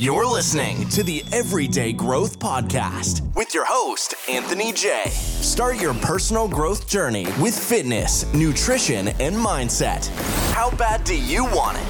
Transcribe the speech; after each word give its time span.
You're 0.00 0.24
listening 0.24 0.88
to 0.88 1.02
the 1.02 1.22
Everyday 1.30 1.92
Growth 1.92 2.38
Podcast 2.38 3.20
with 3.36 3.52
your 3.52 3.66
host, 3.66 4.14
Anthony 4.30 4.72
J. 4.72 5.10
Start 5.10 5.78
your 5.78 5.92
personal 5.92 6.48
growth 6.48 6.88
journey 6.88 7.26
with 7.38 7.54
fitness, 7.54 8.24
nutrition, 8.32 9.08
and 9.08 9.36
mindset. 9.36 10.06
How 10.54 10.70
bad 10.70 11.04
do 11.04 11.14
you 11.14 11.44
want 11.44 11.76
it? 11.76 11.84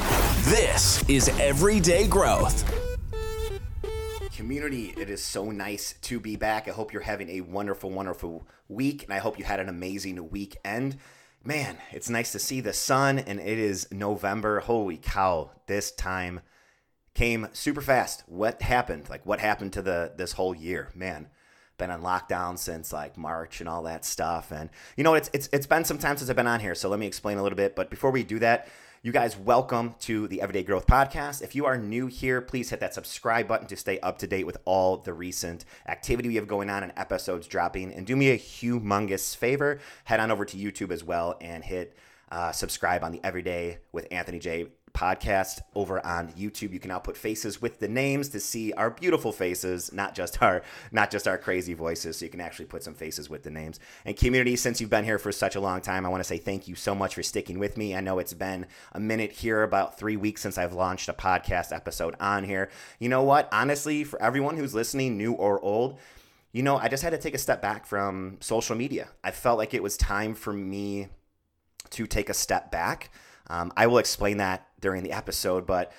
This 0.46 1.08
is 1.08 1.28
Everyday 1.38 2.08
Growth. 2.08 2.64
Community, 4.34 4.92
it 4.96 5.08
is 5.08 5.22
so 5.22 5.52
nice 5.52 5.94
to 6.02 6.18
be 6.18 6.34
back. 6.34 6.66
I 6.66 6.72
hope 6.72 6.92
you're 6.92 7.02
having 7.02 7.30
a 7.30 7.42
wonderful, 7.42 7.90
wonderful 7.90 8.44
week, 8.68 9.04
and 9.04 9.12
I 9.12 9.18
hope 9.18 9.38
you 9.38 9.44
had 9.44 9.60
an 9.60 9.68
amazing 9.68 10.30
weekend. 10.30 10.96
Man, 11.44 11.76
it's 11.92 12.10
nice 12.10 12.32
to 12.32 12.40
see 12.40 12.60
the 12.60 12.72
sun, 12.72 13.20
and 13.20 13.38
it 13.38 13.60
is 13.60 13.86
November. 13.92 14.58
Holy 14.58 14.96
cow, 14.96 15.52
this 15.68 15.92
time 15.92 16.40
came 17.14 17.48
super 17.52 17.80
fast. 17.80 18.24
What 18.26 18.62
happened? 18.62 19.08
Like 19.10 19.26
what 19.26 19.40
happened 19.40 19.72
to 19.74 19.82
the 19.82 20.12
this 20.16 20.32
whole 20.32 20.54
year? 20.54 20.90
Man, 20.94 21.28
been 21.78 21.90
on 21.90 22.02
lockdown 22.02 22.58
since 22.58 22.92
like 22.92 23.16
March 23.16 23.60
and 23.60 23.68
all 23.68 23.82
that 23.84 24.04
stuff. 24.04 24.52
And 24.52 24.70
you 24.96 25.04
know, 25.04 25.14
it's 25.14 25.30
it's 25.32 25.48
it's 25.52 25.66
been 25.66 25.84
some 25.84 25.98
time 25.98 26.16
since 26.16 26.30
I've 26.30 26.36
been 26.36 26.46
on 26.46 26.60
here, 26.60 26.74
so 26.74 26.88
let 26.88 27.00
me 27.00 27.06
explain 27.06 27.38
a 27.38 27.42
little 27.42 27.56
bit. 27.56 27.74
But 27.74 27.90
before 27.90 28.10
we 28.10 28.22
do 28.22 28.38
that, 28.38 28.68
you 29.02 29.12
guys, 29.12 29.34
welcome 29.34 29.94
to 30.00 30.28
the 30.28 30.42
Everyday 30.42 30.62
Growth 30.62 30.86
Podcast. 30.86 31.40
If 31.40 31.54
you 31.54 31.64
are 31.64 31.78
new 31.78 32.06
here, 32.06 32.42
please 32.42 32.68
hit 32.68 32.80
that 32.80 32.92
subscribe 32.92 33.48
button 33.48 33.66
to 33.68 33.76
stay 33.76 33.98
up 34.00 34.18
to 34.18 34.26
date 34.26 34.44
with 34.44 34.58
all 34.66 34.98
the 34.98 35.14
recent 35.14 35.64
activity 35.88 36.28
we 36.28 36.36
have 36.36 36.46
going 36.46 36.68
on 36.68 36.82
and 36.82 36.92
episodes 36.96 37.46
dropping. 37.46 37.94
And 37.94 38.06
do 38.06 38.14
me 38.14 38.28
a 38.28 38.38
humongous 38.38 39.34
favor, 39.34 39.80
head 40.04 40.20
on 40.20 40.30
over 40.30 40.44
to 40.44 40.56
YouTube 40.56 40.92
as 40.92 41.02
well 41.02 41.38
and 41.40 41.64
hit 41.64 41.96
uh, 42.30 42.52
subscribe 42.52 43.02
on 43.02 43.10
the 43.10 43.20
Everyday 43.24 43.78
with 43.90 44.06
Anthony 44.10 44.38
J 44.38 44.66
podcast 44.92 45.60
over 45.74 46.04
on 46.04 46.28
YouTube. 46.32 46.72
You 46.72 46.80
can 46.80 46.88
now 46.88 46.98
put 46.98 47.16
faces 47.16 47.60
with 47.60 47.78
the 47.78 47.88
names 47.88 48.28
to 48.30 48.40
see 48.40 48.72
our 48.72 48.90
beautiful 48.90 49.32
faces, 49.32 49.92
not 49.92 50.14
just 50.14 50.42
our 50.42 50.62
not 50.92 51.10
just 51.10 51.26
our 51.28 51.38
crazy 51.38 51.74
voices. 51.74 52.18
So 52.18 52.24
you 52.24 52.30
can 52.30 52.40
actually 52.40 52.66
put 52.66 52.82
some 52.82 52.94
faces 52.94 53.30
with 53.30 53.42
the 53.42 53.50
names. 53.50 53.80
And 54.04 54.16
community, 54.16 54.56
since 54.56 54.80
you've 54.80 54.90
been 54.90 55.04
here 55.04 55.18
for 55.18 55.32
such 55.32 55.56
a 55.56 55.60
long 55.60 55.80
time, 55.80 56.04
I 56.04 56.08
want 56.08 56.20
to 56.22 56.28
say 56.28 56.38
thank 56.38 56.68
you 56.68 56.74
so 56.74 56.94
much 56.94 57.14
for 57.14 57.22
sticking 57.22 57.58
with 57.58 57.76
me. 57.76 57.94
I 57.94 58.00
know 58.00 58.18
it's 58.18 58.34
been 58.34 58.66
a 58.92 59.00
minute 59.00 59.32
here, 59.32 59.62
about 59.62 59.98
three 59.98 60.16
weeks 60.16 60.42
since 60.42 60.58
I've 60.58 60.72
launched 60.72 61.08
a 61.08 61.12
podcast 61.12 61.74
episode 61.74 62.16
on 62.20 62.44
here. 62.44 62.70
You 62.98 63.08
know 63.08 63.22
what? 63.22 63.48
Honestly, 63.52 64.04
for 64.04 64.20
everyone 64.22 64.56
who's 64.56 64.74
listening, 64.74 65.16
new 65.16 65.32
or 65.32 65.62
old, 65.64 65.98
you 66.52 66.62
know, 66.62 66.76
I 66.76 66.88
just 66.88 67.02
had 67.02 67.10
to 67.10 67.18
take 67.18 67.34
a 67.34 67.38
step 67.38 67.62
back 67.62 67.86
from 67.86 68.38
social 68.40 68.76
media. 68.76 69.08
I 69.22 69.30
felt 69.30 69.58
like 69.58 69.72
it 69.74 69.82
was 69.82 69.96
time 69.96 70.34
for 70.34 70.52
me 70.52 71.08
to 71.90 72.06
take 72.06 72.28
a 72.28 72.34
step 72.34 72.70
back. 72.70 73.10
Um, 73.48 73.72
I 73.76 73.86
will 73.86 73.98
explain 73.98 74.36
that 74.38 74.66
during 74.80 75.02
the 75.02 75.12
episode, 75.12 75.66
but 75.66 75.92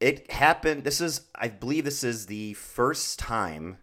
it 0.00 0.30
happened. 0.30 0.84
This 0.84 1.00
is, 1.00 1.22
I 1.34 1.48
believe, 1.48 1.84
this 1.84 2.04
is 2.04 2.26
the 2.26 2.54
first 2.54 3.18
time 3.18 3.78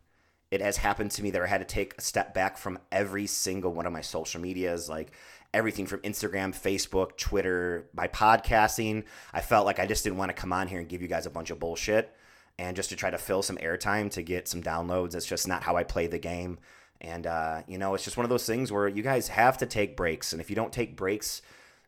it 0.52 0.62
has 0.62 0.78
happened 0.78 1.12
to 1.12 1.24
me 1.24 1.32
that 1.32 1.42
I 1.42 1.48
had 1.48 1.60
to 1.60 1.66
take 1.66 1.98
a 1.98 2.02
step 2.02 2.34
back 2.34 2.58
from 2.58 2.78
every 2.92 3.26
single 3.26 3.74
one 3.74 3.86
of 3.86 3.94
my 3.94 4.02
social 4.02 4.42
medias, 4.42 4.90
like 4.90 5.14
everything 5.54 5.86
from 5.86 6.02
Instagram, 6.02 6.54
Facebook, 6.54 7.18
Twitter, 7.18 7.90
my 7.94 8.08
podcasting. 8.08 9.06
I 9.34 9.42
felt 9.42 9.66
like 9.66 9.80
I 9.80 9.86
just 9.86 10.04
didn't 10.04 10.18
want 10.18 10.30
to 10.30 10.40
come 10.40 10.54
on 10.54 10.68
here 10.68 10.80
and 10.80 10.90
give 10.90 11.02
you 11.02 11.08
guys 11.08 11.26
a 11.26 11.32
bunch 11.32 11.50
of 11.52 11.60
bullshit 11.60 12.14
and 12.60 12.76
just 12.76 12.90
to 12.90 12.96
try 12.96 13.10
to 13.10 13.18
fill 13.18 13.42
some 13.42 13.58
airtime 13.58 14.12
to 14.12 14.22
get 14.22 14.48
some 14.48 14.62
downloads. 14.62 15.16
It's 15.16 15.26
just 15.26 15.48
not 15.48 15.64
how 15.64 15.78
I 15.78 15.84
play 15.84 16.08
the 16.08 16.20
game. 16.20 16.60
And, 17.00 17.26
uh, 17.26 17.64
you 17.68 17.78
know, 17.78 17.96
it's 17.96 18.04
just 18.04 18.18
one 18.18 18.26
of 18.26 18.30
those 18.30 18.46
things 18.46 18.72
where 18.72 18.88
you 18.88 19.02
guys 19.02 19.30
have 19.30 19.58
to 19.60 19.66
take 19.66 19.98
breaks. 19.98 20.34
And 20.34 20.42
if 20.42 20.50
you 20.50 20.56
don't 20.56 20.72
take 20.72 20.96
breaks, 20.96 21.42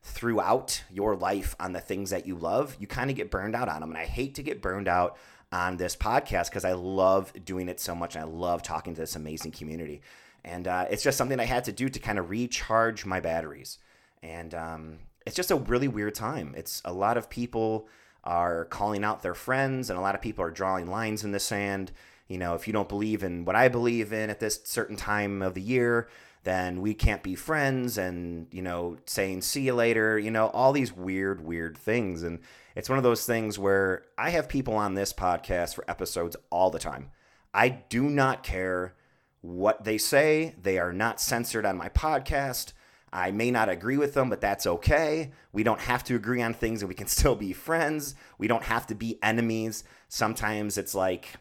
throughout 0.04 0.84
your 0.92 1.16
life 1.16 1.56
on 1.60 1.74
the 1.74 1.80
things 1.80 2.10
that 2.10 2.28
you 2.28 2.36
love, 2.36 2.76
you 2.80 2.88
kind 2.88 3.10
of 3.10 3.16
get 3.16 3.32
burned 3.32 3.56
out 3.56 3.70
on 3.70 3.82
them. 3.82 3.90
And 3.90 3.98
I 3.98 4.06
hate 4.06 4.36
to 4.36 4.44
get 4.44 4.62
burned 4.62 4.88
out 4.88 5.18
on 5.52 5.78
this 5.78 5.96
podcast 5.96 6.50
because 6.50 6.66
I 6.66 6.74
love 6.74 7.32
doing 7.46 7.70
it 7.70 7.80
so 7.80 7.96
much 7.96 8.16
and 8.16 8.24
I 8.24 8.28
love 8.28 8.64
talking 8.64 8.94
to 8.96 9.02
this 9.02 9.16
amazing 9.16 9.52
community. 9.52 10.02
And 10.44 10.68
uh, 10.68 10.88
it's 10.92 11.04
just 11.04 11.18
something 11.18 11.40
I 11.40 11.46
had 11.46 11.64
to 11.66 11.72
do 11.72 11.88
to 11.88 12.00
kind 12.00 12.20
of 12.20 12.30
recharge 12.30 13.06
my 13.06 13.22
batteries. 13.22 13.78
And 14.22 14.54
um, 14.54 15.00
it's 15.26 15.36
just 15.36 15.52
a 15.52 15.56
really 15.56 15.88
weird 15.88 16.16
time. 16.16 16.54
It's 16.58 16.82
a 16.84 16.92
lot 16.92 17.18
of 17.18 17.30
people 17.30 17.88
are 18.26 18.66
calling 18.66 19.04
out 19.04 19.22
their 19.22 19.34
friends, 19.34 19.90
and 19.90 20.00
a 20.00 20.02
lot 20.02 20.16
of 20.16 20.22
people 20.22 20.44
are 20.46 20.52
drawing 20.52 20.88
lines 20.88 21.24
in 21.24 21.32
the 21.32 21.40
sand. 21.40 21.92
You 22.28 22.38
know, 22.38 22.56
if 22.56 22.68
you 22.68 22.74
don't 22.74 22.90
believe 22.90 23.24
in 23.24 23.46
what 23.46 23.56
I 23.56 23.68
believe 23.68 24.14
in 24.14 24.30
at 24.30 24.40
this 24.40 24.62
certain 24.64 24.96
time 24.96 25.42
of 25.42 25.54
the 25.54 25.62
year, 25.62 26.08
then 26.44 26.82
we 26.82 26.94
can't 26.94 27.24
be 27.24 27.36
friends 27.36 27.98
and 27.98 28.48
you 28.52 28.62
know 28.62 28.98
saying 29.06 29.42
see 29.42 29.62
you 29.62 29.74
later 29.74 30.18
you 30.20 30.32
know 30.32 30.48
all 30.48 30.74
these 30.74 30.94
weird 30.94 31.42
weird 31.42 31.78
things 31.78 32.24
and 32.24 32.40
it's 32.76 32.90
one 32.90 32.98
of 32.98 33.04
those 33.04 33.26
things 33.26 33.58
where 33.58 34.04
i 34.18 34.30
have 34.30 34.50
people 34.50 34.76
on 34.76 34.94
this 34.94 35.14
podcast 35.14 35.76
for 35.76 35.90
episodes 35.90 36.36
all 36.50 36.70
the 36.70 36.80
time 36.80 37.10
i 37.54 37.70
do 37.70 38.04
not 38.04 38.44
care 38.44 38.94
what 39.42 39.84
they 39.84 39.98
say 39.98 40.56
they 40.62 40.78
are 40.78 40.94
not 40.94 41.20
censored 41.20 41.66
on 41.66 41.78
my 41.78 41.90
podcast 41.90 42.74
I 43.14 43.30
may 43.30 43.52
not 43.52 43.70
agree 43.70 43.98
with 43.98 44.16
them, 44.16 44.32
but 44.32 44.42
that's 44.42 44.66
okay. 44.66 45.32
We 45.52 45.62
don't 45.62 45.80
have 45.82 46.04
to 46.06 46.16
agree 46.16 46.42
on 46.42 46.56
things 46.56 46.82
and 46.82 46.90
we 46.90 46.96
can 46.96 47.06
still 47.20 47.36
be 47.36 47.54
friends. 47.54 48.16
We 48.40 48.48
don't 48.48 48.64
have 48.64 48.88
to 48.88 48.96
be 48.96 49.20
enemies. 49.22 49.84
Sometimes 50.10 50.80
it's 50.80 50.96
like, 50.96 51.36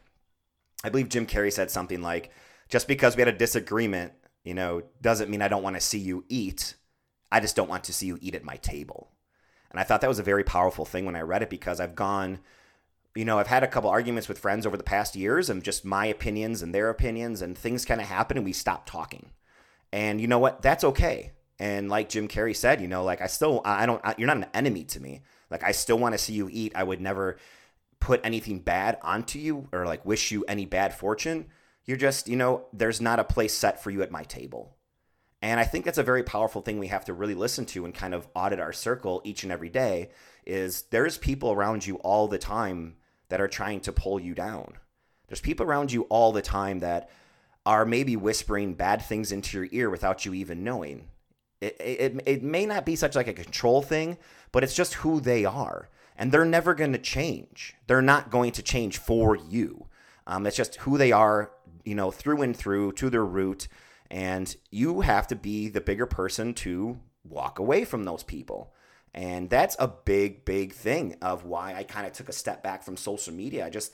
I 0.85 0.91
believe 0.91 1.09
Jim 1.09 1.27
Carrey 1.27 1.51
said 1.51 1.71
something 1.71 2.03
like, 2.03 2.31
just 2.69 2.87
because 2.87 3.17
we 3.17 3.23
had 3.23 3.29
a 3.29 3.37
disagreement 3.37 4.13
you 4.45 4.55
know, 4.55 4.83
doesn't 5.01 5.31
mean 5.31 5.43
I 5.43 5.49
don't 5.49 5.63
want 5.63 5.77
to 5.77 5.81
see 5.81 5.99
you 5.99 6.25
eat. 6.29 6.75
I 7.31 7.41
just 7.41 7.57
don't 7.57 7.69
want 7.69 7.85
to 7.85 7.93
see 7.93 8.07
you 8.07 8.19
eat 8.21 8.35
at 8.35 8.45
my 8.45 8.57
table. 8.57 9.11
And 9.71 9.81
I 9.81 9.85
thought 9.85 10.03
that 10.03 10.09
was 10.09 10.19
a 10.19 10.25
very 10.25 10.45
powerful 10.45 10.85
thing 10.85 11.07
when 11.07 11.17
I 11.17 11.21
read 11.21 11.43
it 11.43 11.51
because 11.51 11.81
I've 11.81 11.95
gone, 11.95 12.41
you 13.15 13.25
know, 13.25 13.39
I've 13.39 13.47
had 13.47 13.63
a 13.63 13.69
couple 13.69 13.89
arguments 13.89 14.29
with 14.29 14.39
friends 14.39 14.67
over 14.67 14.77
the 14.77 14.83
past 14.83 15.17
years 15.17 15.49
and 15.49 15.63
just 15.63 15.85
my 15.85 16.07
opinions 16.07 16.63
and 16.63 16.75
their 16.75 16.91
opinions, 16.91 17.41
and 17.41 17.57
things 17.57 17.85
kind 17.85 18.01
of 18.01 18.07
happen 18.07 18.37
and 18.37 18.45
we 18.45 18.53
stop 18.53 18.85
talking. 18.85 19.31
And 19.93 20.21
you 20.21 20.27
know 20.27 20.39
what? 20.39 20.63
That's 20.63 20.85
okay. 20.85 21.33
And 21.59 21.89
like 21.89 22.09
Jim 22.09 22.29
Carrey 22.29 22.57
said, 22.57 22.81
you 22.81 22.89
know, 22.89 23.05
like 23.05 23.23
I 23.23 23.27
still, 23.27 23.63
I 23.65 23.87
don't, 23.87 24.01
I, 24.05 24.15
you're 24.19 24.27
not 24.27 24.39
an 24.39 24.47
enemy 24.53 24.85
to 24.85 25.01
me. 25.01 25.23
Like 25.51 25.63
I 25.63 25.73
still 25.73 25.99
want 25.99 26.13
to 26.13 26.19
see 26.19 26.33
you 26.33 26.49
eat. 26.51 26.73
I 26.75 26.83
would 26.83 27.01
never 27.01 27.39
put 28.01 28.21
anything 28.25 28.59
bad 28.59 28.99
onto 29.03 29.39
you 29.39 29.69
or 29.73 29.87
like 29.87 30.05
wish 30.05 30.33
you 30.33 30.45
any 30.49 30.67
bad 30.67 30.93
fortune 30.93 31.47
you're 31.85 31.97
just, 31.97 32.29
you 32.29 32.37
know, 32.37 32.67
there's 32.73 33.01
not 33.01 33.19
a 33.19 33.25
place 33.25 33.55
set 33.55 33.83
for 33.83 33.91
you 33.91 34.03
at 34.03 34.11
my 34.11 34.23
table. 34.25 34.77
And 35.41 35.59
I 35.59 35.65
think 35.65 35.85
that's 35.85 35.99
a 35.99 36.05
very 36.05 36.23
powerful 36.23 36.63
thing 36.63 36.79
we 36.79 36.87
have 36.87 37.05
to 37.07 37.13
really 37.13 37.35
listen 37.35 37.67
to 37.67 37.85
and 37.85 37.93
kind 37.93 38.15
of 38.15 38.29
audit 38.35 38.61
our 38.61 38.73
circle 38.73 39.21
each 39.25 39.43
and 39.43 39.51
every 39.51 39.69
day 39.69 40.11
is 40.47 40.83
there's 40.91 41.19
people 41.19 41.51
around 41.51 41.85
you 41.85 41.97
all 41.97 42.29
the 42.29 42.39
time 42.39 42.95
that 43.29 43.41
are 43.41 43.49
trying 43.49 43.81
to 43.81 43.93
pull 43.93 44.21
you 44.21 44.35
down. 44.35 44.75
There's 45.27 45.41
people 45.41 45.67
around 45.67 45.91
you 45.91 46.03
all 46.05 46.31
the 46.31 46.43
time 46.43 46.81
that 46.81 47.11
are 47.67 47.85
maybe 47.85 48.15
whispering 48.17 48.75
bad 48.75 49.03
things 49.03 49.33
into 49.33 49.59
your 49.59 49.69
ear 49.73 49.91
without 49.91 50.25
you 50.25 50.35
even 50.35 50.63
knowing. 50.63 51.09
It, 51.61 51.77
it, 51.81 52.23
it 52.27 52.43
may 52.43 52.67
not 52.67 52.85
be 52.85 52.97
such 52.97 53.17
like 53.17 53.29
a 53.29 53.33
control 53.33 53.83
thing, 53.83 54.19
but 54.53 54.63
it's 54.63 54.75
just 54.75 54.95
who 54.95 55.21
they 55.21 55.45
are. 55.45 55.89
And 56.17 56.31
they're 56.31 56.45
never 56.45 56.75
going 56.75 56.93
to 56.93 56.99
change. 56.99 57.75
They're 57.87 58.03
not 58.03 58.31
going 58.31 58.53
to 58.53 58.63
change 58.63 58.99
for 58.99 59.37
you. 59.37 59.87
Um, 60.27 60.47
it's 60.47 60.57
just 60.57 60.77
who 60.77 60.99
they 60.99 61.11
are 61.11 61.51
you 61.85 61.95
know, 61.95 62.11
through 62.11 62.43
and 62.43 62.57
through 62.57 62.93
to 62.93 63.11
their 63.11 63.25
root. 63.25 63.69
And 64.11 64.55
you 64.71 65.01
have 65.01 65.27
to 65.29 65.37
be 65.37 65.69
the 65.69 65.81
bigger 65.81 66.07
person 66.07 66.55
to 66.55 66.99
walk 67.25 67.59
away 67.59 67.85
from 67.85 68.05
those 68.05 68.23
people. 68.23 68.75
And 69.15 69.51
that's 69.51 69.77
a 69.79 69.89
big, 69.89 70.45
big 70.45 70.73
thing 70.73 71.17
of 71.21 71.45
why 71.45 71.75
I 71.75 71.83
kind 71.83 72.07
of 72.07 72.13
took 72.13 72.29
a 72.29 72.33
step 72.33 72.63
back 72.63 72.83
from 72.83 72.97
social 72.97 73.33
media. 73.35 73.67
I 73.67 73.71
just, 73.71 73.93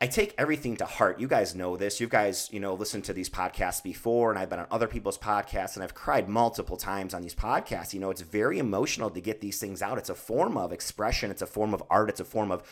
I 0.00 0.06
take 0.08 0.34
everything 0.36 0.76
to 0.76 0.84
heart. 0.84 1.20
You 1.20 1.26
guys 1.26 1.54
know 1.54 1.76
this. 1.76 2.00
You 2.00 2.06
guys, 2.06 2.50
you 2.52 2.60
know, 2.60 2.74
listened 2.74 3.04
to 3.04 3.14
these 3.14 3.30
podcasts 3.30 3.82
before, 3.82 4.30
and 4.30 4.38
I've 4.38 4.50
been 4.50 4.58
on 4.58 4.66
other 4.70 4.88
people's 4.88 5.16
podcasts, 5.16 5.74
and 5.74 5.82
I've 5.82 5.94
cried 5.94 6.28
multiple 6.28 6.76
times 6.76 7.14
on 7.14 7.22
these 7.22 7.34
podcasts. 7.34 7.94
You 7.94 8.00
know, 8.00 8.10
it's 8.10 8.20
very 8.20 8.58
emotional 8.58 9.08
to 9.10 9.20
get 9.20 9.40
these 9.40 9.58
things 9.58 9.80
out. 9.80 9.96
It's 9.96 10.10
a 10.10 10.14
form 10.14 10.58
of 10.58 10.72
expression, 10.72 11.30
it's 11.30 11.40
a 11.40 11.46
form 11.46 11.72
of 11.72 11.82
art, 11.88 12.10
it's 12.10 12.20
a 12.20 12.24
form 12.24 12.52
of 12.52 12.62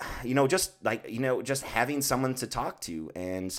you 0.24 0.34
know, 0.34 0.46
just 0.46 0.72
like, 0.84 1.08
you 1.08 1.20
know, 1.20 1.42
just 1.42 1.62
having 1.62 2.02
someone 2.02 2.34
to 2.34 2.46
talk 2.46 2.80
to. 2.82 3.10
And 3.14 3.58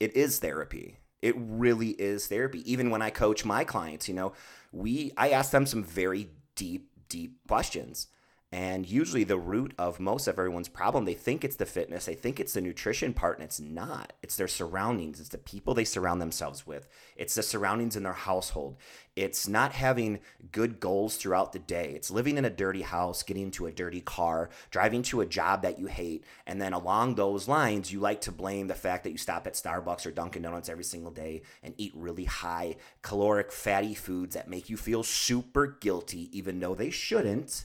it 0.00 0.16
is 0.16 0.38
therapy. 0.38 0.98
It 1.20 1.34
really 1.36 1.90
is 1.90 2.26
therapy. 2.28 2.70
Even 2.70 2.90
when 2.90 3.02
I 3.02 3.10
coach 3.10 3.44
my 3.44 3.64
clients, 3.64 4.08
you 4.08 4.14
know, 4.14 4.32
we, 4.72 5.12
I 5.16 5.30
ask 5.30 5.50
them 5.50 5.66
some 5.66 5.82
very 5.82 6.30
deep, 6.54 6.90
deep 7.08 7.38
questions. 7.48 8.06
And 8.50 8.88
usually, 8.88 9.24
the 9.24 9.36
root 9.36 9.74
of 9.76 10.00
most 10.00 10.26
of 10.26 10.38
everyone's 10.38 10.70
problem, 10.70 11.04
they 11.04 11.12
think 11.12 11.44
it's 11.44 11.56
the 11.56 11.66
fitness, 11.66 12.06
they 12.06 12.14
think 12.14 12.40
it's 12.40 12.54
the 12.54 12.62
nutrition 12.62 13.12
part, 13.12 13.36
and 13.36 13.44
it's 13.44 13.60
not. 13.60 14.14
It's 14.22 14.36
their 14.36 14.48
surroundings, 14.48 15.20
it's 15.20 15.28
the 15.28 15.36
people 15.36 15.74
they 15.74 15.84
surround 15.84 16.22
themselves 16.22 16.66
with, 16.66 16.88
it's 17.14 17.34
the 17.34 17.42
surroundings 17.42 17.94
in 17.94 18.04
their 18.04 18.14
household. 18.14 18.76
It's 19.16 19.48
not 19.48 19.72
having 19.72 20.20
good 20.52 20.80
goals 20.80 21.16
throughout 21.16 21.52
the 21.52 21.58
day. 21.58 21.92
It's 21.94 22.10
living 22.10 22.38
in 22.38 22.44
a 22.44 22.50
dirty 22.50 22.82
house, 22.82 23.22
getting 23.22 23.42
into 23.42 23.66
a 23.66 23.72
dirty 23.72 24.00
car, 24.00 24.48
driving 24.70 25.02
to 25.02 25.20
a 25.20 25.26
job 25.26 25.62
that 25.62 25.78
you 25.78 25.86
hate. 25.86 26.24
And 26.46 26.62
then 26.62 26.72
along 26.72 27.16
those 27.16 27.48
lines, 27.48 27.92
you 27.92 27.98
like 27.98 28.20
to 28.22 28.32
blame 28.32 28.68
the 28.68 28.74
fact 28.74 29.02
that 29.02 29.10
you 29.10 29.18
stop 29.18 29.46
at 29.48 29.54
Starbucks 29.54 30.06
or 30.06 30.12
Dunkin' 30.12 30.42
Donuts 30.42 30.68
every 30.68 30.84
single 30.84 31.10
day 31.10 31.42
and 31.64 31.74
eat 31.76 31.92
really 31.96 32.26
high 32.26 32.76
caloric 33.02 33.50
fatty 33.50 33.94
foods 33.94 34.36
that 34.36 34.48
make 34.48 34.70
you 34.70 34.76
feel 34.76 35.02
super 35.02 35.66
guilty, 35.66 36.30
even 36.38 36.60
though 36.60 36.76
they 36.76 36.90
shouldn't 36.90 37.64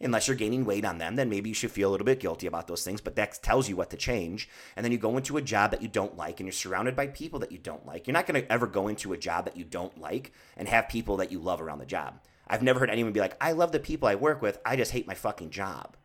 unless 0.00 0.26
you're 0.26 0.36
gaining 0.36 0.64
weight 0.64 0.84
on 0.84 0.98
them, 0.98 1.16
then 1.16 1.28
maybe 1.28 1.50
you 1.50 1.54
should 1.54 1.70
feel 1.70 1.90
a 1.90 1.92
little 1.92 2.04
bit 2.04 2.20
guilty 2.20 2.46
about 2.46 2.66
those 2.66 2.82
things, 2.82 3.00
but 3.00 3.16
that 3.16 3.42
tells 3.42 3.68
you 3.68 3.76
what 3.76 3.90
to 3.90 3.96
change. 3.96 4.48
And 4.76 4.84
then 4.84 4.92
you 4.92 4.98
go 4.98 5.16
into 5.16 5.36
a 5.36 5.42
job 5.42 5.70
that 5.72 5.82
you 5.82 5.88
don't 5.88 6.16
like 6.16 6.40
and 6.40 6.46
you're 6.46 6.52
surrounded 6.52 6.96
by 6.96 7.08
people 7.08 7.38
that 7.40 7.52
you 7.52 7.58
don't 7.58 7.84
like. 7.86 8.06
You're 8.06 8.14
not 8.14 8.26
going 8.26 8.40
to 8.40 8.50
ever 8.50 8.66
go 8.66 8.88
into 8.88 9.12
a 9.12 9.18
job 9.18 9.44
that 9.44 9.56
you 9.56 9.64
don't 9.64 10.00
like 10.00 10.32
and 10.56 10.68
have 10.68 10.88
people 10.88 11.18
that 11.18 11.30
you 11.30 11.38
love 11.38 11.60
around 11.60 11.78
the 11.78 11.86
job. 11.86 12.20
I've 12.48 12.62
never 12.62 12.80
heard 12.80 12.90
anyone 12.90 13.12
be 13.12 13.20
like, 13.20 13.36
I 13.40 13.52
love 13.52 13.72
the 13.72 13.78
people 13.78 14.08
I 14.08 14.14
work 14.14 14.42
with, 14.42 14.58
I 14.64 14.76
just 14.76 14.92
hate 14.92 15.06
my 15.06 15.14
fucking 15.14 15.50
job. 15.50 15.96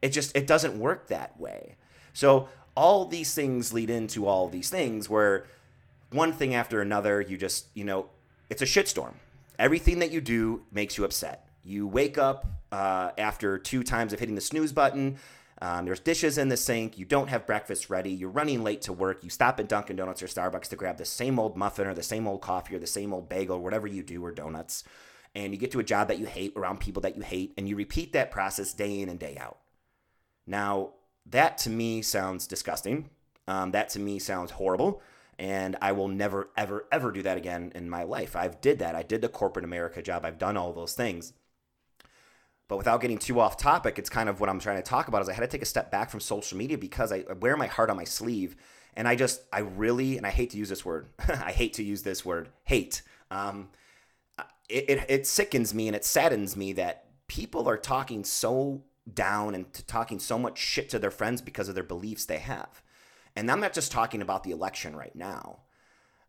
It 0.00 0.10
just 0.10 0.36
it 0.36 0.46
doesn't 0.46 0.78
work 0.78 1.08
that 1.08 1.38
way. 1.40 1.76
So 2.12 2.48
all 2.76 3.04
these 3.04 3.34
things 3.34 3.72
lead 3.72 3.90
into 3.90 4.26
all 4.26 4.48
these 4.48 4.70
things 4.70 5.08
where 5.08 5.46
one 6.10 6.32
thing 6.32 6.54
after 6.54 6.80
another, 6.80 7.20
you 7.20 7.36
just, 7.36 7.66
you 7.74 7.84
know, 7.84 8.10
it's 8.48 8.62
a 8.62 8.64
shitstorm. 8.64 9.14
Everything 9.58 9.98
that 9.98 10.12
you 10.12 10.20
do 10.20 10.62
makes 10.70 10.96
you 10.96 11.04
upset. 11.04 11.47
You 11.68 11.86
wake 11.86 12.16
up 12.16 12.46
uh, 12.72 13.10
after 13.18 13.58
two 13.58 13.82
times 13.82 14.14
of 14.14 14.20
hitting 14.20 14.34
the 14.34 14.40
snooze 14.40 14.72
button. 14.72 15.18
Um, 15.60 15.84
there's 15.84 16.00
dishes 16.00 16.38
in 16.38 16.48
the 16.48 16.56
sink. 16.56 16.96
You 16.96 17.04
don't 17.04 17.28
have 17.28 17.46
breakfast 17.46 17.90
ready. 17.90 18.10
You're 18.10 18.30
running 18.30 18.64
late 18.64 18.80
to 18.82 18.92
work. 18.94 19.22
You 19.22 19.28
stop 19.28 19.60
at 19.60 19.68
Dunkin' 19.68 19.96
Donuts 19.96 20.22
or 20.22 20.28
Starbucks 20.28 20.68
to 20.68 20.76
grab 20.76 20.96
the 20.96 21.04
same 21.04 21.38
old 21.38 21.58
muffin 21.58 21.86
or 21.86 21.92
the 21.92 22.02
same 22.02 22.26
old 22.26 22.40
coffee 22.40 22.74
or 22.74 22.78
the 22.78 22.86
same 22.86 23.12
old 23.12 23.28
bagel 23.28 23.56
or 23.56 23.60
whatever 23.60 23.86
you 23.86 24.02
do 24.02 24.24
or 24.24 24.32
donuts. 24.32 24.82
And 25.34 25.52
you 25.52 25.58
get 25.58 25.70
to 25.72 25.78
a 25.78 25.84
job 25.84 26.08
that 26.08 26.18
you 26.18 26.24
hate 26.24 26.54
around 26.56 26.80
people 26.80 27.02
that 27.02 27.16
you 27.16 27.22
hate, 27.22 27.52
and 27.58 27.68
you 27.68 27.76
repeat 27.76 28.14
that 28.14 28.30
process 28.30 28.72
day 28.72 29.00
in 29.00 29.10
and 29.10 29.20
day 29.20 29.36
out. 29.38 29.58
Now, 30.46 30.92
that 31.26 31.58
to 31.58 31.70
me 31.70 32.00
sounds 32.00 32.46
disgusting. 32.46 33.10
Um, 33.46 33.72
that 33.72 33.90
to 33.90 34.00
me 34.00 34.18
sounds 34.18 34.52
horrible 34.52 35.02
and 35.38 35.76
I 35.80 35.92
will 35.92 36.08
never 36.08 36.48
ever 36.56 36.86
ever 36.90 37.12
do 37.12 37.22
that 37.22 37.36
again 37.36 37.72
in 37.74 37.88
my 37.88 38.02
life. 38.02 38.34
I've 38.34 38.60
did 38.60 38.78
that. 38.80 38.94
I 38.94 39.02
did 39.02 39.20
the 39.20 39.28
corporate 39.28 39.64
America 39.64 40.02
job. 40.02 40.24
I've 40.24 40.38
done 40.38 40.56
all 40.56 40.72
those 40.72 40.94
things. 40.94 41.32
But 42.68 42.76
without 42.76 43.00
getting 43.00 43.18
too 43.18 43.40
off 43.40 43.56
topic, 43.56 43.98
it's 43.98 44.10
kind 44.10 44.28
of 44.28 44.40
what 44.40 44.50
I'm 44.50 44.60
trying 44.60 44.76
to 44.76 44.82
talk 44.82 45.08
about 45.08 45.22
is 45.22 45.28
I 45.28 45.32
had 45.32 45.40
to 45.40 45.46
take 45.46 45.62
a 45.62 45.66
step 45.66 45.90
back 45.90 46.10
from 46.10 46.20
social 46.20 46.58
media 46.58 46.76
because 46.76 47.10
I, 47.12 47.24
wear 47.40 47.56
my 47.56 47.66
heart 47.66 47.88
on 47.88 47.96
my 47.96 48.04
sleeve. 48.04 48.56
And 48.94 49.08
I 49.08 49.16
just, 49.16 49.40
I 49.52 49.60
really, 49.60 50.18
and 50.18 50.26
I 50.26 50.30
hate 50.30 50.50
to 50.50 50.58
use 50.58 50.68
this 50.68 50.84
word, 50.84 51.08
I 51.28 51.52
hate 51.52 51.74
to 51.74 51.82
use 51.82 52.02
this 52.02 52.24
word, 52.24 52.50
hate. 52.64 53.02
Um, 53.30 53.70
it, 54.68 54.84
it, 54.88 55.06
it 55.08 55.26
sickens 55.26 55.72
me 55.72 55.88
and 55.88 55.96
it 55.96 56.04
saddens 56.04 56.56
me 56.56 56.74
that 56.74 57.06
people 57.26 57.68
are 57.68 57.78
talking 57.78 58.22
so 58.22 58.82
down 59.12 59.54
and 59.54 59.72
talking 59.86 60.18
so 60.18 60.38
much 60.38 60.58
shit 60.58 60.90
to 60.90 60.98
their 60.98 61.10
friends 61.10 61.40
because 61.40 61.68
of 61.68 61.74
their 61.74 61.84
beliefs 61.84 62.26
they 62.26 62.38
have. 62.38 62.82
And 63.34 63.50
I'm 63.50 63.60
not 63.60 63.72
just 63.72 63.92
talking 63.92 64.20
about 64.20 64.44
the 64.44 64.50
election 64.50 64.94
right 64.94 65.14
now. 65.14 65.60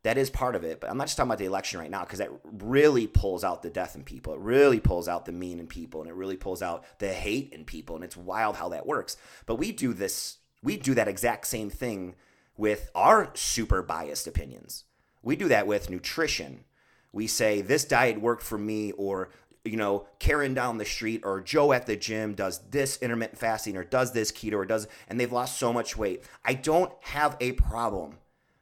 That 0.04 0.18
is 0.18 0.30
part 0.30 0.56
of 0.56 0.63
it, 0.63 0.80
but 0.80 0.90
I'm 0.90 0.98
not 0.98 1.07
just 1.07 1.18
talking 1.18 1.30
about 1.30 1.40
the 1.40 1.46
election 1.46 1.80
right 1.80 1.92
now 1.92 2.06
because 2.06 2.19
that 2.19 2.31
really 2.44 3.06
pulls 3.06 3.44
out 3.44 3.62
the 3.62 3.69
death 3.69 3.96
in 3.96 4.04
people. 4.04 4.34
It 4.34 4.40
really 4.40 4.80
pulls 4.80 5.10
out 5.10 5.25
the 5.25 5.34
mean 5.34 5.60
in 5.60 5.68
people 5.68 6.01
and 6.01 6.10
it 6.10 6.16
really 6.16 6.38
pulls 6.38 6.62
out 6.62 6.86
the 7.00 7.12
hate 7.12 7.51
in 7.51 7.66
people. 7.66 7.96
And 7.96 8.04
it's 8.06 8.16
wild 8.16 8.56
how 8.56 8.69
that 8.69 8.88
works. 8.88 9.18
But 9.46 9.56
we 9.56 9.74
do 9.74 9.94
this, 9.94 10.38
we 10.63 10.78
do 10.78 10.94
that 10.94 11.10
exact 11.10 11.48
same 11.48 11.69
thing 11.69 12.16
with 12.56 12.90
our 12.96 13.31
super 13.34 13.81
biased 13.81 14.25
opinions. 14.25 14.86
We 15.22 15.36
do 15.36 15.50
that 15.50 15.68
with 15.68 15.90
nutrition. 15.90 16.63
We 17.12 17.28
say, 17.28 17.62
this 17.62 17.84
diet 17.84 18.22
worked 18.22 18.44
for 18.44 18.57
me, 18.57 18.92
or 18.94 19.30
you 19.66 19.78
know, 19.78 20.07
Karen 20.19 20.54
down 20.54 20.78
the 20.78 20.86
street 20.86 21.22
or 21.24 21.42
Joe 21.42 21.74
at 21.74 21.86
the 21.86 21.95
gym 21.95 22.34
does 22.34 22.60
this 22.69 22.98
intermittent 23.02 23.40
fasting 23.40 23.75
or 23.75 23.84
does 23.84 24.13
this 24.13 24.31
keto 24.31 24.54
or 24.54 24.66
does, 24.66 24.88
and 25.07 25.19
they've 25.19 25.31
lost 25.31 25.60
so 25.60 25.74
much 25.74 25.98
weight. 25.98 26.24
I 26.45 26.54
don't 26.54 26.92
have 27.02 27.36
a 27.40 27.52
problem 27.54 28.16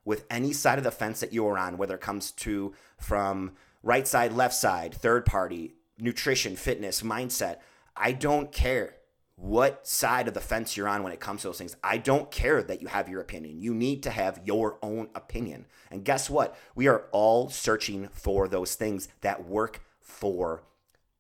with 0.08 0.26
any 0.30 0.54
side 0.54 0.78
of 0.78 0.86
the 0.86 0.90
fence 0.90 1.20
that 1.20 1.34
you're 1.34 1.58
on, 1.58 1.78
whether 1.78 1.96
it 1.96 2.02
comes 2.02 2.32
to 2.32 2.74
from 2.98 3.52
right 3.84 4.08
side, 4.08 4.32
left 4.32 4.56
side, 4.56 4.94
third 4.94 5.26
party, 5.26 5.76
nutrition, 6.00 6.56
fitness, 6.56 7.02
mindset. 7.02 7.58
I 7.94 8.14
don't 8.14 8.50
care 8.50 8.96
what 9.36 9.86
side 9.86 10.30
of 10.30 10.34
the 10.34 10.40
fence 10.40 10.78
you're 10.78 10.88
on 10.88 11.04
when 11.04 11.12
it 11.12 11.20
comes 11.20 11.42
to 11.42 11.50
those 11.50 11.58
things. 11.58 11.76
I 11.84 11.98
don't 11.98 12.32
care 12.32 12.64
that 12.64 12.82
you 12.82 12.88
have 12.88 13.10
your 13.10 13.20
opinion. 13.20 13.60
You 13.60 13.74
need 13.74 14.02
to 14.04 14.10
have 14.10 14.40
your 14.46 14.80
own 14.82 15.10
opinion. 15.14 15.66
And 15.92 16.06
guess 16.06 16.30
what? 16.30 16.56
We 16.74 16.88
are 16.88 17.08
all 17.12 17.50
searching 17.50 18.08
for 18.14 18.48
those 18.48 18.76
things 18.76 19.10
that 19.20 19.46
work 19.46 19.82
for 20.00 20.64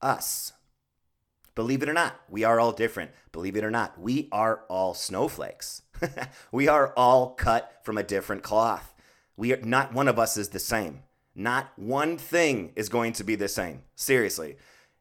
us. 0.02 0.54
Believe 1.56 1.84
it 1.84 1.90
or 1.90 1.94
not, 1.94 2.22
we 2.30 2.46
are 2.46 2.58
all 2.58 2.72
different. 2.72 3.12
Believe 3.34 3.58
it 3.58 3.66
or 3.66 3.72
not, 3.72 4.00
we 4.00 4.30
are 4.32 4.64
all 4.70 4.94
snowflakes. 4.94 5.82
we 6.52 6.68
are 6.68 6.94
all 6.96 7.32
cut 7.32 7.80
from 7.84 7.98
a 7.98 8.04
different 8.04 8.44
cloth. 8.44 8.94
We 9.36 9.54
are 9.54 9.62
not 9.62 9.94
one 9.94 10.08
of 10.08 10.20
us 10.20 10.38
is 10.38 10.50
the 10.50 10.60
same. 10.60 11.04
Not 11.36 11.72
one 11.76 12.18
thing 12.18 12.74
is 12.76 12.90
going 12.90 13.14
to 13.14 13.24
be 13.24 13.36
the 13.36 13.48
same. 13.48 13.84
Seriously. 13.96 14.58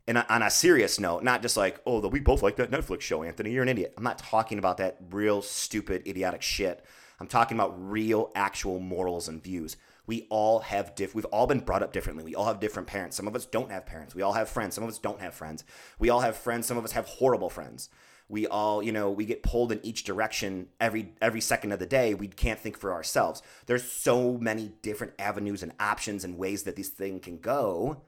And 0.06 0.18
on 0.18 0.42
a 0.42 0.50
serious 0.50 1.00
note, 1.00 1.24
not 1.24 1.42
just 1.42 1.56
like, 1.56 1.80
oh, 1.86 2.06
we 2.06 2.20
both 2.20 2.42
like 2.42 2.56
that 2.56 2.70
Netflix 2.70 3.00
show, 3.00 3.22
Anthony. 3.22 3.50
You're 3.50 3.62
an 3.62 3.68
idiot. 3.68 3.94
I'm 3.96 4.04
not 4.04 4.18
talking 4.18 4.58
about 4.58 4.76
that 4.76 4.98
real 5.10 5.42
stupid, 5.42 6.06
idiotic 6.06 6.42
shit. 6.42 6.84
I'm 7.18 7.26
talking 7.26 7.56
about 7.56 7.74
real, 7.76 8.30
actual 8.36 8.78
morals 8.78 9.26
and 9.26 9.42
views 9.42 9.76
we 10.06 10.26
all 10.30 10.60
have 10.60 10.94
diff 10.94 11.14
we've 11.14 11.24
all 11.26 11.46
been 11.46 11.60
brought 11.60 11.82
up 11.82 11.92
differently 11.92 12.24
we 12.24 12.34
all 12.34 12.46
have 12.46 12.60
different 12.60 12.88
parents 12.88 13.16
some 13.16 13.26
of 13.26 13.34
us 13.34 13.44
don't 13.44 13.70
have 13.70 13.84
parents 13.84 14.14
we 14.14 14.22
all 14.22 14.32
have 14.32 14.48
friends 14.48 14.74
some 14.74 14.84
of 14.84 14.90
us 14.90 14.98
don't 14.98 15.20
have 15.20 15.34
friends 15.34 15.64
we 15.98 16.08
all 16.08 16.20
have 16.20 16.36
friends 16.36 16.66
some 16.66 16.78
of 16.78 16.84
us 16.84 16.92
have 16.92 17.06
horrible 17.06 17.50
friends 17.50 17.88
we 18.28 18.46
all 18.46 18.82
you 18.82 18.92
know 18.92 19.10
we 19.10 19.24
get 19.24 19.42
pulled 19.42 19.72
in 19.72 19.84
each 19.84 20.04
direction 20.04 20.68
every 20.80 21.12
every 21.20 21.40
second 21.40 21.72
of 21.72 21.78
the 21.78 21.86
day 21.86 22.14
we 22.14 22.28
can't 22.28 22.60
think 22.60 22.78
for 22.78 22.92
ourselves. 22.92 23.42
There's 23.66 23.90
so 23.90 24.38
many 24.38 24.72
different 24.82 25.14
avenues 25.18 25.62
and 25.62 25.72
options 25.78 26.24
and 26.24 26.38
ways 26.38 26.64
that 26.64 26.76
this 26.76 26.88
thing 26.88 27.20
can 27.20 27.38
go. 27.38 28.02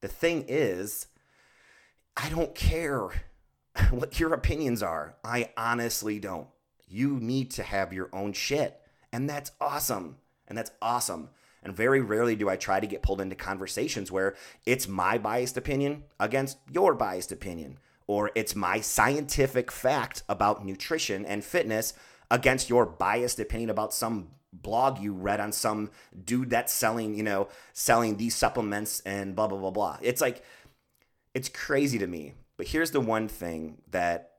The 0.00 0.08
thing 0.08 0.44
is 0.48 1.06
i 2.16 2.28
don't 2.28 2.54
care 2.54 3.08
what 3.90 4.18
your 4.20 4.34
opinions 4.34 4.82
are. 4.82 5.16
I 5.24 5.50
honestly 5.56 6.18
don't. 6.18 6.48
You 6.88 7.18
need 7.20 7.52
to 7.52 7.62
have 7.62 7.92
your 7.92 8.10
own 8.12 8.32
shit 8.32 8.80
and 9.12 9.28
that's 9.28 9.52
awesome 9.60 10.16
and 10.48 10.56
that's 10.58 10.72
awesome. 10.82 11.30
And 11.62 11.76
very 11.76 12.00
rarely 12.00 12.36
do 12.36 12.48
I 12.48 12.56
try 12.56 12.80
to 12.80 12.86
get 12.86 13.02
pulled 13.02 13.20
into 13.20 13.36
conversations 13.36 14.10
where 14.10 14.34
it's 14.64 14.88
my 14.88 15.18
biased 15.18 15.56
opinion 15.56 16.04
against 16.18 16.58
your 16.72 16.94
biased 16.94 17.32
opinion, 17.32 17.78
or 18.10 18.32
it's 18.34 18.56
my 18.56 18.80
scientific 18.80 19.70
fact 19.70 20.24
about 20.28 20.64
nutrition 20.66 21.24
and 21.24 21.44
fitness 21.44 21.94
against 22.28 22.68
your 22.68 22.84
biased 22.84 23.38
opinion 23.38 23.70
about 23.70 23.94
some 23.94 24.26
blog 24.52 24.98
you 24.98 25.12
read 25.12 25.38
on 25.38 25.52
some 25.52 25.88
dude 26.24 26.50
that's 26.50 26.72
selling, 26.72 27.14
you 27.14 27.22
know, 27.22 27.46
selling 27.72 28.16
these 28.16 28.34
supplements 28.34 28.98
and 29.06 29.36
blah, 29.36 29.46
blah, 29.46 29.58
blah, 29.58 29.70
blah. 29.70 29.96
It's 30.02 30.20
like, 30.20 30.42
it's 31.34 31.48
crazy 31.48 31.98
to 31.98 32.06
me. 32.08 32.34
But 32.56 32.66
here's 32.66 32.90
the 32.90 32.98
one 32.98 33.28
thing 33.28 33.80
that 33.92 34.32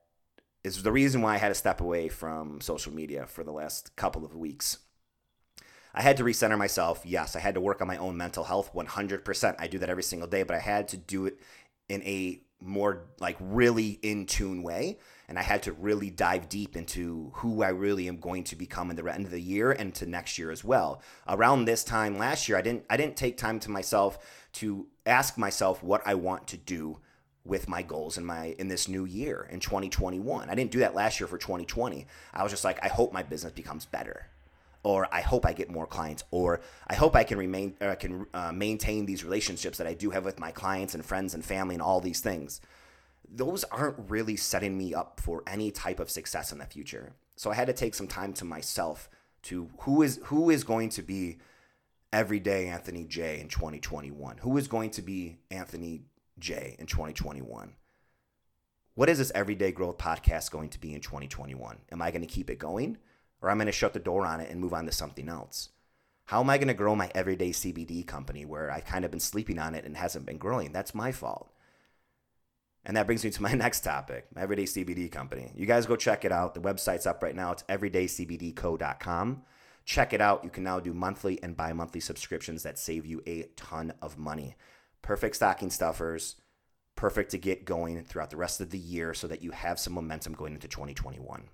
is 0.66 0.84
the 0.84 0.92
reason 0.92 1.22
why 1.22 1.36
I 1.36 1.38
had 1.38 1.48
to 1.48 1.56
step 1.56 1.80
away 1.80 2.10
from 2.10 2.60
social 2.60 2.94
media 2.94 3.26
for 3.26 3.46
the 3.46 3.54
last 3.54 3.96
couple 3.96 4.26
of 4.26 4.36
weeks 4.36 4.80
I 5.94 6.02
had 6.02 6.18
to 6.18 6.24
recenter 6.24 6.58
myself. 6.58 7.02
Yes, 7.06 7.36
I 7.36 7.40
had 7.40 7.56
to 7.56 7.62
work 7.62 7.82
on 7.82 7.88
my 7.88 7.98
own 7.98 8.16
mental 8.16 8.46
health 8.46 8.74
100%. 8.74 9.56
I 9.60 9.68
do 9.68 9.78
that 9.80 9.90
every 9.90 10.04
single 10.04 10.28
day, 10.28 10.44
but 10.44 10.56
I 10.56 10.60
had 10.60 10.88
to 10.90 10.98
do 10.98 11.26
it 11.26 11.38
in 11.90 12.02
a 12.04 12.42
more 12.62 13.04
like 13.20 13.38
really 13.40 14.00
in 14.02 14.26
tune 14.26 14.64
way. 14.64 15.00
And 15.28 15.40
I 15.40 15.44
had 15.44 15.64
to 15.64 15.72
really 15.72 16.10
dive 16.10 16.50
deep 16.50 16.76
into 16.76 17.32
who 17.36 17.64
I 17.64 17.70
really 17.70 18.08
am 18.08 18.18
going 18.18 18.44
to 18.46 18.56
become 18.56 18.90
in 18.90 18.98
the 18.98 19.06
end 19.06 19.26
of 19.26 19.32
the 19.32 19.42
year 19.42 19.72
and 19.72 19.94
to 19.96 20.06
next 20.06 20.38
year 20.38 20.52
as 20.52 20.64
well. 20.64 21.02
Around 21.28 21.66
this 21.66 21.84
time 21.84 22.18
last 22.18 22.50
year, 22.50 22.58
I 22.58 22.62
didn't 22.62 22.86
I 22.90 22.98
didn't 22.98 23.16
take 23.16 23.38
time 23.38 23.60
to 23.62 23.72
myself 23.72 24.20
to 24.54 24.88
ask 25.06 25.38
myself 25.38 25.82
what 25.82 26.02
I 26.06 26.16
want 26.16 26.48
to 26.48 26.58
do 26.58 27.00
with 27.44 27.68
my 27.68 27.82
goals 27.82 28.18
in 28.18 28.26
my 28.26 28.56
in 28.60 28.68
this 28.68 28.88
new 28.88 29.06
year 29.06 29.48
in 29.50 29.60
2021. 29.60 30.50
I 30.50 30.56
didn't 30.56 30.72
do 30.72 30.80
that 30.80 30.96
last 30.96 31.20
year 31.20 31.28
for 31.28 31.38
2020. 31.38 32.06
I 32.34 32.44
was 32.44 32.52
just 32.52 32.66
like 32.66 32.84
I 32.84 32.90
hope 32.90 33.14
my 33.14 33.24
business 33.24 33.54
becomes 33.54 33.86
better 33.86 34.28
or 34.84 35.08
I 35.14 35.22
hope 35.22 35.46
I 35.46 35.54
get 35.54 35.70
more 35.70 35.86
clients, 35.86 36.24
or 36.32 36.62
I 36.88 36.96
hope 36.96 37.16
I 37.16 37.24
can 37.24 37.38
remain 37.38 37.76
or 37.82 37.90
I 37.90 37.96
can 37.96 38.26
uh, 38.34 38.52
maintain 38.52 39.06
these 39.06 39.24
relationships 39.24 39.78
that 39.78 39.88
I 39.88 39.94
do 39.94 40.10
have 40.12 40.26
with 40.26 40.40
my 40.40 40.52
clients 40.52 40.96
and 40.96 41.06
friends 41.06 41.34
and 41.34 41.46
family 41.46 41.76
and 41.76 41.82
all 41.82 42.02
these 42.02 42.22
things. 42.22 42.62
Those 43.34 43.64
aren't 43.66 44.10
really 44.10 44.36
setting 44.36 44.78
me 44.78 44.94
up 44.94 45.20
for 45.20 45.44
any 45.48 45.72
type 45.72 46.00
of 46.00 46.10
success 46.10 46.52
in 46.52 46.58
the 46.58 46.66
future. 46.66 47.14
So 47.36 47.52
I 47.52 47.56
had 47.56 47.68
to 47.68 47.74
take 47.74 47.94
some 47.94 48.08
time 48.08 48.34
to 48.34 48.46
myself 48.46 49.10
to 49.44 49.70
who 49.80 50.02
is 50.02 50.20
who 50.26 50.50
is 50.50 50.64
going 50.64 50.90
to 50.90 51.02
be 51.02 51.38
everyday 52.14 52.68
Anthony 52.68 53.06
J 53.06 53.40
in 53.40 53.48
2021? 53.48 54.38
Who 54.38 54.58
is 54.58 54.68
going 54.68 54.92
to 54.92 55.02
be 55.02 55.40
Anthony 55.50 56.02
J 56.40 56.76
in 56.80 56.86
2021? 56.86 57.74
What 58.96 59.10
is 59.10 59.18
this 59.18 59.32
everyday 59.34 59.72
growth 59.72 59.98
podcast 59.98 60.52
going 60.52 60.70
to 60.70 60.80
be 60.80 60.94
in 60.94 61.02
2021? 61.02 61.78
Am 61.92 62.02
I 62.02 62.12
going 62.12 62.22
to 62.22 62.28
keep 62.28 62.50
it 62.50 62.60
going? 62.60 62.98
Or 63.42 63.50
I'm 63.50 63.58
going 63.58 63.66
to 63.66 63.72
shut 63.72 63.94
the 63.94 64.00
door 64.00 64.26
on 64.26 64.40
it 64.40 64.50
and 64.50 64.60
move 64.60 64.74
on 64.74 64.86
to 64.86 64.92
something 64.92 65.28
else? 65.28 65.70
How 66.26 66.40
am 66.40 66.50
I 66.50 66.58
going 66.58 66.68
to 66.68 66.74
grow 66.74 66.96
my 66.96 67.12
everyday 67.14 67.50
CBD 67.50 68.06
company 68.06 68.46
where 68.46 68.72
I've 68.72 68.86
kind 68.86 69.04
of 69.04 69.12
been 69.12 69.20
sleeping 69.20 69.60
on 69.60 69.76
it 69.76 69.84
and 69.86 69.98
hasn't 69.98 70.26
been 70.26 70.38
growing? 70.38 70.72
That's 70.72 70.96
my 70.96 71.12
fault. 71.12 71.52
And 72.86 72.96
that 72.98 73.06
brings 73.06 73.24
me 73.24 73.30
to 73.32 73.42
my 73.42 73.54
next 73.54 73.82
topic, 73.82 74.28
my 74.34 74.42
everyday 74.42 74.64
CBD 74.64 75.12
company. 75.12 75.52
You 75.56 75.66
guys 75.66 75.86
go 75.86 75.96
check 75.96 76.26
it 76.26 76.32
out. 76.32 76.54
The 76.54 76.62
website's 76.62 77.06
up 77.06 77.22
right 77.22 77.36
now. 77.36 77.52
It's 77.52 77.64
everydaycbdco.com. 77.64 79.44
Check 79.84 80.14
it 80.14 80.22
out. 80.22 80.44
You 80.44 80.50
can 80.50 80.64
now 80.64 80.80
do 80.80 80.94
monthly 80.94 81.42
and 81.42 81.58
bi 81.58 81.74
monthly 81.74 82.00
subscriptions 82.00 82.64
that 82.64 82.78
save 82.78 83.06
you 83.06 83.22
a 83.26 83.50
ton 83.56 83.94
of 84.02 84.18
money. 84.18 84.56
Perfect 85.02 85.36
stocking 85.36 85.72
stuffers, 85.72 86.36
perfect 86.96 87.32
to 87.32 87.40
get 87.40 87.66
going 87.66 88.04
throughout 88.04 88.30
the 88.30 88.38
rest 88.38 88.62
of 88.62 88.70
the 88.70 88.78
year 88.78 89.14
so 89.16 89.28
that 89.28 89.42
you 89.42 89.52
have 89.52 89.80
some 89.80 89.94
momentum 89.94 90.34
going 90.34 90.54
into 90.54 90.68
2021. 90.68 91.50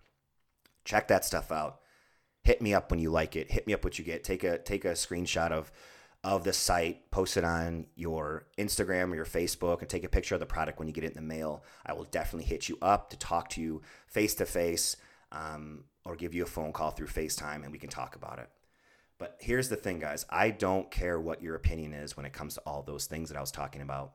Check 0.88 1.10
that 1.10 1.26
stuff 1.26 1.52
out. 1.52 1.82
Hit 2.44 2.62
me 2.62 2.74
up 2.74 2.90
when 2.90 3.00
you 3.02 3.10
like 3.10 3.36
it. 3.36 3.52
Hit 3.52 3.68
me 3.68 3.74
up 3.74 3.84
what 3.84 4.00
you 4.00 4.06
get. 4.06 4.24
Take 4.24 4.46
a 4.46 4.58
take 4.58 4.86
a 4.86 4.94
screenshot 4.94 5.52
of 5.52 5.70
of 6.24 6.46
the 6.46 6.54
site, 6.54 7.12
post 7.12 7.36
it 7.36 7.44
on 7.44 7.88
your 7.96 8.48
Instagram 8.58 9.12
or 9.12 9.16
your 9.16 9.26
Facebook, 9.26 9.82
and 9.82 9.90
take 9.90 10.06
a 10.06 10.10
picture 10.10 10.34
of 10.36 10.40
the 10.40 10.46
product 10.46 10.80
when 10.80 10.88
you 10.88 10.94
get 10.94 11.04
it 11.04 11.12
in 11.12 11.16
the 11.16 11.22
mail. 11.22 11.66
I 11.86 11.92
will 11.92 12.06
definitely 12.06 12.46
hit 12.46 12.70
you 12.70 12.78
up 12.82 13.10
to 13.10 13.18
talk 13.18 13.50
to 13.50 13.62
you 13.62 13.82
face 14.08 14.34
to 14.36 14.46
face 14.46 14.96
or 16.06 16.16
give 16.16 16.34
you 16.34 16.44
a 16.44 16.48
phone 16.48 16.72
call 16.72 16.92
through 16.92 17.08
FaceTime 17.08 17.64
and 17.64 17.72
we 17.72 17.80
can 17.80 17.90
talk 17.90 18.16
about 18.16 18.40
it. 18.40 18.50
But 19.20 19.36
here's 19.42 19.68
the 19.68 19.76
thing, 19.76 20.00
guys 20.00 20.26
I 20.30 20.52
don't 20.52 20.90
care 20.90 21.20
what 21.20 21.44
your 21.44 21.56
opinion 21.56 21.94
is 21.94 22.16
when 22.16 22.26
it 22.26 22.32
comes 22.32 22.54
to 22.54 22.62
all 22.62 22.82
those 22.82 23.08
things 23.08 23.28
that 23.28 23.38
I 23.38 23.42
was 23.42 23.52
talking 23.52 23.82
about. 23.82 24.14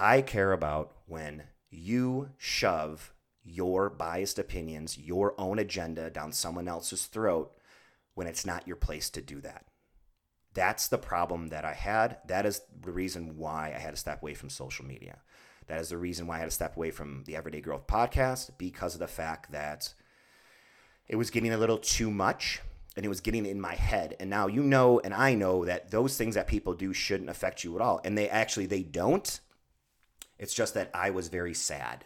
I 0.00 0.20
care 0.20 0.52
about 0.52 0.96
when 1.06 1.44
you 1.70 2.30
shove 2.38 3.12
your 3.44 3.90
biased 3.90 4.38
opinions, 4.38 4.98
your 4.98 5.34
own 5.38 5.58
agenda 5.58 6.10
down 6.10 6.32
someone 6.32 6.68
else's 6.68 7.06
throat 7.06 7.52
when 8.14 8.26
it's 8.26 8.44
not 8.44 8.66
your 8.66 8.76
place 8.76 9.10
to 9.10 9.22
do 9.22 9.40
that. 9.40 9.64
That's 10.52 10.88
the 10.88 10.98
problem 10.98 11.48
that 11.48 11.64
I 11.64 11.74
had. 11.74 12.18
That 12.26 12.44
is 12.44 12.62
the 12.80 12.90
reason 12.90 13.36
why 13.36 13.72
I 13.74 13.78
had 13.78 13.92
to 13.92 13.96
step 13.96 14.22
away 14.22 14.34
from 14.34 14.50
social 14.50 14.84
media. 14.84 15.18
That 15.68 15.80
is 15.80 15.90
the 15.90 15.98
reason 15.98 16.26
why 16.26 16.36
I 16.36 16.38
had 16.40 16.46
to 16.46 16.50
step 16.50 16.76
away 16.76 16.90
from 16.90 17.22
the 17.24 17.36
Everyday 17.36 17.60
Growth 17.60 17.86
podcast 17.86 18.50
because 18.58 18.94
of 18.94 19.00
the 19.00 19.06
fact 19.06 19.52
that 19.52 19.94
it 21.06 21.16
was 21.16 21.30
getting 21.30 21.52
a 21.52 21.58
little 21.58 21.78
too 21.78 22.10
much 22.10 22.60
and 22.96 23.06
it 23.06 23.08
was 23.08 23.20
getting 23.20 23.46
in 23.46 23.60
my 23.60 23.76
head. 23.76 24.16
And 24.18 24.28
now 24.28 24.48
you 24.48 24.64
know 24.64 25.00
and 25.00 25.14
I 25.14 25.34
know 25.34 25.64
that 25.64 25.92
those 25.92 26.16
things 26.16 26.34
that 26.34 26.48
people 26.48 26.74
do 26.74 26.92
shouldn't 26.92 27.30
affect 27.30 27.62
you 27.62 27.76
at 27.76 27.82
all. 27.82 28.00
And 28.04 28.18
they 28.18 28.28
actually 28.28 28.66
they 28.66 28.82
don't. 28.82 29.40
It's 30.38 30.54
just 30.54 30.74
that 30.74 30.90
I 30.92 31.10
was 31.10 31.28
very 31.28 31.54
sad 31.54 32.04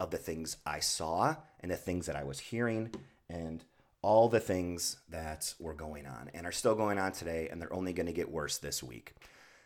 of 0.00 0.10
the 0.10 0.18
things 0.18 0.56
I 0.66 0.80
saw 0.80 1.36
and 1.60 1.70
the 1.70 1.76
things 1.76 2.06
that 2.06 2.16
I 2.16 2.24
was 2.24 2.38
hearing 2.38 2.90
and 3.28 3.64
all 4.02 4.28
the 4.28 4.40
things 4.40 4.98
that 5.08 5.54
were 5.58 5.74
going 5.74 6.06
on 6.06 6.30
and 6.34 6.46
are 6.46 6.52
still 6.52 6.74
going 6.74 6.98
on 6.98 7.12
today, 7.12 7.48
and 7.50 7.60
they're 7.60 7.72
only 7.72 7.92
going 7.92 8.06
to 8.06 8.12
get 8.12 8.30
worse 8.30 8.58
this 8.58 8.82
week. 8.82 9.14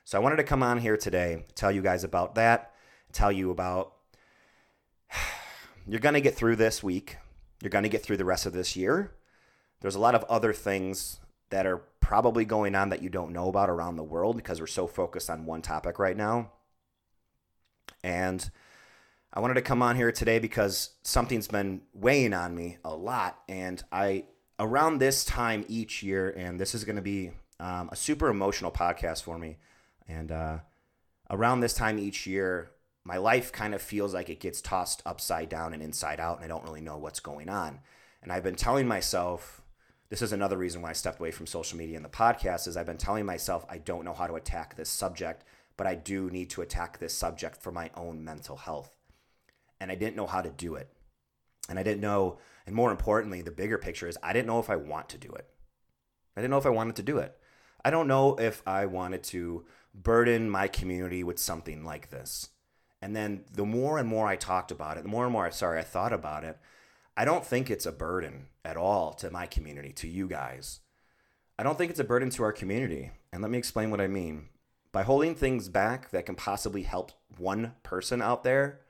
So 0.04 0.16
I 0.16 0.22
wanted 0.22 0.36
to 0.36 0.44
come 0.44 0.62
on 0.62 0.78
here 0.78 0.96
today, 0.96 1.44
tell 1.54 1.72
you 1.72 1.82
guys 1.82 2.04
about 2.04 2.36
that, 2.36 2.72
tell 3.12 3.32
you 3.32 3.50
about 3.50 3.94
you're 5.86 6.00
going 6.00 6.14
to 6.14 6.20
get 6.20 6.36
through 6.36 6.56
this 6.56 6.82
week. 6.82 7.16
You're 7.60 7.70
going 7.70 7.82
to 7.82 7.88
get 7.88 8.02
through 8.02 8.18
the 8.18 8.24
rest 8.24 8.46
of 8.46 8.52
this 8.52 8.76
year. 8.76 9.12
There's 9.80 9.96
a 9.96 10.00
lot 10.00 10.14
of 10.14 10.24
other 10.24 10.52
things 10.52 11.18
that 11.50 11.66
are 11.66 11.78
probably 12.00 12.44
going 12.44 12.74
on 12.74 12.90
that 12.90 13.02
you 13.02 13.08
don't 13.08 13.32
know 13.32 13.48
about 13.48 13.68
around 13.68 13.96
the 13.96 14.02
world 14.02 14.36
because 14.36 14.60
we're 14.60 14.66
so 14.66 14.86
focused 14.86 15.28
on 15.28 15.46
one 15.46 15.62
topic 15.62 15.98
right 15.98 16.16
now. 16.16 16.52
And 18.02 18.48
I 19.32 19.40
wanted 19.40 19.54
to 19.54 19.62
come 19.62 19.82
on 19.82 19.96
here 19.96 20.10
today 20.10 20.38
because 20.38 20.90
something's 21.02 21.48
been 21.48 21.82
weighing 21.92 22.32
on 22.32 22.54
me 22.54 22.78
a 22.82 22.94
lot. 22.94 23.38
And 23.46 23.82
I, 23.92 24.24
around 24.58 24.98
this 24.98 25.24
time 25.24 25.66
each 25.68 26.02
year, 26.02 26.30
and 26.30 26.58
this 26.58 26.74
is 26.74 26.84
going 26.84 26.96
to 26.96 27.02
be 27.02 27.32
um, 27.60 27.90
a 27.92 27.96
super 27.96 28.28
emotional 28.28 28.70
podcast 28.70 29.22
for 29.22 29.38
me. 29.38 29.58
And 30.08 30.32
uh, 30.32 30.58
around 31.28 31.60
this 31.60 31.74
time 31.74 31.98
each 31.98 32.26
year, 32.26 32.70
my 33.04 33.18
life 33.18 33.52
kind 33.52 33.74
of 33.74 33.82
feels 33.82 34.14
like 34.14 34.30
it 34.30 34.40
gets 34.40 34.62
tossed 34.62 35.02
upside 35.04 35.50
down 35.50 35.74
and 35.74 35.82
inside 35.82 36.20
out, 36.20 36.36
and 36.36 36.44
I 36.44 36.48
don't 36.48 36.64
really 36.64 36.80
know 36.80 36.96
what's 36.96 37.20
going 37.20 37.50
on. 37.50 37.80
And 38.22 38.32
I've 38.32 38.42
been 38.42 38.54
telling 38.54 38.88
myself, 38.88 39.62
this 40.08 40.22
is 40.22 40.32
another 40.32 40.56
reason 40.56 40.80
why 40.80 40.90
I 40.90 40.94
stepped 40.94 41.20
away 41.20 41.30
from 41.30 41.46
social 41.46 41.78
media 41.78 41.96
and 41.96 42.04
the 42.04 42.10
podcast, 42.10 42.66
is 42.66 42.76
I've 42.76 42.86
been 42.86 42.96
telling 42.96 43.26
myself 43.26 43.66
I 43.68 43.76
don't 43.76 44.04
know 44.04 44.14
how 44.14 44.26
to 44.26 44.34
attack 44.34 44.76
this 44.76 44.88
subject, 44.88 45.44
but 45.76 45.86
I 45.86 45.94
do 45.94 46.30
need 46.30 46.48
to 46.50 46.62
attack 46.62 46.98
this 46.98 47.14
subject 47.14 47.62
for 47.62 47.70
my 47.70 47.90
own 47.94 48.24
mental 48.24 48.56
health 48.56 48.97
and 49.80 49.90
I 49.90 49.94
didn't 49.94 50.16
know 50.16 50.26
how 50.26 50.40
to 50.40 50.50
do 50.50 50.74
it. 50.74 50.90
And 51.68 51.78
I 51.78 51.82
didn't 51.82 52.00
know, 52.00 52.38
and 52.66 52.74
more 52.74 52.90
importantly, 52.90 53.42
the 53.42 53.50
bigger 53.50 53.78
picture 53.78 54.08
is 54.08 54.18
I 54.22 54.32
didn't 54.32 54.46
know 54.46 54.58
if 54.58 54.70
I 54.70 54.76
want 54.76 55.08
to 55.10 55.18
do 55.18 55.30
it. 55.30 55.48
I 56.36 56.40
didn't 56.40 56.50
know 56.50 56.58
if 56.58 56.66
I 56.66 56.70
wanted 56.70 56.96
to 56.96 57.02
do 57.02 57.18
it. 57.18 57.36
I 57.84 57.90
don't 57.90 58.08
know 58.08 58.36
if 58.36 58.62
I 58.66 58.86
wanted 58.86 59.22
to 59.24 59.64
burden 59.94 60.48
my 60.50 60.68
community 60.68 61.22
with 61.22 61.38
something 61.38 61.84
like 61.84 62.10
this. 62.10 62.50
And 63.00 63.14
then 63.14 63.44
the 63.52 63.64
more 63.64 63.98
and 63.98 64.08
more 64.08 64.26
I 64.26 64.36
talked 64.36 64.70
about 64.70 64.96
it, 64.96 65.02
the 65.02 65.08
more 65.08 65.24
and 65.24 65.32
more 65.32 65.50
sorry 65.50 65.78
I 65.78 65.84
thought 65.84 66.12
about 66.12 66.44
it, 66.44 66.58
I 67.16 67.24
don't 67.24 67.44
think 67.44 67.70
it's 67.70 67.86
a 67.86 67.92
burden 67.92 68.46
at 68.64 68.76
all 68.76 69.12
to 69.14 69.30
my 69.30 69.46
community, 69.46 69.92
to 69.94 70.08
you 70.08 70.28
guys. 70.28 70.80
I 71.58 71.62
don't 71.64 71.76
think 71.76 71.90
it's 71.90 72.00
a 72.00 72.04
burden 72.04 72.30
to 72.30 72.42
our 72.44 72.52
community. 72.52 73.10
And 73.32 73.42
let 73.42 73.50
me 73.50 73.58
explain 73.58 73.90
what 73.90 74.00
I 74.00 74.06
mean. 74.06 74.48
By 74.90 75.02
holding 75.02 75.34
things 75.34 75.68
back 75.68 76.10
that 76.10 76.26
can 76.26 76.34
possibly 76.34 76.82
help 76.82 77.12
one 77.36 77.74
person 77.82 78.22
out 78.22 78.42
there, 78.42 78.80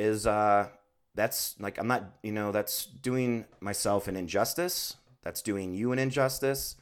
is 0.00 0.26
uh 0.26 0.68
that's 1.14 1.54
like 1.60 1.78
I'm 1.78 1.86
not, 1.86 2.18
you 2.22 2.32
know, 2.32 2.52
that's 2.52 2.86
doing 2.86 3.44
myself 3.60 4.08
an 4.08 4.16
injustice. 4.16 4.96
That's 5.22 5.42
doing 5.42 5.74
you 5.74 5.92
an 5.92 5.98
injustice. 5.98 6.76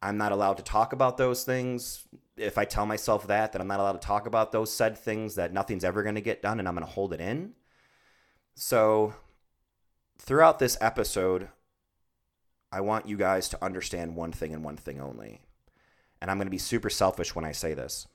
I'm 0.00 0.16
not 0.16 0.32
allowed 0.32 0.56
to 0.56 0.62
talk 0.62 0.92
about 0.92 1.16
those 1.16 1.44
things. 1.44 2.06
If 2.36 2.56
I 2.56 2.64
tell 2.64 2.86
myself 2.86 3.26
that, 3.26 3.52
that 3.52 3.60
I'm 3.60 3.68
not 3.68 3.78
allowed 3.78 4.00
to 4.00 4.06
talk 4.06 4.26
about 4.26 4.50
those 4.50 4.72
said 4.72 4.96
things, 4.96 5.34
that 5.34 5.52
nothing's 5.52 5.84
ever 5.84 6.02
going 6.02 6.14
to 6.14 6.20
get 6.20 6.42
done 6.42 6.58
and 6.58 6.66
I'm 6.66 6.74
going 6.74 6.86
to 6.86 6.92
hold 6.92 7.12
it 7.12 7.20
in. 7.20 7.52
So, 8.54 9.14
throughout 10.18 10.58
this 10.58 10.78
episode, 10.80 11.50
I 12.72 12.80
want 12.80 13.06
you 13.06 13.16
guys 13.16 13.48
to 13.50 13.64
understand 13.64 14.16
one 14.16 14.32
thing 14.32 14.52
and 14.52 14.64
one 14.64 14.76
thing 14.76 15.00
only. 15.00 15.42
And 16.20 16.30
I'm 16.30 16.38
going 16.38 16.46
to 16.46 16.50
be 16.50 16.58
super 16.58 16.90
selfish 16.90 17.34
when 17.34 17.44
I 17.44 17.52
say 17.52 17.74
this. 17.74 18.06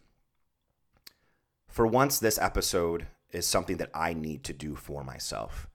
For 1.70 1.86
once, 1.86 2.18
this 2.20 2.40
episode 2.40 3.08
is 3.32 3.46
something 3.46 3.78
that 3.78 3.92
I 3.94 4.14
need 4.14 4.44
to 4.46 4.54
do 4.54 4.76
for 4.76 5.04
myself. 5.04 5.68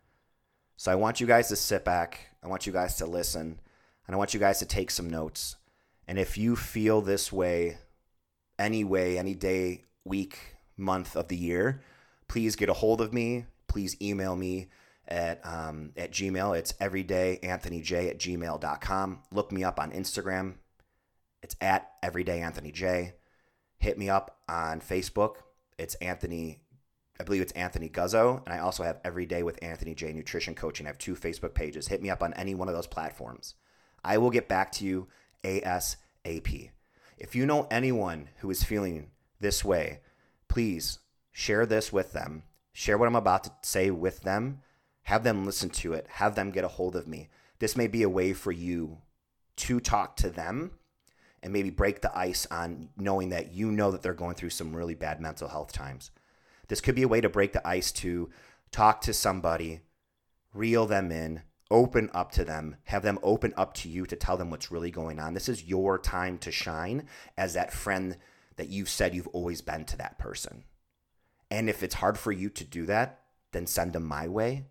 So 0.77 0.91
I 0.91 0.97
want 0.97 1.21
you 1.21 1.27
guys 1.27 1.49
to 1.49 1.57
sit 1.57 1.85
back. 1.85 2.29
I 2.43 2.49
want 2.49 2.67
you 2.67 2.73
guys 2.73 2.97
to 2.97 3.07
listen. 3.07 3.61
And 4.07 4.15
I 4.15 4.19
want 4.19 4.35
you 4.35 4.41
guys 4.41 4.59
to 4.59 4.67
take 4.67 4.91
some 4.91 5.09
notes. 5.09 5.57
And 6.09 6.19
if 6.19 6.37
you 6.37 6.57
feel 6.57 7.01
this 7.01 7.33
way, 7.33 7.79
any 8.59 8.85
way, 8.85 9.19
any 9.19 9.35
day, 9.35 9.85
week, 10.05 10.57
month 10.77 11.17
of 11.17 11.29
the 11.29 11.37
year, 11.37 11.83
please 12.29 12.57
get 12.57 12.69
a 12.69 12.75
hold 12.75 13.01
of 13.01 13.13
me. 13.13 13.47
Please 13.69 13.97
email 14.03 14.35
me 14.35 14.69
at 15.09 15.41
um, 15.45 15.93
at 15.97 16.11
Gmail. 16.11 16.59
It's 16.59 16.73
everydayanthonyj 16.75 18.11
at 18.11 18.19
gmail.com. 18.19 19.23
Look 19.31 19.53
me 19.53 19.65
up 19.65 19.79
on 19.79 19.93
Instagram. 19.93 20.55
It's 21.43 21.57
at 21.61 21.91
everydayanthonyj. 22.03 23.13
Hit 23.79 23.99
me 23.99 24.09
up 24.09 24.39
on 24.49 24.81
Facebook. 24.81 25.37
It's 25.79 25.95
Anthony 25.97 26.61
I 27.21 27.25
believe 27.25 27.43
it's 27.43 27.53
Anthony 27.53 27.89
Guzzo, 27.89 28.43
and 28.45 28.55
I 28.55 28.59
also 28.59 28.83
have 28.83 29.01
Every 29.05 29.27
Day 29.27 29.43
with 29.43 29.63
Anthony 29.63 29.95
J 29.95 30.13
Nutrition 30.13 30.55
Coaching. 30.55 30.87
I 30.87 30.91
have 30.91 30.99
two 30.99 31.15
Facebook 31.15 31.55
pages. 31.55 31.89
Hit 31.89 32.03
me 32.03 32.11
up 32.11 32.23
on 32.23 32.35
any 32.35 32.55
one 32.55 32.69
of 32.69 32.75
those 32.75 32.87
platforms. 32.87 33.55
I 34.05 34.19
will 34.19 34.31
get 34.31 34.49
back 34.49 34.73
to 34.73 34.85
you 34.85 35.09
ASAP. 35.45 36.71
If 37.19 37.37
you 37.37 37.47
know 37.47 37.69
anyone 37.71 38.31
who 38.39 38.51
is 38.51 38.65
feeling 38.65 39.11
this 39.41 39.65
way, 39.65 40.01
please 40.49 40.99
share 41.31 41.67
this 41.67 41.93
with 41.93 42.13
them. 42.13 42.45
Share 42.73 42.99
what 42.99 43.07
I'm 43.07 43.17
about 43.17 43.45
to 43.45 43.53
say 43.63 43.91
with 43.91 44.23
them. 44.23 44.61
Have 45.05 45.25
them 45.25 45.45
listen 45.45 45.71
to 45.71 45.93
it. 45.93 46.07
Have 46.09 46.35
them 46.35 46.51
get 46.51 46.65
a 46.65 46.69
hold 46.69 46.97
of 46.97 47.07
me. 47.07 47.29
This 47.59 47.77
may 47.77 47.87
be 47.87 48.03
a 48.03 48.09
way 48.09 48.33
for 48.33 48.51
you 48.51 48.99
to 49.57 49.79
talk 49.79 50.17
to 50.17 50.31
them 50.31 50.73
and 51.43 51.53
maybe 51.53 51.71
break 51.71 52.01
the 52.01 52.17
ice 52.17 52.47
on 52.51 52.89
knowing 52.97 53.31
that 53.31 53.53
you 53.53 53.71
know 53.71 53.91
that 53.91 54.03
they're 54.03 54.15
going 54.15 54.35
through 54.35 54.51
some 54.51 54.75
really 54.75 54.95
bad 54.95 55.21
mental 55.21 55.49
health 55.49 55.73
times. 55.73 56.11
This 56.69 56.81
could 56.81 56.95
be 56.95 57.03
a 57.03 57.09
way 57.09 57.21
to 57.21 57.29
break 57.29 57.53
the 57.53 57.67
ice 57.67 57.93
to 57.93 58.31
talk 58.71 59.01
to 59.03 59.13
somebody, 59.13 59.81
reel 60.55 60.87
them 60.87 61.13
in, 61.13 61.43
open 61.71 62.11
up 62.13 62.31
to 62.33 62.45
them, 62.45 62.77
have 62.85 63.03
them 63.03 63.19
open 63.23 63.53
up 63.57 63.75
to 63.75 63.89
you 63.89 64.07
to 64.07 64.17
tell 64.17 64.37
them 64.37 64.51
what's 64.51 64.71
really 64.71 64.91
going 64.91 65.19
on. 65.19 65.35
This 65.35 65.49
is 65.49 65.65
your 65.65 65.99
time 65.99 66.39
to 66.39 66.53
shine 66.53 67.07
as 67.37 67.55
that 67.55 67.73
friend 67.73 68.17
that 68.57 68.69
you've 68.69 68.89
said 68.89 69.15
you've 69.15 69.29
always 69.29 69.63
been 69.63 69.85
to 69.87 69.97
that 69.97 70.19
person. 70.19 70.65
And 71.51 71.69
if 71.69 71.83
it's 71.83 71.95
hard 71.95 72.19
for 72.19 72.33
you 72.33 72.49
to 72.51 72.65
do 72.65 72.87
that, 72.87 73.21
then 73.53 73.67
send 73.67 73.93
them 73.93 74.05
my 74.05 74.29
way 74.29 74.67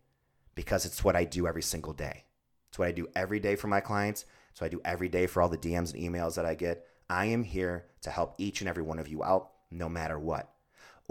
because 0.56 0.86
it's 0.86 1.04
what 1.04 1.16
I 1.16 1.24
do 1.24 1.48
every 1.48 1.62
single 1.62 1.94
day. 1.94 2.26
It's 2.70 2.80
what 2.80 2.88
I 2.88 2.92
do 2.92 3.08
every 3.16 3.40
day 3.40 3.56
for 3.56 3.68
my 3.68 3.82
clients. 3.82 4.26
It's 4.52 4.62
what 4.62 4.68
I 4.68 4.70
do 4.70 4.82
every 4.86 5.10
day 5.10 5.28
for 5.28 5.42
all 5.42 5.50
the 5.50 5.58
DMs 5.58 5.94
and 5.94 6.02
emails 6.02 6.36
that 6.36 6.46
I 6.46 6.56
get. 6.56 6.86
I 7.10 7.26
am 7.26 7.44
here 7.44 7.86
to 8.02 8.10
help 8.10 8.36
each 8.38 8.62
and 8.62 8.70
every 8.70 8.84
one 8.84 9.00
of 9.00 9.08
you 9.08 9.24
out 9.24 9.52
no 9.70 9.90
matter 9.90 10.18
what 10.18 10.52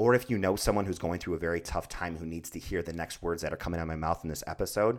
or 0.01 0.15
if 0.15 0.31
you 0.31 0.39
know 0.39 0.57
someone 0.57 0.87
who's 0.87 0.99
going 0.99 1.19
through 1.21 1.35
a 1.35 1.39
very 1.39 1.61
tough 1.61 1.87
time 1.87 2.17
who 2.17 2.25
needs 2.25 2.49
to 2.49 2.59
hear 2.59 2.81
the 2.81 2.91
next 2.91 3.21
words 3.21 3.43
that 3.43 3.53
are 3.53 3.57
coming 3.57 3.79
out 3.79 3.83
of 3.83 3.89
my 3.89 3.97
mouth 3.97 4.21
in 4.23 4.31
this 4.31 4.43
episode, 4.47 4.99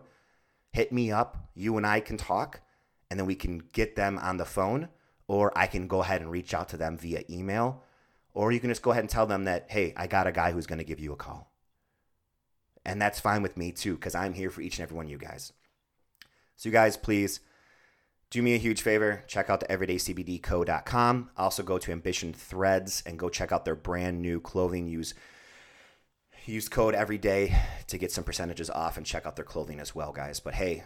hit 0.74 0.92
me 0.92 1.12
up. 1.12 1.50
You 1.56 1.78
and 1.78 1.88
I 1.88 2.02
can 2.02 2.18
talk, 2.18 2.62
and 3.10 3.20
then 3.20 3.26
we 3.26 3.34
can 3.34 3.64
get 3.74 3.96
them 3.96 4.20
on 4.20 4.38
the 4.38 4.46
phone, 4.46 4.90
or 5.28 5.52
I 5.58 5.66
can 5.66 5.88
go 5.88 6.04
ahead 6.04 6.22
and 6.22 6.30
reach 6.30 6.54
out 6.54 6.70
to 6.70 6.78
them 6.78 7.00
via 7.00 7.24
email, 7.32 7.82
or 8.36 8.52
you 8.52 8.60
can 8.60 8.70
just 8.70 8.84
go 8.84 8.92
ahead 8.92 9.02
and 9.02 9.10
tell 9.10 9.26
them 9.26 9.46
that, 9.46 9.66
hey, 9.72 9.92
I 9.98 10.06
got 10.06 10.28
a 10.28 10.32
guy 10.32 10.52
who's 10.52 10.68
going 10.68 10.78
to 10.78 10.86
give 10.86 11.00
you 11.00 11.14
a 11.14 11.16
call. 11.18 11.52
And 12.86 13.02
that's 13.02 13.20
fine 13.20 13.42
with 13.42 13.58
me 13.58 13.72
too, 13.72 13.96
because 13.96 14.14
I'm 14.14 14.34
here 14.34 14.52
for 14.52 14.62
each 14.62 14.78
and 14.78 14.84
every 14.84 14.98
one 14.98 15.08
of 15.08 15.12
you 15.12 15.18
guys. 15.18 15.52
So, 16.58 16.70
you 16.70 16.74
guys, 16.74 16.96
please 16.96 17.40
do 18.32 18.42
me 18.42 18.56
a 18.56 18.58
huge 18.58 18.82
favor 18.82 19.24
check 19.28 19.50
out 19.50 19.60
the 19.60 19.68
everydaycbdco.com 19.68 21.30
also 21.38 21.62
go 21.62 21.78
to 21.78 21.92
ambition 21.92 22.34
threads 22.34 23.04
and 23.06 23.20
go 23.20 23.30
check 23.30 23.52
out 23.52 23.66
their 23.66 23.76
brand 23.76 24.22
new 24.22 24.40
clothing. 24.40 24.88
Use 24.88 25.14
use 26.46 26.68
code 26.68 26.96
every 26.96 27.20
day 27.20 27.56
to 27.86 28.00
get 28.00 28.12
some 28.12 28.24
percentages 28.24 28.70
off 28.72 28.98
and 28.98 29.06
check 29.06 29.28
out 29.28 29.36
their 29.36 29.46
clothing 29.46 29.80
as 29.80 29.94
well 29.94 30.12
guys. 30.12 30.40
But 30.40 30.56
hey 30.56 30.84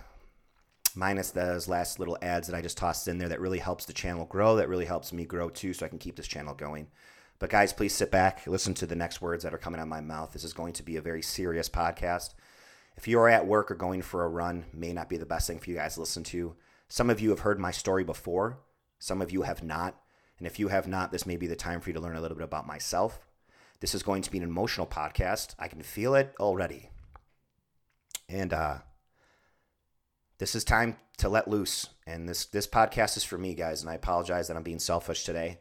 minus 0.96 1.32
those 1.32 1.68
last 1.68 2.00
little 2.00 2.18
ads 2.22 2.48
that 2.48 2.56
i 2.56 2.62
just 2.62 2.78
tossed 2.78 3.10
in 3.10 3.18
there 3.18 3.28
that 3.28 3.42
really 3.42 3.60
helps 3.60 3.84
the 3.84 3.92
channel 3.92 4.24
grow 4.26 4.56
that 4.56 4.70
really 4.70 4.86
helps 4.86 5.12
me 5.12 5.26
grow 5.26 5.50
too 5.50 5.74
so 5.74 5.86
i 5.86 5.90
can 5.90 6.00
keep 6.00 6.16
this 6.16 6.28
channel 6.28 6.54
going. 6.56 6.88
But 7.38 7.52
guys 7.52 7.74
please 7.74 7.94
sit 7.94 8.12
back 8.12 8.48
listen 8.48 8.74
to 8.76 8.88
the 8.88 8.96
next 8.96 9.22
words 9.22 9.44
that 9.44 9.54
are 9.54 9.60
coming 9.60 9.80
out 9.80 9.84
of 9.84 9.90
my 9.90 10.02
mouth. 10.02 10.34
This 10.34 10.44
is 10.44 10.54
going 10.54 10.74
to 10.74 10.84
be 10.84 10.96
a 10.96 11.02
very 11.02 11.22
serious 11.22 11.70
podcast. 11.70 12.34
If 12.98 13.08
you 13.08 13.20
are 13.20 13.30
at 13.30 13.46
work 13.46 13.70
or 13.70 13.76
going 13.76 14.02
for 14.02 14.24
a 14.24 14.30
run 14.30 14.66
may 14.74 14.94
not 14.94 15.10
be 15.10 15.18
the 15.18 15.26
best 15.28 15.48
thing 15.48 15.60
for 15.60 15.70
you 15.70 15.76
guys 15.76 15.94
to 15.94 16.00
listen 16.00 16.24
to 16.24 16.56
some 16.88 17.10
of 17.10 17.20
you 17.20 17.30
have 17.32 17.40
heard 17.40 17.60
my 17.60 17.72
story 17.72 18.04
before, 18.04 18.60
some 19.00 19.22
of 19.22 19.32
you 19.32 19.44
have 19.44 19.64
not. 19.64 20.00
And 20.38 20.46
if 20.46 20.60
you 20.60 20.68
have 20.68 20.88
not, 20.88 21.12
this 21.12 21.26
may 21.26 21.38
be 21.38 21.48
the 21.48 21.56
time 21.56 21.80
for 21.80 21.90
you 21.90 21.94
to 21.94 22.00
learn 22.00 22.16
a 22.16 22.22
little 22.22 22.38
bit 22.38 22.44
about 22.44 22.68
myself. 22.68 23.20
This 23.80 23.96
is 23.96 24.04
going 24.04 24.22
to 24.24 24.32
be 24.32 24.38
an 24.38 24.44
emotional 24.44 24.88
podcast. 24.88 25.56
I 25.60 25.68
can 25.68 25.82
feel 25.82 26.16
it 26.16 26.34
already. 26.40 26.90
And 28.28 28.54
uh, 28.54 28.78
this 30.38 30.56
is 30.56 30.64
time 30.64 30.98
to 31.18 31.30
let 31.30 31.48
loose. 31.48 31.90
And 32.06 32.28
this, 32.28 32.46
this 32.46 32.68
podcast 32.68 33.16
is 33.18 33.24
for 33.24 33.38
me, 33.38 33.54
guys. 33.54 33.82
And 33.82 33.90
I 33.90 33.96
apologize 33.96 34.48
that 34.48 34.58
I'm 34.58 34.64
being 34.64 34.80
selfish 34.80 35.24
today. 35.24 35.60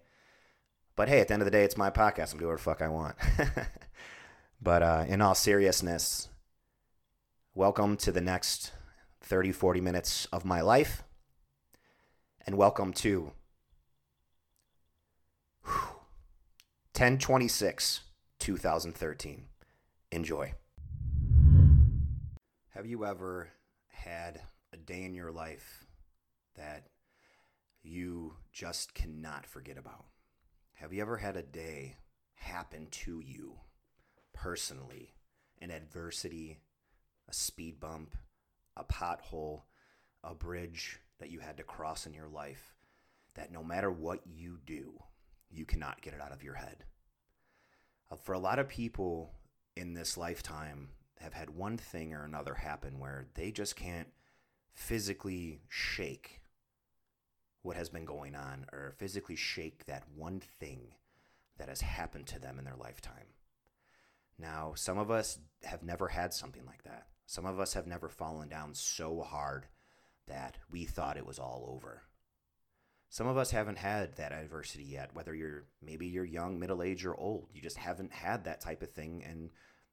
But 0.96 1.08
hey, 1.08 1.20
at 1.20 1.28
the 1.28 1.34
end 1.34 1.42
of 1.42 1.46
the 1.46 1.52
day, 1.52 1.64
it's 1.64 1.76
my 1.76 1.90
podcast. 1.90 2.32
I'm 2.32 2.38
doing 2.38 2.52
whatever 2.52 2.56
the 2.56 2.62
fuck 2.62 2.82
I 2.82 2.88
want. 2.88 3.16
but 4.62 4.82
uh, 4.82 5.04
in 5.08 5.20
all 5.20 5.34
seriousness, 5.34 6.28
welcome 7.54 7.96
to 7.98 8.12
the 8.12 8.20
next 8.20 8.72
30, 9.20 9.52
40 9.52 9.80
minutes 9.80 10.26
of 10.32 10.44
my 10.44 10.60
life 10.60 11.02
and 12.46 12.56
welcome 12.56 12.92
to 12.92 13.32
1026 16.92 18.00
2013. 18.38 19.44
Enjoy. 20.12 20.52
Have 22.70 22.86
you 22.86 23.06
ever 23.06 23.48
had 23.88 24.42
a 24.72 24.76
day 24.76 25.04
in 25.04 25.14
your 25.14 25.32
life 25.32 25.86
that 26.56 26.88
you 27.82 28.34
just 28.52 28.92
cannot 28.92 29.46
forget 29.46 29.78
about? 29.78 30.04
Have 30.74 30.92
you 30.92 31.00
ever 31.00 31.16
had 31.16 31.36
a 31.36 31.42
day 31.42 31.96
happen 32.34 32.88
to 32.90 33.20
you 33.20 33.54
personally? 34.34 35.14
An 35.62 35.70
adversity, 35.70 36.58
a 37.26 37.32
speed 37.32 37.80
bump, 37.80 38.16
a 38.76 38.84
pothole, 38.84 39.62
a 40.22 40.34
bridge, 40.34 41.00
that 41.18 41.30
you 41.30 41.40
had 41.40 41.56
to 41.56 41.62
cross 41.62 42.06
in 42.06 42.14
your 42.14 42.28
life 42.28 42.74
that 43.34 43.52
no 43.52 43.62
matter 43.62 43.90
what 43.90 44.20
you 44.26 44.58
do, 44.66 45.02
you 45.50 45.64
cannot 45.64 46.02
get 46.02 46.14
it 46.14 46.20
out 46.20 46.32
of 46.32 46.42
your 46.42 46.54
head. 46.54 46.84
Uh, 48.10 48.16
for 48.16 48.32
a 48.32 48.38
lot 48.38 48.58
of 48.58 48.68
people 48.68 49.32
in 49.76 49.94
this 49.94 50.16
lifetime, 50.16 50.88
have 51.24 51.32
had 51.32 51.50
one 51.50 51.76
thing 51.76 52.12
or 52.12 52.24
another 52.24 52.54
happen 52.54 52.98
where 52.98 53.26
they 53.34 53.50
just 53.50 53.76
can't 53.76 54.08
physically 54.72 55.62
shake 55.68 56.42
what 57.62 57.76
has 57.76 57.88
been 57.88 58.04
going 58.04 58.34
on 58.34 58.66
or 58.72 58.92
physically 58.98 59.36
shake 59.36 59.86
that 59.86 60.04
one 60.14 60.38
thing 60.38 60.94
that 61.56 61.68
has 61.68 61.80
happened 61.80 62.26
to 62.26 62.38
them 62.38 62.58
in 62.58 62.64
their 62.64 62.76
lifetime. 62.76 63.32
Now, 64.38 64.72
some 64.74 64.98
of 64.98 65.10
us 65.10 65.38
have 65.62 65.82
never 65.82 66.08
had 66.08 66.34
something 66.34 66.66
like 66.66 66.82
that. 66.82 67.06
Some 67.26 67.46
of 67.46 67.58
us 67.58 67.72
have 67.72 67.86
never 67.86 68.08
fallen 68.08 68.48
down 68.48 68.74
so 68.74 69.22
hard 69.22 69.66
that 70.26 70.58
we 70.70 70.84
thought 70.84 71.16
it 71.16 71.26
was 71.26 71.38
all 71.38 71.68
over. 71.74 72.02
Some 73.08 73.26
of 73.28 73.36
us 73.36 73.52
haven't 73.52 73.78
had 73.78 74.16
that 74.16 74.32
adversity 74.32 74.84
yet, 74.84 75.14
whether 75.14 75.34
you're 75.34 75.64
maybe 75.80 76.06
you're 76.06 76.24
young, 76.24 76.58
middle 76.58 76.82
age, 76.82 77.04
or 77.06 77.14
old. 77.14 77.48
You 77.54 77.62
just 77.62 77.76
haven't 77.76 78.12
had 78.12 78.44
that 78.44 78.60
type 78.60 78.82
of 78.82 78.90
thing, 78.90 79.22
and 79.24 79.50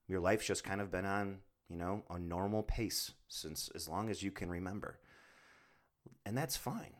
your 0.07 0.19
life's 0.19 0.47
just 0.47 0.63
kind 0.63 0.81
of 0.81 0.91
been 0.91 1.05
on, 1.05 1.39
you 1.69 1.77
know, 1.77 2.03
a 2.09 2.17
normal 2.17 2.63
pace 2.63 3.11
since 3.27 3.69
as 3.75 3.87
long 3.87 4.09
as 4.09 4.23
you 4.23 4.31
can 4.31 4.49
remember. 4.49 4.99
And 6.25 6.37
that's 6.37 6.57
fine. 6.57 6.95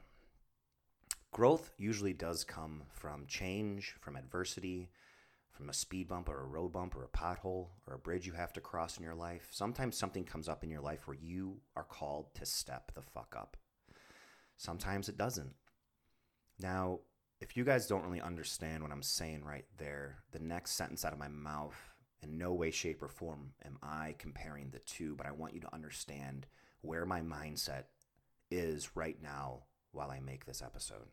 Growth 1.32 1.72
usually 1.78 2.14
does 2.14 2.44
come 2.44 2.84
from 2.92 3.26
change, 3.26 3.96
from 4.00 4.16
adversity, 4.16 4.90
from 5.52 5.70
a 5.70 5.74
speed 5.74 6.08
bump 6.08 6.30
or 6.30 6.42
a 6.42 6.46
road 6.46 6.72
bump 6.72 6.96
or 6.96 7.04
a 7.04 7.08
pothole 7.08 7.68
or 7.88 7.94
a 7.94 8.00
bridge 8.00 8.26
you 8.26 8.34
have 8.34 8.54
to 8.54 8.62
cross 8.62 8.98
in 8.98 9.04
your 9.04 9.16
life. 9.16 9.48
Sometimes 9.52 9.98
something 9.98 10.24
comes 10.24 10.48
up 10.48 10.64
in 10.64 10.70
your 10.70 10.82
life 10.82 11.08
where 11.08 11.18
you 11.22 11.58
are 11.76 11.84
called 11.84 12.34
to 12.36 12.46
step 12.46 12.92
the 12.96 13.02
fuck 13.02 13.36
up. 13.38 13.58
Sometimes 14.58 15.10
it 15.10 15.18
doesn't. 15.18 15.54
Now, 16.60 17.00
if 17.40 17.58
you 17.58 17.64
guys 17.64 17.88
don't 17.88 18.04
really 18.04 18.22
understand 18.22 18.84
what 18.84 18.92
I'm 18.92 19.02
saying 19.02 19.44
right 19.44 19.66
there, 19.78 20.24
the 20.32 20.40
next 20.40 20.72
sentence 20.72 21.04
out 21.04 21.14
of 21.14 21.20
my 21.20 21.28
mouth, 21.28 21.76
in 22.22 22.38
no 22.38 22.54
way, 22.54 22.70
shape, 22.70 23.02
or 23.02 23.08
form 23.08 23.54
am 23.66 23.78
I 23.82 24.16
comparing 24.20 24.70
the 24.70 24.80
two, 24.80 25.16
but 25.16 25.26
I 25.26 25.32
want 25.32 25.56
you 25.56 25.60
to 25.62 25.74
understand 25.74 26.46
where 26.82 27.06
my 27.06 27.22
mindset 27.22 27.86
is 28.52 28.96
right 28.96 29.18
now 29.22 29.64
while 29.92 30.12
I 30.12 30.20
make 30.20 30.46
this 30.46 30.62
episode. 30.62 31.08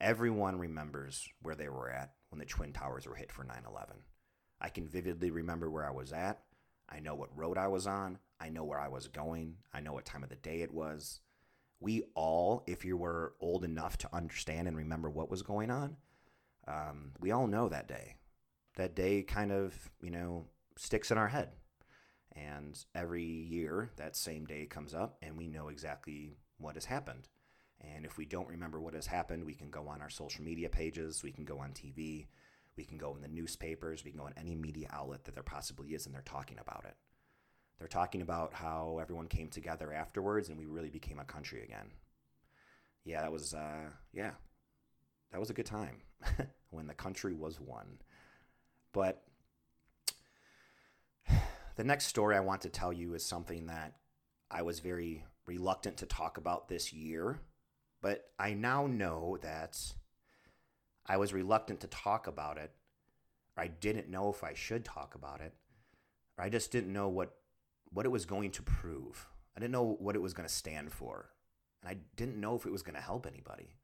Everyone 0.00 0.58
remembers 0.58 1.28
where 1.40 1.54
they 1.54 1.68
were 1.68 1.90
at 1.90 2.12
when 2.30 2.38
the 2.38 2.44
Twin 2.44 2.72
Towers 2.72 3.06
were 3.06 3.14
hit 3.14 3.32
for 3.32 3.44
9 3.44 3.56
11. 3.68 3.96
I 4.60 4.68
can 4.68 4.88
vividly 4.88 5.30
remember 5.30 5.70
where 5.70 5.86
I 5.86 5.90
was 5.90 6.12
at. 6.12 6.40
I 6.88 7.00
know 7.00 7.14
what 7.14 7.36
road 7.36 7.58
I 7.58 7.68
was 7.68 7.86
on. 7.86 8.18
I 8.40 8.48
know 8.48 8.64
where 8.64 8.78
I 8.78 8.88
was 8.88 9.08
going. 9.08 9.56
I 9.72 9.80
know 9.80 9.92
what 9.92 10.04
time 10.04 10.22
of 10.22 10.28
the 10.28 10.36
day 10.36 10.62
it 10.62 10.72
was. 10.72 11.20
We 11.80 12.04
all, 12.14 12.62
if 12.66 12.84
you 12.84 12.96
were 12.96 13.34
old 13.40 13.64
enough 13.64 13.98
to 13.98 14.14
understand 14.14 14.68
and 14.68 14.76
remember 14.76 15.10
what 15.10 15.30
was 15.30 15.42
going 15.42 15.70
on, 15.70 15.96
um, 16.68 17.12
we 17.20 17.30
all 17.30 17.46
know 17.46 17.68
that 17.68 17.88
day. 17.88 18.16
That 18.76 18.94
day 18.94 19.22
kind 19.22 19.52
of, 19.52 19.74
you 20.02 20.10
know, 20.10 20.46
sticks 20.76 21.10
in 21.10 21.18
our 21.18 21.28
head. 21.28 21.50
And 22.34 22.78
every 22.94 23.24
year, 23.24 23.90
that 23.96 24.14
same 24.14 24.44
day 24.44 24.66
comes 24.66 24.94
up, 24.94 25.16
and 25.22 25.38
we 25.38 25.48
know 25.48 25.68
exactly 25.68 26.36
what 26.58 26.74
has 26.74 26.84
happened. 26.84 27.28
And 27.80 28.04
if 28.04 28.16
we 28.16 28.24
don't 28.24 28.48
remember 28.48 28.80
what 28.80 28.94
has 28.94 29.06
happened, 29.06 29.44
we 29.44 29.54
can 29.54 29.70
go 29.70 29.88
on 29.88 30.00
our 30.00 30.10
social 30.10 30.44
media 30.44 30.68
pages, 30.68 31.22
we 31.22 31.32
can 31.32 31.44
go 31.44 31.58
on 31.58 31.70
TV, 31.70 32.26
we 32.76 32.84
can 32.84 32.98
go 32.98 33.14
in 33.14 33.22
the 33.22 33.28
newspapers, 33.28 34.04
we 34.04 34.10
can 34.10 34.20
go 34.20 34.26
on 34.26 34.34
any 34.36 34.54
media 34.54 34.88
outlet 34.92 35.24
that 35.24 35.34
there 35.34 35.42
possibly 35.42 35.88
is, 35.88 36.06
and 36.06 36.14
they're 36.14 36.22
talking 36.22 36.58
about 36.58 36.84
it. 36.86 36.96
They're 37.78 37.88
talking 37.88 38.22
about 38.22 38.54
how 38.54 38.98
everyone 39.00 39.28
came 39.28 39.48
together 39.48 39.92
afterwards 39.92 40.48
and 40.48 40.58
we 40.58 40.66
really 40.66 40.88
became 40.88 41.18
a 41.18 41.24
country 41.24 41.62
again. 41.62 41.90
Yeah, 43.04 43.20
that 43.20 43.32
was, 43.32 43.52
uh, 43.54 43.90
yeah, 44.12 44.32
that 45.30 45.40
was 45.40 45.50
a 45.50 45.54
good 45.54 45.66
time 45.66 46.00
when 46.70 46.86
the 46.86 46.94
country 46.94 47.34
was 47.34 47.60
one. 47.60 47.98
But 48.92 49.22
the 51.76 51.84
next 51.84 52.06
story 52.06 52.34
I 52.34 52.40
want 52.40 52.62
to 52.62 52.70
tell 52.70 52.92
you 52.92 53.14
is 53.14 53.24
something 53.24 53.66
that 53.66 53.92
I 54.50 54.62
was 54.62 54.80
very 54.80 55.24
reluctant 55.46 55.98
to 55.98 56.06
talk 56.06 56.38
about 56.38 56.68
this 56.68 56.92
year 56.92 57.40
but 58.02 58.30
I 58.38 58.54
now 58.54 58.86
know 58.86 59.38
that 59.42 59.78
I 61.06 61.16
was 61.16 61.32
reluctant 61.32 61.80
to 61.80 61.86
talk 61.86 62.26
about 62.26 62.58
it. 62.58 62.72
Or 63.56 63.64
I 63.64 63.68
didn't 63.68 64.10
know 64.10 64.30
if 64.30 64.44
I 64.44 64.54
should 64.54 64.84
talk 64.84 65.14
about 65.14 65.40
it. 65.40 65.54
Or 66.36 66.44
I 66.44 66.50
just 66.50 66.70
didn't 66.70 66.92
know 66.92 67.08
what 67.08 67.34
what 67.92 68.04
it 68.04 68.10
was 68.10 68.26
going 68.26 68.50
to 68.50 68.62
prove. 68.62 69.28
I 69.56 69.60
didn't 69.60 69.72
know 69.72 69.96
what 69.98 70.16
it 70.16 70.22
was 70.22 70.34
going 70.34 70.48
to 70.48 70.54
stand 70.54 70.92
for. 70.92 71.30
And 71.82 71.90
I 71.90 71.98
didn't 72.16 72.40
know 72.40 72.56
if 72.56 72.66
it 72.66 72.72
was 72.72 72.82
going 72.82 72.96
to 72.96 73.00
help 73.00 73.26
anybody. 73.26 73.76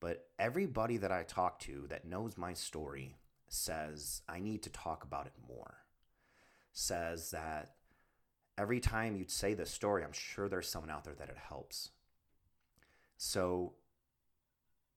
But 0.00 0.26
everybody 0.38 0.96
that 0.96 1.12
I 1.12 1.22
talk 1.22 1.58
to 1.60 1.86
that 1.88 2.04
knows 2.04 2.36
my 2.36 2.54
story 2.54 3.16
says 3.48 4.22
I 4.28 4.40
need 4.40 4.62
to 4.64 4.70
talk 4.70 5.04
about 5.04 5.26
it 5.26 5.32
more. 5.48 5.78
Says 6.72 7.30
that 7.30 7.74
every 8.58 8.80
time 8.80 9.16
you'd 9.16 9.30
say 9.30 9.54
this 9.54 9.70
story, 9.70 10.04
I'm 10.04 10.12
sure 10.12 10.48
there's 10.48 10.68
someone 10.68 10.90
out 10.90 11.04
there 11.04 11.14
that 11.14 11.28
it 11.28 11.38
helps. 11.48 11.90
So, 13.22 13.74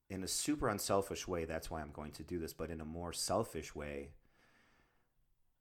in 0.10 0.24
a 0.24 0.30
super 0.30 0.70
unselfish 0.70 1.28
way, 1.28 1.44
that's 1.44 1.70
why 1.70 1.82
I'm 1.82 1.92
going 1.92 2.14
to 2.14 2.24
do 2.24 2.40
this, 2.40 2.54
but 2.54 2.70
in 2.70 2.80
a 2.80 2.86
more 2.86 3.12
selfish 3.12 3.76
way, 3.76 4.12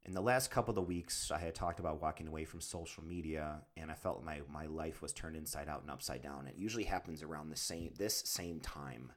in 0.04 0.14
the 0.14 0.20
last 0.20 0.52
couple 0.52 0.78
of 0.78 0.86
weeks, 0.86 1.32
I 1.32 1.40
had 1.40 1.56
talked 1.56 1.80
about 1.80 2.00
walking 2.00 2.28
away 2.28 2.44
from 2.44 2.60
social 2.60 3.02
media, 3.02 3.62
and 3.76 3.90
I 3.90 3.94
felt 3.94 4.22
my, 4.22 4.42
my 4.48 4.66
life 4.66 5.02
was 5.02 5.12
turned 5.12 5.34
inside 5.34 5.68
out 5.68 5.82
and 5.82 5.90
upside 5.90 6.22
down. 6.22 6.46
It 6.46 6.54
usually 6.54 6.84
happens 6.84 7.24
around 7.24 7.50
the 7.50 7.56
same 7.56 7.94
this 7.98 8.22
same 8.26 8.60
time 8.60 9.10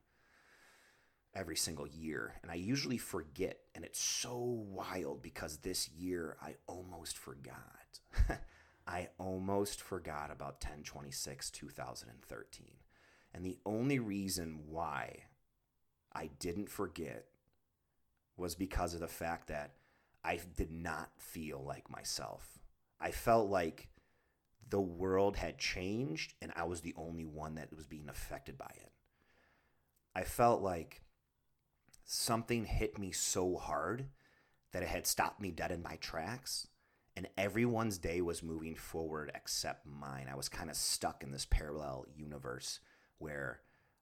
every 1.35 1.55
single 1.55 1.85
year, 1.85 2.33
and 2.41 2.51
I 2.51 2.55
usually 2.55 2.97
forget, 2.97 3.59
and 3.75 3.85
it's 3.85 4.01
so 4.01 4.39
wild 4.39 5.21
because 5.21 5.57
this 5.57 5.87
year 5.89 6.35
I 6.41 6.55
almost 6.65 7.15
forgot. 7.15 7.99
I 8.87 9.09
almost 9.19 9.81
forgot 9.81 10.31
about 10.31 10.63
1026 10.63 11.51
2013. 11.51 12.65
And 13.35 13.45
the 13.45 13.57
only 13.65 13.99
reason 13.99 14.61
why 14.69 15.23
I 16.13 16.29
didn't 16.39 16.69
forget 16.69 17.25
was 18.37 18.55
because 18.55 18.93
of 18.93 19.01
the 19.01 19.09
fact 19.09 19.49
that 19.49 19.73
I 20.23 20.39
did 20.55 20.71
not 20.71 21.09
feel 21.17 21.61
like 21.61 21.89
myself. 21.89 22.59
I 22.97 23.11
felt 23.11 23.49
like 23.49 23.89
the 24.69 24.79
world 24.79 25.35
had 25.35 25.57
changed 25.57 26.33
and 26.41 26.53
I 26.55 26.63
was 26.63 26.79
the 26.79 26.93
only 26.95 27.25
one 27.25 27.55
that 27.55 27.75
was 27.75 27.85
being 27.85 28.07
affected 28.07 28.57
by 28.57 28.71
it. 28.73 28.93
I 30.15 30.23
felt 30.23 30.61
like 30.61 31.01
something 32.05 32.63
hit 32.63 32.97
me 32.97 33.11
so 33.11 33.57
hard 33.57 34.05
that 34.71 34.81
it 34.81 34.87
had 34.87 35.05
stopped 35.05 35.41
me 35.41 35.51
dead 35.51 35.73
in 35.73 35.83
my 35.83 35.97
tracks 35.97 36.67
and 37.17 37.27
everyone's 37.37 37.97
day 37.97 38.21
was 38.21 38.41
moving 38.41 38.75
forward 38.75 39.29
except 39.35 39.85
mine. 39.85 40.27
I 40.31 40.35
was 40.35 40.47
kind 40.47 40.69
of 40.69 40.77
stuck 40.77 41.21
in 41.21 41.31
this 41.31 41.45
parallel 41.45 42.05
universe 42.15 42.79
where 43.19 43.61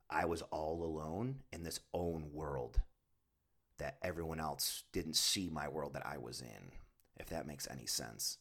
I 0.09 0.25
was 0.25 0.41
all 0.43 0.83
alone 0.83 1.39
in 1.51 1.63
this 1.63 1.79
own 1.93 2.31
world 2.33 2.81
that 3.79 3.97
everyone 4.01 4.39
else 4.39 4.83
didn't 4.91 5.15
see 5.15 5.49
my 5.49 5.67
world 5.67 5.93
that 5.93 6.05
I 6.05 6.17
was 6.17 6.41
in, 6.41 6.71
if 7.17 7.27
that 7.29 7.47
makes 7.47 7.67
any 7.69 7.85
sense. 7.85 8.37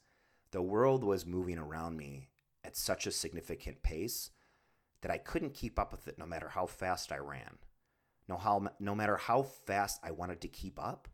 The 0.51 0.63
world 0.63 1.03
was 1.03 1.25
moving 1.25 1.59
around 1.59 1.97
me 1.97 2.29
at 2.63 2.77
such 2.77 3.07
a 3.07 3.13
significant 3.13 3.83
pace 3.83 4.31
that 5.01 5.11
I 5.11 5.19
couldn't 5.19 5.55
keep 5.55 5.79
up 5.79 5.93
with 5.93 6.07
it 6.09 6.19
no 6.19 6.27
matter 6.27 6.49
how 6.49 6.67
fast 6.67 7.11
I 7.11 7.19
ran. 7.19 7.59
No, 8.29 8.37
how, 8.37 8.69
no 8.79 8.95
matter 8.95 9.17
how 9.17 9.43
fast 9.43 9.99
I 10.03 10.13
wanted 10.13 10.41
to 10.43 10.49
keep 10.49 10.79
up, 10.79 11.09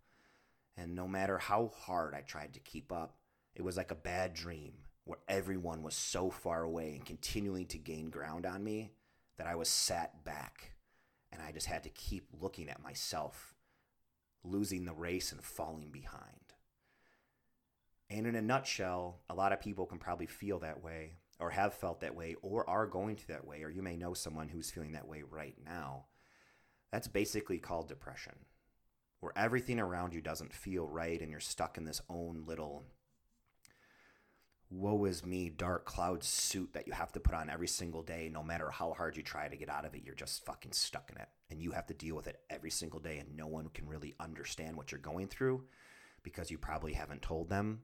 and 0.77 0.95
no 0.95 1.09
matter 1.09 1.39
how 1.39 1.73
hard 1.75 2.15
I 2.15 2.21
tried 2.21 2.55
to 2.55 2.61
keep 2.61 2.93
up, 2.93 3.17
it 3.55 3.63
was 3.63 3.77
like 3.77 3.91
a 3.91 3.97
bad 3.97 4.35
dream 4.35 4.73
where 5.05 5.19
everyone 5.27 5.83
was 5.83 5.95
so 5.95 6.31
far 6.31 6.63
away 6.63 6.93
and 6.95 7.05
continuing 7.05 7.67
to 7.67 7.79
gain 7.79 8.11
ground 8.11 8.45
on 8.45 8.63
me 8.63 8.91
that 9.39 9.47
I 9.47 9.55
was 9.55 9.69
sat 9.69 10.25
back 10.25 10.73
and 11.33 11.41
I 11.41 11.53
just 11.53 11.67
had 11.67 11.85
to 11.85 11.91
keep 11.91 12.29
looking 12.39 12.69
at 12.69 12.83
myself, 12.83 13.55
losing 14.45 14.85
the 14.85 14.93
race 14.93 15.33
and 15.33 15.43
falling 15.43 15.91
behind. 15.91 16.55
And 18.11 18.27
in 18.27 18.35
a 18.35 18.43
nutshell, 18.43 19.21
a 19.29 19.35
lot 19.35 19.53
of 19.53 19.61
people 19.61 19.87
can 19.87 19.99
probably 19.99 20.27
feel 20.27 20.59
that 20.61 20.83
way 20.83 21.13
or 21.39 21.51
have 21.51 21.75
felt 21.75 22.01
that 22.01 22.17
way 22.17 22.35
or 22.43 22.69
are 22.69 22.87
going 22.87 23.17
to 23.17 23.29
that 23.29 23.47
way, 23.47 23.63
or 23.63 23.71
you 23.71 23.83
may 23.83 23.97
know 23.97 24.15
someone 24.15 24.49
who's 24.49 24.71
feeling 24.71 24.93
that 24.93 25.07
way 25.07 25.23
right 25.31 25.55
now. 25.65 26.07
That's 26.91 27.07
basically 27.07 27.59
called 27.59 27.89
depression, 27.89 28.35
where 29.21 29.33
everything 29.37 29.79
around 29.79 30.15
you 30.15 30.21
doesn't 30.21 30.55
feel 30.55 30.87
right 30.89 31.21
and 31.21 31.31
you're 31.31 31.39
stuck 31.39 31.77
in 31.77 31.85
this 31.85 32.01
own 32.09 32.45
little 32.47 32.87
woe 34.71 35.05
is 35.07 35.25
me 35.25 35.49
dark 35.49 35.85
cloud 35.87 36.23
suit 36.23 36.73
that 36.75 36.87
you 36.87 36.93
have 36.93 37.13
to 37.13 37.21
put 37.21 37.35
on 37.35 37.49
every 37.49 37.69
single 37.69 38.03
day. 38.03 38.29
No 38.33 38.43
matter 38.43 38.71
how 38.71 38.93
hard 38.93 39.17
you 39.17 39.23
try 39.23 39.49
to 39.49 39.57
get 39.57 39.71
out 39.71 39.85
of 39.85 39.95
it 39.95 40.03
you're 40.05 40.15
just 40.15 40.45
fucking 40.45 40.73
stuck 40.73 41.11
in 41.11 41.21
it. 41.21 41.29
And 41.51 41.63
you 41.63 41.71
have 41.73 41.87
to 41.87 41.95
deal 41.95 42.17
with 42.17 42.27
it 42.27 42.41
every 42.51 42.71
single 42.71 43.01
day 43.01 43.19
and 43.19 43.37
no 43.37 43.47
one 43.47 43.69
can 43.71 43.89
really 43.89 44.15
understand 44.21 44.77
what 44.77 44.93
you're 44.93 45.01
going 45.01 45.29
through 45.29 45.65
because 46.23 46.51
you 46.51 46.59
probably 46.59 46.93
haven't 46.93 47.23
told 47.23 47.49
them 47.49 47.81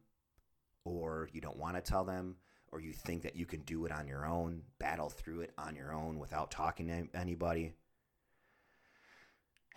or 0.84 1.28
you 1.32 1.40
don't 1.40 1.56
want 1.56 1.76
to 1.76 1.80
tell 1.80 2.04
them 2.04 2.36
or 2.70 2.80
you 2.80 2.92
think 2.92 3.22
that 3.22 3.36
you 3.36 3.46
can 3.46 3.60
do 3.60 3.86
it 3.86 3.92
on 3.92 4.06
your 4.06 4.26
own 4.26 4.60
battle 4.78 5.08
through 5.08 5.40
it 5.40 5.52
on 5.56 5.76
your 5.76 5.94
own 5.94 6.18
without 6.18 6.50
talking 6.50 6.88
to 6.88 7.18
anybody. 7.18 7.72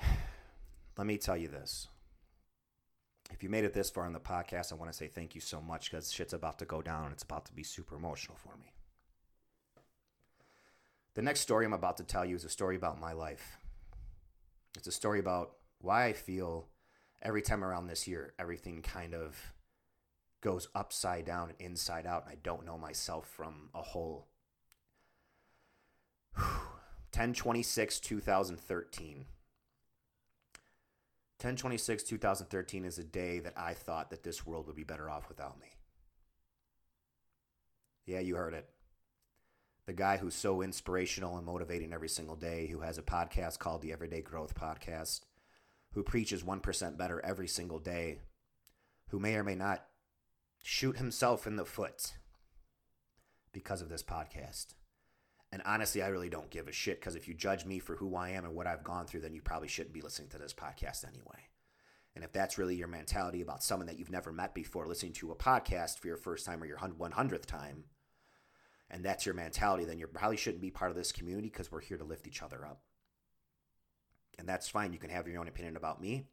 Let 0.98 1.08
me 1.08 1.18
tell 1.18 1.38
you 1.38 1.48
this 1.48 1.88
if 3.32 3.44
you 3.44 3.50
made 3.50 3.64
it 3.64 3.74
this 3.74 3.90
far 3.90 4.06
in 4.06 4.14
the 4.14 4.20
podcast, 4.20 4.72
I 4.72 4.76
want 4.76 4.92
to 4.92 4.98
say 4.98 5.08
thank 5.08 5.36
you 5.36 5.42
so 5.42 5.62
much 5.62 5.92
because 5.92 6.12
shit's 6.12 6.34
about 6.34 6.60
to 6.60 6.66
go 6.66 6.82
down 6.82 7.06
and 7.06 7.14
it's 7.14 7.24
about 7.24 7.46
to 7.46 7.54
be 7.54 7.64
super 7.64 7.96
emotional 7.96 8.38
for 8.38 8.56
me. 8.58 8.74
The 11.16 11.22
next 11.22 11.42
story 11.42 11.66
I'm 11.66 11.74
about 11.74 11.98
to 11.98 12.04
tell 12.04 12.24
you 12.26 12.36
is 12.36 12.46
a 12.46 12.50
story 12.50 12.76
about 12.76 13.00
my 13.00 13.14
life. 13.14 13.58
It's 14.78 14.88
a 14.88 14.92
story 14.92 15.20
about 15.20 15.54
why 15.80 16.06
I 16.06 16.14
feel 16.14 16.68
every 17.22 17.42
time 17.42 17.64
around 17.64 17.88
this 17.88 18.08
year, 18.08 18.34
everything 18.38 18.82
kind 18.82 19.14
of 19.14 19.54
goes 20.42 20.68
upside 20.76 21.26
down 21.26 21.50
and 21.50 21.60
inside 21.60 22.06
out, 22.06 22.24
and 22.24 22.32
I 22.32 22.38
don't 22.44 22.66
know 22.66 22.78
myself 22.78 23.28
from 23.28 23.70
a 23.74 23.82
whole. 23.82 24.28
1026 26.38 28.00
2013 28.00 29.26
1026 31.40 32.02
2013 32.04 32.84
is 32.84 32.98
a 32.98 33.04
day 33.04 33.38
that 33.38 33.54
I 33.56 33.76
thought 33.76 34.10
that 34.10 34.24
this 34.24 34.44
world 34.44 34.66
would 34.66 34.76
be 34.76 34.84
better 34.84 35.08
off 35.08 35.30
without 35.30 35.60
me. 35.60 35.68
Yeah, 38.08 38.22
you 38.22 38.36
heard 38.36 38.56
it. 38.56 38.68
The 39.86 39.94
guy 39.94 40.18
who's 40.18 40.34
so 40.34 40.64
inspirational 40.64 41.38
and 41.38 41.46
motivating 41.46 41.94
every 41.94 42.10
single 42.10 42.36
day, 42.36 42.68
who 42.68 42.80
has 42.80 42.98
a 42.98 43.04
podcast 43.04 43.60
called 43.60 43.84
the 43.84 43.94
Everyday 43.94 44.22
Growth 44.22 44.56
Podcast, 44.56 45.22
who 45.94 46.02
preaches 46.02 46.42
1% 46.42 46.98
better 46.98 47.24
every 47.24 47.48
single 47.48 47.80
day, 47.80 48.20
who 49.10 49.20
may 49.20 49.36
or 49.36 49.44
may 49.44 49.56
not 49.56 49.86
shoot 50.64 50.98
himself 50.98 51.46
in 51.46 51.56
the 51.56 51.66
foot 51.66 52.14
because 53.54 53.84
of 53.84 53.90
this 53.90 54.04
podcast. 54.04 54.74
And 55.58 55.66
honestly, 55.66 56.04
I 56.04 56.10
really 56.10 56.30
don't 56.30 56.52
give 56.52 56.68
a 56.68 56.72
shit 56.72 57.00
because 57.00 57.16
if 57.16 57.28
you 57.28 57.34
judge 57.34 57.66
me 57.66 57.80
for 57.80 57.96
who 57.96 58.16
I 58.16 58.30
am 58.30 58.46
and 58.46 58.54
what 58.54 58.68
I've 58.68 58.84
gone 58.84 59.08
through, 59.08 59.22
then 59.22 59.34
you 59.34 59.42
probably 59.42 59.68
shouldn't 59.68 59.92
be 59.92 60.04
listening 60.04 60.30
to 60.30 60.38
this 60.38 60.54
podcast 60.54 61.04
anyway. 61.04 61.50
And 62.14 62.24
if 62.24 62.32
that's 62.32 62.60
really 62.60 62.76
your 62.76 62.88
mentality 62.88 63.42
about 63.42 63.64
someone 63.64 63.88
that 63.88 63.98
you've 63.98 64.12
never 64.12 64.32
met 64.32 64.54
before, 64.54 64.86
listening 64.86 65.14
to 65.14 65.32
a 65.32 65.36
podcast 65.36 65.98
for 65.98 66.06
your 66.06 66.16
first 66.16 66.46
time 66.46 66.62
or 66.62 66.68
your 66.68 66.78
100th 66.78 67.48
time, 67.48 67.86
and 68.92 69.04
that's 69.04 69.26
your 69.26 69.34
mentality, 69.34 69.84
then 69.84 69.98
you 69.98 70.06
probably 70.06 70.38
shouldn't 70.38 70.62
be 70.62 70.70
part 70.70 70.92
of 70.92 70.96
this 70.96 71.12
community 71.12 71.50
because 71.50 71.72
we're 71.72 71.82
here 71.82 71.98
to 71.98 72.04
lift 72.04 72.28
each 72.28 72.44
other 72.44 72.64
up. 72.64 72.84
And 74.38 74.48
that's 74.48 74.70
fine. 74.70 74.94
You 74.94 75.00
can 75.00 75.10
have 75.10 75.28
your 75.28 75.42
own 75.42 75.48
opinion 75.48 75.76
about 75.76 76.00
me, 76.00 76.28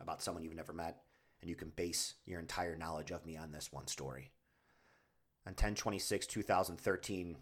about 0.00 0.22
someone 0.22 0.44
you've 0.44 0.54
never 0.54 0.72
met, 0.72 1.02
and 1.42 1.50
you 1.50 1.56
can 1.56 1.74
base 1.76 2.14
your 2.24 2.40
entire 2.40 2.74
knowledge 2.74 3.10
of 3.10 3.26
me 3.26 3.36
on 3.36 3.52
this 3.52 3.70
one 3.70 3.86
story. 3.86 4.30
On 5.46 5.50
1026 5.50 6.26
2013, 6.26 7.36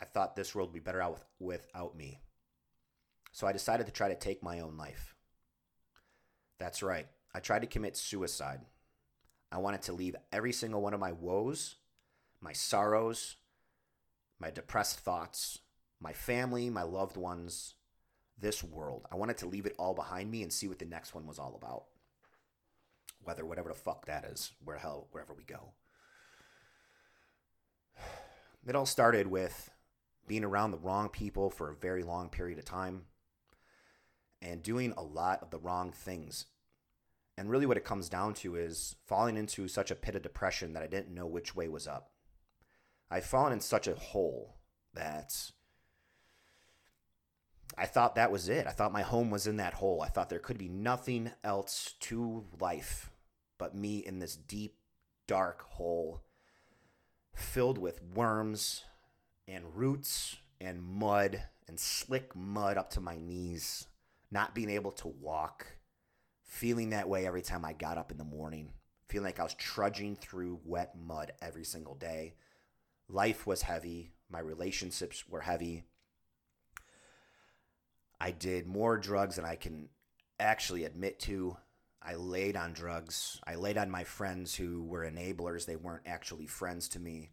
I 0.00 0.04
thought 0.04 0.36
this 0.36 0.54
world 0.54 0.70
would 0.70 0.74
be 0.74 0.80
better 0.80 1.00
out 1.00 1.12
with, 1.12 1.24
without 1.38 1.96
me. 1.96 2.20
So 3.32 3.46
I 3.46 3.52
decided 3.52 3.86
to 3.86 3.92
try 3.92 4.08
to 4.08 4.14
take 4.14 4.42
my 4.42 4.60
own 4.60 4.76
life. 4.76 5.14
That's 6.58 6.82
right. 6.82 7.06
I 7.34 7.40
tried 7.40 7.62
to 7.62 7.66
commit 7.66 7.96
suicide. 7.96 8.60
I 9.50 9.58
wanted 9.58 9.82
to 9.82 9.92
leave 9.92 10.16
every 10.32 10.52
single 10.52 10.82
one 10.82 10.94
of 10.94 11.00
my 11.00 11.12
woes, 11.12 11.76
my 12.40 12.52
sorrows, 12.52 13.36
my 14.38 14.50
depressed 14.50 15.00
thoughts, 15.00 15.60
my 16.00 16.12
family, 16.12 16.70
my 16.70 16.82
loved 16.82 17.16
ones, 17.16 17.74
this 18.38 18.62
world. 18.62 19.06
I 19.10 19.16
wanted 19.16 19.38
to 19.38 19.46
leave 19.46 19.66
it 19.66 19.74
all 19.78 19.94
behind 19.94 20.30
me 20.30 20.42
and 20.42 20.52
see 20.52 20.68
what 20.68 20.78
the 20.78 20.84
next 20.84 21.14
one 21.14 21.26
was 21.26 21.38
all 21.38 21.58
about. 21.60 21.84
Whether 23.22 23.44
whatever 23.44 23.70
the 23.70 23.74
fuck 23.74 24.06
that 24.06 24.24
is, 24.24 24.52
where 24.64 24.76
hell, 24.76 25.08
wherever 25.10 25.34
we 25.34 25.44
go. 25.44 25.72
It 28.66 28.74
all 28.74 28.86
started 28.86 29.26
with 29.26 29.70
being 30.26 30.44
around 30.44 30.70
the 30.70 30.78
wrong 30.78 31.08
people 31.08 31.50
for 31.50 31.70
a 31.70 31.76
very 31.76 32.02
long 32.02 32.28
period 32.28 32.58
of 32.58 32.64
time, 32.64 33.02
and 34.40 34.62
doing 34.62 34.92
a 34.96 35.02
lot 35.02 35.42
of 35.42 35.50
the 35.50 35.58
wrong 35.58 35.92
things. 35.92 36.46
And 37.36 37.50
really, 37.50 37.66
what 37.66 37.76
it 37.76 37.84
comes 37.84 38.08
down 38.08 38.34
to 38.34 38.54
is 38.54 38.96
falling 39.06 39.36
into 39.36 39.66
such 39.66 39.90
a 39.90 39.96
pit 39.96 40.14
of 40.14 40.22
depression 40.22 40.72
that 40.72 40.82
I 40.82 40.86
didn't 40.86 41.14
know 41.14 41.26
which 41.26 41.56
way 41.56 41.68
was 41.68 41.86
up. 41.86 42.10
I've 43.10 43.26
fallen 43.26 43.52
in 43.52 43.60
such 43.60 43.86
a 43.86 43.94
hole 43.94 44.56
that 44.94 45.50
I 47.76 47.86
thought 47.86 48.14
that 48.14 48.30
was 48.30 48.48
it. 48.48 48.66
I 48.66 48.70
thought 48.70 48.92
my 48.92 49.02
home 49.02 49.30
was 49.30 49.46
in 49.46 49.56
that 49.56 49.74
hole. 49.74 50.00
I 50.02 50.08
thought 50.08 50.30
there 50.30 50.38
could 50.38 50.58
be 50.58 50.68
nothing 50.68 51.32
else 51.42 51.94
to 52.00 52.44
life 52.60 53.10
but 53.58 53.74
me 53.74 53.98
in 53.98 54.20
this 54.20 54.36
deep, 54.36 54.76
dark 55.26 55.62
hole 55.62 56.22
filled 57.34 57.78
with 57.78 58.00
worms 58.14 58.84
and 59.46 59.64
roots 59.74 60.36
and 60.60 60.82
mud 60.82 61.42
and 61.68 61.78
slick 61.78 62.34
mud 62.34 62.76
up 62.76 62.90
to 62.90 63.00
my 63.00 63.18
knees, 63.18 63.86
not 64.30 64.54
being 64.54 64.70
able 64.70 64.92
to 64.92 65.08
walk, 65.08 65.66
feeling 66.44 66.90
that 66.90 67.08
way 67.08 67.26
every 67.26 67.42
time 67.42 67.64
I 67.64 67.72
got 67.72 67.98
up 67.98 68.10
in 68.10 68.18
the 68.18 68.24
morning, 68.24 68.70
feeling 69.08 69.26
like 69.26 69.40
I 69.40 69.44
was 69.44 69.54
trudging 69.54 70.16
through 70.16 70.60
wet 70.64 70.94
mud 70.96 71.32
every 71.42 71.64
single 71.64 71.94
day. 71.94 72.34
Life 73.08 73.46
was 73.46 73.62
heavy, 73.62 74.12
my 74.30 74.38
relationships 74.40 75.28
were 75.28 75.42
heavy. 75.42 75.84
I 78.20 78.30
did 78.30 78.66
more 78.66 78.96
drugs 78.96 79.36
than 79.36 79.44
I 79.44 79.56
can 79.56 79.88
actually 80.40 80.84
admit 80.84 81.18
to. 81.20 81.56
I 82.02 82.14
laid 82.16 82.56
on 82.56 82.72
drugs. 82.72 83.40
I 83.46 83.54
laid 83.54 83.78
on 83.78 83.90
my 83.90 84.04
friends 84.04 84.54
who 84.54 84.82
were 84.82 85.08
enablers. 85.08 85.66
They 85.66 85.76
weren't 85.76 86.06
actually 86.06 86.46
friends 86.46 86.88
to 86.90 87.00
me. 87.00 87.30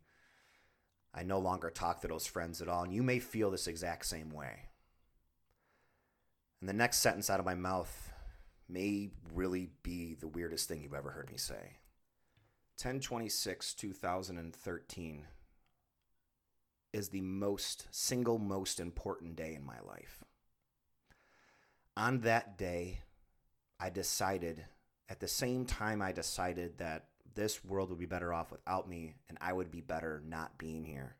I 1.13 1.23
no 1.23 1.39
longer 1.39 1.69
talk 1.69 2.01
to 2.01 2.07
those 2.07 2.25
friends 2.25 2.61
at 2.61 2.67
all, 2.67 2.83
and 2.83 2.93
you 2.93 3.03
may 3.03 3.19
feel 3.19 3.51
this 3.51 3.67
exact 3.67 4.05
same 4.05 4.29
way. 4.29 4.69
And 6.59 6.69
the 6.69 6.73
next 6.73 6.99
sentence 6.99 7.29
out 7.29 7.39
of 7.39 7.45
my 7.45 7.55
mouth 7.55 8.11
may 8.69 9.09
really 9.33 9.71
be 9.83 10.15
the 10.15 10.27
weirdest 10.27 10.67
thing 10.67 10.81
you've 10.81 10.93
ever 10.93 11.11
heard 11.11 11.29
me 11.29 11.37
say. 11.37 11.77
1026 12.81 13.73
2013 13.73 15.27
is 16.93 17.09
the 17.09 17.21
most 17.21 17.87
single 17.91 18.37
most 18.37 18.79
important 18.79 19.35
day 19.35 19.53
in 19.53 19.63
my 19.63 19.79
life. 19.85 20.23
On 21.95 22.21
that 22.21 22.57
day, 22.57 23.01
I 23.79 23.89
decided 23.89 24.65
at 25.09 25.19
the 25.19 25.27
same 25.27 25.65
time 25.65 26.01
I 26.01 26.11
decided 26.11 26.77
that 26.77 27.07
this 27.35 27.63
world 27.63 27.89
would 27.89 27.99
be 27.99 28.05
better 28.05 28.33
off 28.33 28.51
without 28.51 28.87
me 28.87 29.15
and 29.29 29.37
I 29.41 29.53
would 29.53 29.71
be 29.71 29.81
better 29.81 30.21
not 30.25 30.57
being 30.57 30.83
here 30.83 31.15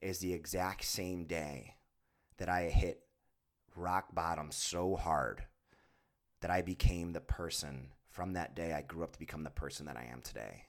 is 0.00 0.18
the 0.18 0.32
exact 0.32 0.84
same 0.84 1.24
day 1.24 1.76
that 2.38 2.48
I 2.48 2.64
hit 2.64 3.00
rock 3.76 4.14
bottom 4.14 4.50
so 4.50 4.96
hard 4.96 5.44
that 6.40 6.50
I 6.50 6.62
became 6.62 7.12
the 7.12 7.20
person 7.20 7.88
from 8.10 8.34
that 8.34 8.54
day 8.54 8.72
I 8.72 8.82
grew 8.82 9.02
up 9.02 9.12
to 9.12 9.18
become 9.18 9.44
the 9.44 9.50
person 9.50 9.86
that 9.86 9.96
I 9.96 10.08
am 10.12 10.20
today. 10.20 10.66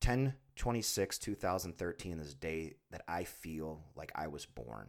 10 0.00 0.34
26 0.56 1.18
2013 1.18 2.18
is 2.18 2.30
the 2.30 2.34
day 2.34 2.74
that 2.90 3.02
I 3.06 3.24
feel 3.24 3.84
like 3.96 4.12
I 4.14 4.26
was 4.26 4.44
born. 4.44 4.88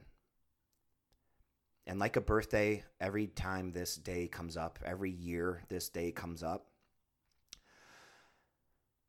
And 1.88 2.00
like 2.00 2.16
a 2.16 2.22
birthday, 2.22 2.84
every 3.00 3.28
time 3.28 3.72
this 3.72 3.96
day 3.96 4.28
comes 4.28 4.58
up, 4.58 4.80
every 4.86 5.12
year 5.12 5.64
this 5.70 5.90
day 5.90 6.12
comes 6.12 6.44
up, 6.44 6.71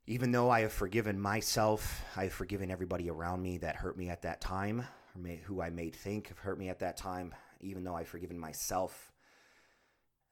even 0.05 0.31
though 0.31 0.49
I 0.49 0.61
have 0.61 0.73
forgiven 0.73 1.19
myself, 1.19 2.03
I 2.15 2.23
have 2.23 2.33
forgiven 2.33 2.69
everybody 2.69 3.09
around 3.09 3.41
me 3.41 3.57
that 3.59 3.77
hurt 3.77 3.97
me 3.97 4.09
at 4.09 4.23
that 4.23 4.41
time, 4.41 4.81
or 5.15 5.21
may, 5.21 5.37
who 5.37 5.61
I 5.61 5.69
made 5.69 5.95
think 5.95 6.27
have 6.27 6.39
hurt 6.39 6.59
me 6.59 6.69
at 6.69 6.79
that 6.79 6.97
time, 6.97 7.33
even 7.61 7.83
though 7.83 7.95
I've 7.95 8.07
forgiven 8.07 8.37
myself. 8.37 9.13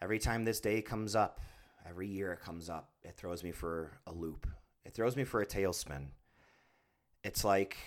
Every 0.01 0.19
time 0.19 0.43
this 0.43 0.59
day 0.59 0.81
comes 0.81 1.15
up, 1.15 1.39
every 1.87 2.07
year 2.07 2.33
it 2.33 2.41
comes 2.41 2.69
up, 2.69 2.89
it 3.03 3.15
throws 3.15 3.43
me 3.43 3.51
for 3.51 3.99
a 4.05 4.11
loop. 4.11 4.45
It 4.83 4.93
throws 4.93 5.15
me 5.15 5.23
for 5.23 5.41
a 5.41 5.45
tailspin. 5.45 6.07
It's 7.23 7.43
like 7.43 7.77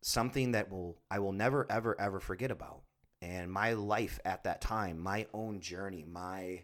something 0.00 0.52
that 0.52 0.70
will 0.70 0.96
I 1.10 1.18
will 1.18 1.32
never 1.32 1.66
ever 1.70 2.00
ever 2.00 2.20
forget 2.20 2.50
about. 2.50 2.82
And 3.20 3.50
my 3.50 3.72
life 3.72 4.20
at 4.24 4.44
that 4.44 4.60
time, 4.60 4.98
my 5.00 5.26
own 5.34 5.60
journey, 5.60 6.04
my 6.08 6.62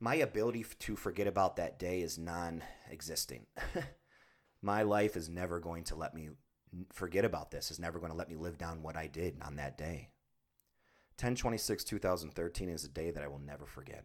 my 0.00 0.16
ability 0.16 0.64
to 0.80 0.96
forget 0.96 1.26
about 1.26 1.56
that 1.56 1.78
day 1.78 2.00
is 2.00 2.18
non-existing. 2.18 3.46
my 4.62 4.82
life 4.82 5.16
is 5.16 5.28
never 5.28 5.60
going 5.60 5.84
to 5.84 5.94
let 5.94 6.14
me 6.14 6.30
forget 6.92 7.24
about 7.24 7.50
this. 7.50 7.70
Is 7.70 7.78
never 7.78 7.98
going 7.98 8.10
to 8.10 8.18
let 8.18 8.28
me 8.28 8.36
live 8.36 8.58
down 8.58 8.82
what 8.82 8.96
I 8.96 9.06
did 9.06 9.36
on 9.42 9.56
that 9.56 9.78
day. 9.78 10.10
1026 11.16 11.84
2013 11.84 12.68
is 12.68 12.84
a 12.84 12.88
day 12.88 13.10
that 13.12 13.22
I 13.22 13.28
will 13.28 13.38
never 13.38 13.66
forget. 13.66 14.04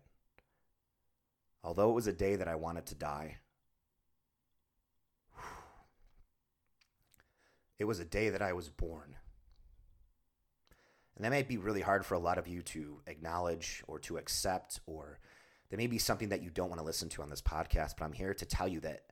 Although 1.63 1.89
it 1.89 1.95
was 1.95 2.07
a 2.07 2.13
day 2.13 2.35
that 2.35 2.47
I 2.47 2.55
wanted 2.55 2.85
to 2.87 2.95
die, 2.95 3.37
it 7.79 7.85
was 7.85 7.99
a 7.99 8.05
day 8.05 8.29
that 8.29 8.41
I 8.41 8.53
was 8.53 8.69
born. 8.69 9.15
And 11.15 11.25
that 11.25 11.31
might 11.31 11.49
be 11.49 11.57
really 11.57 11.81
hard 11.81 12.05
for 12.05 12.13
a 12.13 12.19
lot 12.19 12.37
of 12.37 12.47
you 12.47 12.61
to 12.61 13.01
acknowledge 13.07 13.83
or 13.87 13.99
to 13.99 14.17
accept, 14.17 14.79
or 14.85 15.19
there 15.69 15.77
may 15.77 15.87
be 15.87 15.97
something 15.97 16.29
that 16.29 16.41
you 16.41 16.49
don't 16.49 16.69
want 16.69 16.79
to 16.79 16.85
listen 16.85 17.09
to 17.09 17.21
on 17.21 17.29
this 17.29 17.41
podcast, 17.41 17.95
but 17.97 18.05
I'm 18.05 18.13
here 18.13 18.33
to 18.33 18.45
tell 18.45 18.67
you 18.67 18.79
that 18.81 19.03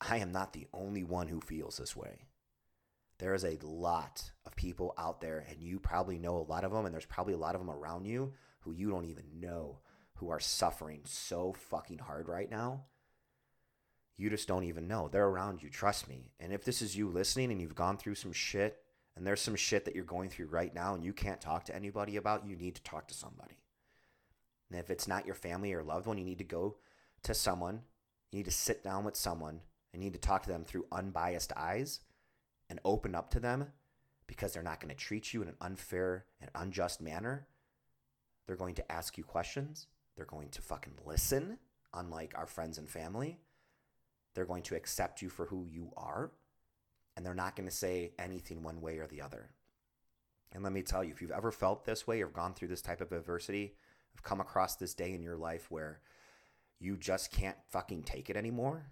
I 0.00 0.18
am 0.18 0.32
not 0.32 0.52
the 0.52 0.66
only 0.72 1.04
one 1.04 1.28
who 1.28 1.40
feels 1.40 1.76
this 1.76 1.96
way. 1.96 2.26
There 3.18 3.34
is 3.34 3.44
a 3.44 3.58
lot 3.62 4.30
of 4.46 4.54
people 4.54 4.94
out 4.96 5.20
there, 5.20 5.44
and 5.48 5.60
you 5.60 5.80
probably 5.80 6.18
know 6.18 6.36
a 6.36 6.50
lot 6.50 6.64
of 6.64 6.70
them, 6.70 6.84
and 6.84 6.94
there's 6.94 7.04
probably 7.04 7.34
a 7.34 7.38
lot 7.38 7.56
of 7.56 7.60
them 7.60 7.70
around 7.70 8.04
you 8.04 8.32
who 8.60 8.72
you 8.72 8.90
don't 8.90 9.06
even 9.06 9.24
know 9.40 9.78
who 10.14 10.30
are 10.30 10.40
suffering 10.40 11.00
so 11.04 11.52
fucking 11.52 11.98
hard 11.98 12.28
right 12.28 12.50
now 12.50 12.84
you 14.18 14.28
just 14.28 14.48
don't 14.48 14.64
even 14.64 14.88
know. 14.88 15.08
They're 15.08 15.28
around 15.28 15.62
you, 15.62 15.70
trust 15.70 16.08
me. 16.08 16.32
And 16.40 16.52
if 16.52 16.64
this 16.64 16.82
is 16.82 16.96
you 16.96 17.08
listening 17.08 17.52
and 17.52 17.62
you've 17.62 17.76
gone 17.76 17.96
through 17.96 18.16
some 18.16 18.32
shit 18.32 18.82
and 19.16 19.24
there's 19.24 19.40
some 19.40 19.54
shit 19.54 19.84
that 19.84 19.94
you're 19.94 20.04
going 20.04 20.28
through 20.28 20.46
right 20.46 20.74
now 20.74 20.94
and 20.94 21.04
you 21.04 21.12
can't 21.12 21.40
talk 21.40 21.64
to 21.66 21.74
anybody 21.74 22.16
about, 22.16 22.44
you 22.44 22.56
need 22.56 22.74
to 22.74 22.82
talk 22.82 23.06
to 23.08 23.14
somebody. 23.14 23.58
And 24.70 24.78
if 24.78 24.90
it's 24.90 25.08
not 25.08 25.26
your 25.26 25.34
family 25.34 25.72
or 25.72 25.82
loved 25.82 26.06
one, 26.06 26.18
you 26.18 26.24
need 26.24 26.38
to 26.38 26.44
go 26.44 26.76
to 27.22 27.34
someone. 27.34 27.82
You 28.30 28.38
need 28.38 28.44
to 28.44 28.50
sit 28.50 28.84
down 28.84 29.04
with 29.04 29.16
someone 29.16 29.60
and 29.92 30.02
you 30.02 30.10
need 30.10 30.20
to 30.20 30.28
talk 30.28 30.42
to 30.42 30.50
them 30.50 30.64
through 30.64 30.86
unbiased 30.92 31.52
eyes 31.56 32.00
and 32.68 32.80
open 32.84 33.14
up 33.14 33.30
to 33.30 33.40
them 33.40 33.68
because 34.26 34.52
they're 34.52 34.62
not 34.62 34.80
going 34.80 34.94
to 34.94 34.94
treat 34.94 35.32
you 35.32 35.42
in 35.42 35.48
an 35.48 35.56
unfair 35.60 36.26
and 36.40 36.50
unjust 36.54 37.00
manner. 37.00 37.46
They're 38.46 38.56
going 38.56 38.74
to 38.76 38.92
ask 38.92 39.16
you 39.16 39.24
questions. 39.24 39.86
They're 40.16 40.26
going 40.26 40.50
to 40.50 40.62
fucking 40.62 40.94
listen, 41.06 41.58
unlike 41.94 42.34
our 42.36 42.46
friends 42.46 42.78
and 42.78 42.88
family. 42.88 43.38
They're 44.34 44.44
going 44.44 44.62
to 44.64 44.76
accept 44.76 45.22
you 45.22 45.28
for 45.28 45.46
who 45.46 45.64
you 45.64 45.90
are, 45.96 46.30
and 47.16 47.24
they're 47.24 47.34
not 47.34 47.56
going 47.56 47.68
to 47.68 47.74
say 47.74 48.12
anything 48.18 48.62
one 48.62 48.80
way 48.80 48.98
or 48.98 49.06
the 49.06 49.22
other. 49.22 49.50
And 50.52 50.62
let 50.62 50.72
me 50.72 50.82
tell 50.82 51.02
you, 51.02 51.10
if 51.10 51.20
you've 51.20 51.30
ever 51.30 51.50
felt 51.50 51.84
this 51.84 52.06
way 52.06 52.22
or 52.22 52.28
gone 52.28 52.54
through 52.54 52.68
this 52.68 52.82
type 52.82 53.00
of 53.00 53.12
adversity, 53.12 53.74
have 54.18 54.24
come 54.24 54.40
across 54.40 54.76
this 54.76 54.94
day 54.94 55.14
in 55.14 55.22
your 55.22 55.36
life 55.36 55.70
where 55.70 56.00
you 56.80 56.96
just 56.96 57.30
can't 57.30 57.56
fucking 57.70 58.02
take 58.02 58.28
it 58.28 58.36
anymore, 58.36 58.86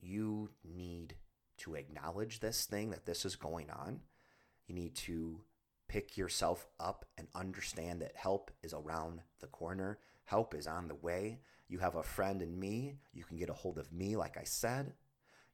you 0.00 0.50
need 0.64 1.14
to 1.58 1.74
acknowledge 1.74 2.40
this 2.40 2.66
thing 2.66 2.90
that 2.90 3.06
this 3.06 3.24
is 3.24 3.36
going 3.36 3.70
on. 3.70 4.00
You 4.66 4.74
need 4.74 4.96
to 4.96 5.40
pick 5.88 6.16
yourself 6.16 6.66
up 6.80 7.04
and 7.16 7.28
understand 7.34 8.02
that 8.02 8.16
help 8.16 8.50
is 8.62 8.74
around 8.74 9.20
the 9.40 9.46
corner, 9.46 9.98
help 10.24 10.54
is 10.54 10.66
on 10.66 10.88
the 10.88 10.94
way. 10.96 11.38
You 11.68 11.78
have 11.78 11.94
a 11.94 12.02
friend 12.02 12.42
in 12.42 12.58
me. 12.58 12.96
You 13.12 13.24
can 13.24 13.36
get 13.36 13.50
a 13.50 13.54
hold 13.54 13.78
of 13.78 13.92
me, 13.92 14.16
like 14.16 14.36
I 14.36 14.44
said. 14.44 14.92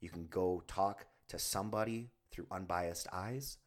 You 0.01 0.09
can 0.09 0.27
go 0.29 0.63
talk 0.67 1.07
to 1.29 1.39
somebody 1.39 2.11
through 2.31 2.47
unbiased 2.51 3.07
eyes. 3.13 3.59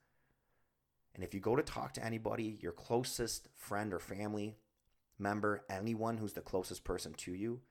And 1.16 1.24
if 1.24 1.34
you 1.34 1.40
go 1.40 1.56
to 1.56 1.64
talk 1.64 1.94
to 1.94 2.06
anybody, 2.06 2.58
your 2.62 2.72
closest 2.72 3.48
friend 3.56 3.94
or 3.94 4.00
family 4.00 4.58
member, 5.20 5.64
anyone 5.70 6.18
who's 6.18 6.34
the 6.34 6.42
closest 6.42 6.84
person 6.84 7.14
to 7.14 7.34
you, 7.34 7.62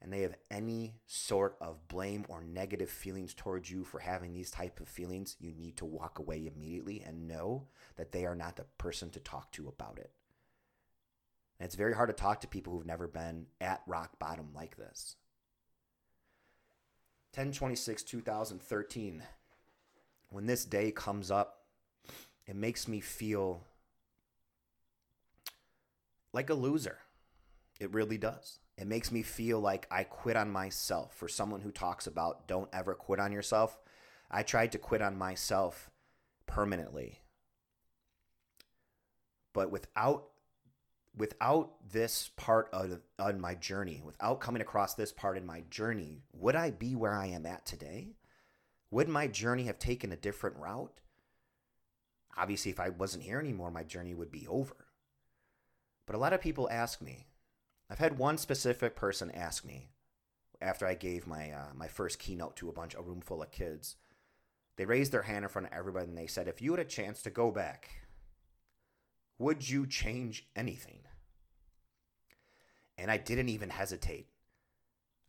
and 0.00 0.12
they 0.12 0.20
have 0.20 0.36
any 0.50 0.94
sort 1.06 1.56
of 1.60 1.88
blame 1.88 2.24
or 2.28 2.42
negative 2.42 2.90
feelings 2.90 3.34
towards 3.34 3.70
you 3.70 3.82
for 3.82 3.98
having 3.98 4.32
these 4.34 4.50
type 4.50 4.78
of 4.80 4.88
feelings, 4.88 5.36
you 5.40 5.52
need 5.52 5.76
to 5.78 5.84
walk 5.84 6.18
away 6.18 6.50
immediately 6.54 7.02
and 7.04 7.26
know 7.26 7.66
that 7.96 8.12
they 8.12 8.26
are 8.26 8.34
not 8.34 8.56
the 8.56 8.64
person 8.78 9.10
to 9.10 9.20
talk 9.20 9.50
to 9.52 9.68
about 9.68 9.98
it. 9.98 10.10
And 11.58 11.66
it's 11.66 11.74
very 11.74 11.94
hard 11.94 12.10
to 12.10 12.14
talk 12.14 12.40
to 12.42 12.46
people 12.46 12.72
who've 12.72 12.86
never 12.86 13.08
been 13.08 13.46
at 13.60 13.82
rock 13.86 14.18
bottom 14.18 14.50
like 14.54 14.76
this. 14.76 15.16
1026 17.36 18.02
2013 18.02 19.22
when 20.30 20.46
this 20.46 20.64
day 20.64 20.90
comes 20.90 21.30
up 21.30 21.66
it 22.46 22.56
makes 22.56 22.88
me 22.88 22.98
feel 22.98 23.62
like 26.36 26.50
a 26.50 26.54
loser 26.54 26.98
it 27.80 27.92
really 27.92 28.18
does 28.18 28.60
it 28.78 28.86
makes 28.86 29.10
me 29.10 29.22
feel 29.22 29.58
like 29.58 29.86
i 29.90 30.04
quit 30.04 30.36
on 30.36 30.50
myself 30.50 31.14
for 31.16 31.28
someone 31.28 31.60
who 31.60 31.70
talks 31.70 32.06
about 32.06 32.46
don't 32.46 32.70
ever 32.72 32.94
quit 32.94 33.18
on 33.18 33.32
yourself 33.32 33.78
i 34.30 34.42
tried 34.42 34.70
to 34.70 34.78
quit 34.78 35.02
on 35.02 35.18
myself 35.18 35.90
permanently 36.46 37.20
but 39.52 39.72
without 39.72 40.28
without 41.16 41.72
this 41.90 42.30
part 42.36 42.68
of 42.72 43.00
on 43.18 43.40
my 43.40 43.54
journey, 43.54 44.02
without 44.04 44.40
coming 44.40 44.60
across 44.60 44.94
this 44.94 45.12
part 45.12 45.38
in 45.38 45.46
my 45.46 45.62
journey, 45.70 46.22
would 46.32 46.54
I 46.54 46.70
be 46.70 46.94
where 46.94 47.14
I 47.14 47.26
am 47.28 47.46
at 47.46 47.64
today? 47.64 48.16
Would 48.90 49.08
my 49.08 49.26
journey 49.26 49.64
have 49.64 49.78
taken 49.78 50.12
a 50.12 50.16
different 50.16 50.56
route? 50.58 51.00
Obviously, 52.36 52.70
if 52.70 52.78
I 52.78 52.90
wasn't 52.90 53.24
here 53.24 53.40
anymore, 53.40 53.70
my 53.70 53.82
journey 53.82 54.14
would 54.14 54.30
be 54.30 54.46
over. 54.46 54.85
But 56.06 56.14
a 56.14 56.18
lot 56.18 56.32
of 56.32 56.40
people 56.40 56.68
ask 56.70 57.00
me. 57.02 57.26
I've 57.90 57.98
had 57.98 58.18
one 58.18 58.38
specific 58.38 58.96
person 58.96 59.30
ask 59.30 59.64
me 59.64 59.90
after 60.60 60.86
I 60.86 60.94
gave 60.94 61.26
my 61.26 61.50
uh, 61.50 61.68
my 61.74 61.88
first 61.88 62.18
keynote 62.18 62.56
to 62.56 62.68
a 62.68 62.72
bunch 62.72 62.94
a 62.94 63.02
room 63.02 63.20
full 63.20 63.42
of 63.42 63.50
kids. 63.50 63.96
They 64.76 64.84
raised 64.84 65.12
their 65.12 65.22
hand 65.22 65.44
in 65.44 65.48
front 65.48 65.68
of 65.68 65.72
everybody 65.72 66.06
and 66.06 66.18
they 66.18 66.26
said, 66.26 66.48
"If 66.48 66.60
you 66.60 66.72
had 66.72 66.80
a 66.80 66.84
chance 66.84 67.22
to 67.22 67.30
go 67.30 67.50
back, 67.50 67.90
would 69.38 69.68
you 69.68 69.86
change 69.86 70.48
anything?" 70.56 71.00
And 72.98 73.10
I 73.10 73.18
didn't 73.18 73.50
even 73.50 73.70
hesitate. 73.70 74.28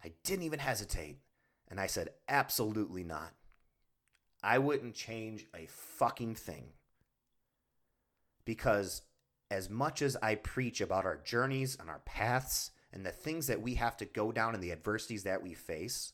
I 0.04 0.14
didn't 0.24 0.46
even 0.46 0.60
hesitate. 0.60 1.20
And 1.70 1.80
I 1.80 1.88
said, 1.88 2.10
absolutely 2.30 3.04
not. 3.04 3.34
I 4.42 4.58
wouldn't 4.58 4.96
change 4.96 5.46
a 5.54 5.68
fucking 5.68 6.36
thing. 6.36 6.70
Because 8.46 9.02
as 9.50 9.70
much 9.70 10.02
as 10.02 10.18
I 10.22 10.36
preach 10.36 10.82
about 10.82 11.06
our 11.06 11.18
journeys 11.18 11.78
and 11.80 11.90
our 11.90 12.02
paths 12.06 12.72
and 12.92 13.06
the 13.06 13.12
things 13.12 13.48
that 13.48 13.62
we 13.62 13.76
have 13.76 13.98
to 13.98 14.06
go 14.06 14.32
down 14.32 14.54
and 14.54 14.64
the 14.64 14.72
adversities 14.72 15.24
that 15.24 15.44
we 15.44 15.54
face, 15.54 16.14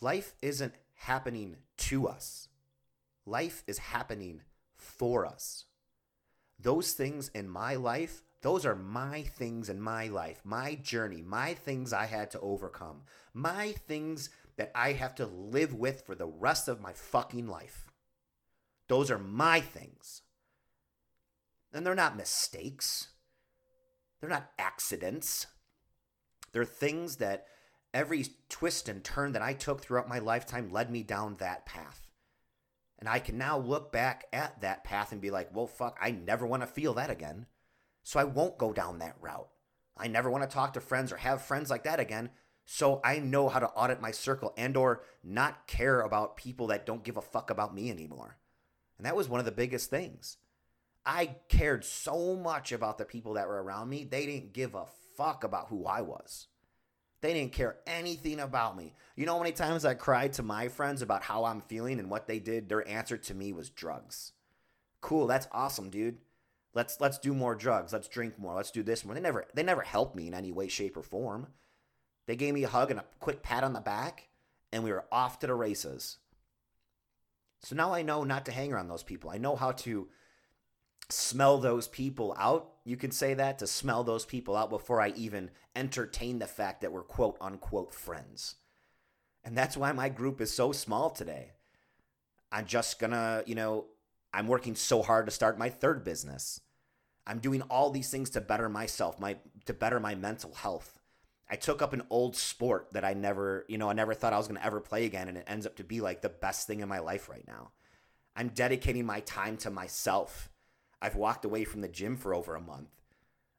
life 0.00 0.34
isn't 0.42 0.74
happening 0.94 1.56
to 1.76 2.08
us. 2.08 2.48
Life 3.26 3.62
is 3.66 3.78
happening 3.78 4.42
for 4.76 5.26
us. 5.26 5.64
Those 6.58 6.92
things 6.92 7.30
in 7.34 7.48
my 7.48 7.74
life 7.74 8.22
those 8.42 8.64
are 8.64 8.74
my 8.74 9.22
things 9.22 9.68
in 9.68 9.80
my 9.80 10.08
life, 10.08 10.40
my 10.44 10.74
journey, 10.74 11.22
my 11.22 11.54
things 11.54 11.92
I 11.92 12.06
had 12.06 12.30
to 12.30 12.40
overcome, 12.40 13.02
my 13.34 13.72
things 13.72 14.30
that 14.56 14.70
I 14.74 14.92
have 14.92 15.14
to 15.16 15.26
live 15.26 15.74
with 15.74 16.06
for 16.06 16.14
the 16.14 16.26
rest 16.26 16.66
of 16.66 16.80
my 16.80 16.92
fucking 16.92 17.46
life. 17.46 17.86
Those 18.88 19.10
are 19.10 19.18
my 19.18 19.60
things. 19.60 20.22
And 21.72 21.86
they're 21.86 21.94
not 21.94 22.16
mistakes, 22.16 23.08
they're 24.20 24.30
not 24.30 24.50
accidents. 24.58 25.46
They're 26.52 26.64
things 26.64 27.16
that 27.16 27.46
every 27.94 28.26
twist 28.48 28.88
and 28.88 29.04
turn 29.04 29.32
that 29.32 29.42
I 29.42 29.52
took 29.52 29.80
throughout 29.80 30.08
my 30.08 30.18
lifetime 30.18 30.70
led 30.70 30.90
me 30.90 31.02
down 31.02 31.36
that 31.36 31.66
path. 31.66 32.08
And 32.98 33.08
I 33.08 33.18
can 33.18 33.38
now 33.38 33.58
look 33.58 33.92
back 33.92 34.24
at 34.32 34.60
that 34.60 34.84
path 34.84 35.12
and 35.12 35.20
be 35.20 35.30
like, 35.30 35.54
well, 35.54 35.66
fuck, 35.66 35.96
I 36.00 36.10
never 36.10 36.46
want 36.46 36.62
to 36.62 36.66
feel 36.66 36.94
that 36.94 37.10
again. 37.10 37.46
So 38.02 38.20
I 38.20 38.24
won't 38.24 38.58
go 38.58 38.72
down 38.72 38.98
that 38.98 39.16
route. 39.20 39.48
I 39.96 40.08
never 40.08 40.30
want 40.30 40.48
to 40.48 40.54
talk 40.54 40.74
to 40.74 40.80
friends 40.80 41.12
or 41.12 41.16
have 41.16 41.42
friends 41.42 41.70
like 41.70 41.84
that 41.84 42.00
again. 42.00 42.30
So 42.66 43.00
I 43.02 43.18
know 43.18 43.48
how 43.48 43.58
to 43.58 43.68
audit 43.68 44.00
my 44.00 44.10
circle 44.10 44.52
and 44.56 44.76
or 44.76 45.02
not 45.24 45.66
care 45.66 46.00
about 46.00 46.36
people 46.36 46.68
that 46.68 46.86
don't 46.86 47.04
give 47.04 47.16
a 47.16 47.22
fuck 47.22 47.50
about 47.50 47.74
me 47.74 47.90
anymore. 47.90 48.38
And 48.98 49.06
that 49.06 49.16
was 49.16 49.28
one 49.28 49.40
of 49.40 49.46
the 49.46 49.52
biggest 49.52 49.88
things. 49.88 50.36
I 51.10 51.34
cared 51.48 51.84
so 51.84 52.36
much 52.36 52.70
about 52.70 52.96
the 52.96 53.04
people 53.04 53.34
that 53.34 53.48
were 53.48 53.60
around 53.60 53.88
me, 53.88 54.04
they 54.04 54.26
didn't 54.26 54.52
give 54.52 54.76
a 54.76 54.86
fuck 55.16 55.42
about 55.42 55.66
who 55.66 55.84
I 55.84 56.02
was. 56.02 56.46
They 57.20 57.34
didn't 57.34 57.52
care 57.52 57.78
anything 57.84 58.38
about 58.38 58.76
me. 58.76 58.94
You 59.16 59.26
know 59.26 59.32
how 59.32 59.42
many 59.42 59.50
times 59.50 59.84
I 59.84 59.94
cried 59.94 60.34
to 60.34 60.44
my 60.44 60.68
friends 60.68 61.02
about 61.02 61.24
how 61.24 61.46
I'm 61.46 61.62
feeling 61.62 61.98
and 61.98 62.10
what 62.10 62.28
they 62.28 62.38
did? 62.38 62.68
Their 62.68 62.86
answer 62.88 63.16
to 63.16 63.34
me 63.34 63.52
was 63.52 63.70
drugs. 63.70 64.34
Cool, 65.00 65.26
that's 65.26 65.48
awesome, 65.50 65.90
dude. 65.90 66.18
Let's 66.74 67.00
let's 67.00 67.18
do 67.18 67.34
more 67.34 67.56
drugs. 67.56 67.92
Let's 67.92 68.06
drink 68.06 68.38
more. 68.38 68.54
Let's 68.54 68.70
do 68.70 68.84
this 68.84 69.04
more. 69.04 69.16
They 69.16 69.20
never 69.20 69.46
they 69.52 69.64
never 69.64 69.82
helped 69.82 70.14
me 70.14 70.28
in 70.28 70.34
any 70.34 70.52
way, 70.52 70.68
shape, 70.68 70.96
or 70.96 71.02
form. 71.02 71.48
They 72.26 72.36
gave 72.36 72.54
me 72.54 72.62
a 72.62 72.68
hug 72.68 72.92
and 72.92 73.00
a 73.00 73.04
quick 73.18 73.42
pat 73.42 73.64
on 73.64 73.72
the 73.72 73.80
back, 73.80 74.28
and 74.70 74.84
we 74.84 74.92
were 74.92 75.06
off 75.10 75.40
to 75.40 75.48
the 75.48 75.54
races. 75.54 76.18
So 77.62 77.74
now 77.74 77.92
I 77.92 78.02
know 78.02 78.22
not 78.22 78.46
to 78.46 78.52
hang 78.52 78.72
around 78.72 78.86
those 78.86 79.02
people. 79.02 79.30
I 79.30 79.38
know 79.38 79.56
how 79.56 79.72
to 79.72 80.08
smell 81.12 81.58
those 81.58 81.88
people 81.88 82.34
out. 82.38 82.70
You 82.84 82.96
could 82.96 83.14
say 83.14 83.34
that 83.34 83.58
to 83.58 83.66
smell 83.66 84.04
those 84.04 84.24
people 84.24 84.56
out 84.56 84.70
before 84.70 85.00
I 85.00 85.10
even 85.16 85.50
entertain 85.76 86.38
the 86.38 86.46
fact 86.46 86.80
that 86.80 86.92
we're 86.92 87.02
quote 87.02 87.36
unquote 87.40 87.94
friends. 87.94 88.56
And 89.44 89.56
that's 89.56 89.76
why 89.76 89.92
my 89.92 90.08
group 90.08 90.40
is 90.40 90.52
so 90.52 90.72
small 90.72 91.10
today. 91.10 91.52
I'm 92.52 92.66
just 92.66 92.98
gonna, 92.98 93.42
you 93.46 93.54
know, 93.54 93.86
I'm 94.32 94.48
working 94.48 94.74
so 94.74 95.02
hard 95.02 95.26
to 95.26 95.32
start 95.32 95.58
my 95.58 95.68
third 95.68 96.04
business. 96.04 96.60
I'm 97.26 97.38
doing 97.38 97.62
all 97.62 97.90
these 97.90 98.10
things 98.10 98.30
to 98.30 98.40
better 98.40 98.68
myself, 98.68 99.20
my 99.20 99.36
to 99.66 99.74
better 99.74 100.00
my 100.00 100.14
mental 100.14 100.54
health. 100.54 100.98
I 101.48 101.56
took 101.56 101.82
up 101.82 101.92
an 101.92 102.02
old 102.10 102.36
sport 102.36 102.88
that 102.92 103.04
I 103.04 103.12
never, 103.12 103.64
you 103.68 103.76
know, 103.76 103.90
I 103.90 103.92
never 103.92 104.14
thought 104.14 104.32
I 104.32 104.38
was 104.38 104.46
going 104.46 104.60
to 104.60 104.66
ever 104.66 104.80
play 104.80 105.04
again 105.04 105.28
and 105.28 105.36
it 105.36 105.44
ends 105.48 105.66
up 105.66 105.76
to 105.76 105.84
be 105.84 106.00
like 106.00 106.22
the 106.22 106.28
best 106.28 106.66
thing 106.66 106.80
in 106.80 106.88
my 106.88 107.00
life 107.00 107.28
right 107.28 107.46
now. 107.46 107.72
I'm 108.36 108.48
dedicating 108.48 109.04
my 109.04 109.20
time 109.20 109.56
to 109.58 109.70
myself 109.70 110.49
I've 111.02 111.16
walked 111.16 111.44
away 111.44 111.64
from 111.64 111.80
the 111.80 111.88
gym 111.88 112.16
for 112.16 112.34
over 112.34 112.54
a 112.54 112.60
month. 112.60 112.90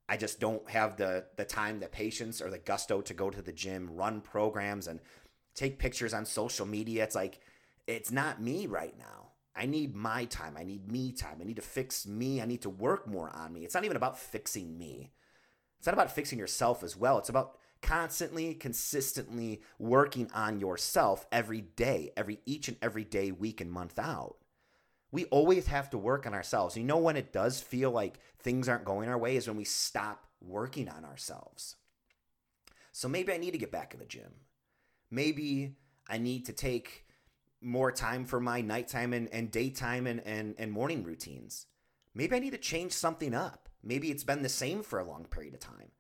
I 0.08 0.18
just 0.18 0.40
don't 0.40 0.70
have 0.70 0.98
the 0.98 1.26
the 1.38 1.46
time, 1.46 1.80
the 1.80 1.88
patience, 1.88 2.42
or 2.42 2.50
the 2.50 2.58
gusto 2.58 3.02
to 3.02 3.14
go 3.14 3.30
to 3.30 3.42
the 3.42 3.54
gym, 3.54 3.90
run 3.96 4.22
programs, 4.22 4.88
and 4.88 5.00
take 5.56 5.80
pictures 5.80 6.14
on 6.14 6.26
social 6.26 6.66
media. 6.66 7.04
It's 7.04 7.16
like 7.16 7.40
it's 7.88 8.12
not 8.12 8.42
me 8.42 8.68
right 8.68 8.98
now. 8.98 9.30
I 9.56 9.66
need 9.66 9.96
my 9.96 10.26
time. 10.26 10.56
I 10.58 10.64
need 10.64 10.92
me 10.92 11.12
time. 11.12 11.38
I 11.42 11.44
need 11.44 11.58
to 11.58 11.62
fix 11.62 12.06
me. 12.06 12.42
I 12.42 12.46
need 12.46 12.62
to 12.62 12.70
work 12.70 13.08
more 13.08 13.30
on 13.36 13.54
me. 13.54 13.64
It's 13.64 13.74
not 13.74 13.86
even 13.86 13.98
about 13.98 14.20
fixing 14.20 14.78
me. 14.78 15.12
It's 15.78 15.88
not 15.88 15.94
about 15.94 16.12
fixing 16.12 16.40
yourself 16.40 16.84
as 16.84 16.96
well. 16.96 17.18
It's 17.18 17.30
about 17.30 17.58
constantly, 17.82 18.54
consistently 18.54 19.62
working 19.80 20.30
on 20.34 20.60
yourself 20.60 21.26
every 21.32 21.62
day, 21.62 22.12
every 22.16 22.40
each 22.46 22.68
and 22.68 22.78
every 22.82 23.04
day, 23.04 23.32
week 23.32 23.60
and 23.60 23.72
month 23.72 23.98
out 23.98 24.38
we 25.12 25.26
always 25.26 25.68
have 25.68 25.90
to 25.92 25.98
work 25.98 26.26
on 26.26 26.34
ourselves. 26.34 26.78
You 26.78 26.84
know 26.84 26.98
when 26.98 27.18
it 27.18 27.34
does 27.34 27.60
feel 27.60 27.92
like 27.92 28.20
things 28.40 28.70
aren't 28.70 28.86
going 28.86 29.10
our 29.10 29.18
way 29.18 29.36
is 29.36 29.48
when 29.48 29.58
we 29.58 29.66
stop 29.66 30.26
working 30.42 30.90
on 30.90 31.06
ourselves. 31.06 31.76
So 32.92 33.08
maybe 33.08 33.34
I 33.34 33.38
need 33.38 33.52
to 33.52 33.58
get 33.58 33.72
back 33.72 33.94
in 33.94 34.00
the 34.00 34.06
gym. 34.06 34.32
Maybe 35.10 35.76
I 36.10 36.18
need 36.18 36.46
to 36.46 36.54
take 36.54 37.06
more 37.62 37.92
time 37.92 38.26
for 38.26 38.40
my 38.40 38.62
nighttime 38.62 39.14
and, 39.14 39.30
and 39.32 39.52
daytime 39.52 40.08
and, 40.08 40.22
and, 40.26 40.56
and 40.58 40.72
morning 40.72 41.04
routines. 41.04 41.68
Maybe 42.16 42.36
I 42.36 42.40
need 42.40 42.52
to 42.52 42.58
change 42.58 42.92
something 42.92 43.34
up. 43.34 43.70
Maybe 43.84 44.12
it's 44.12 44.24
been 44.24 44.42
the 44.42 44.50
same 44.50 44.84
for 44.84 45.00
a 45.00 45.08
long 45.08 45.26
period 45.26 45.54
of 45.54 45.60
time. 45.60 45.92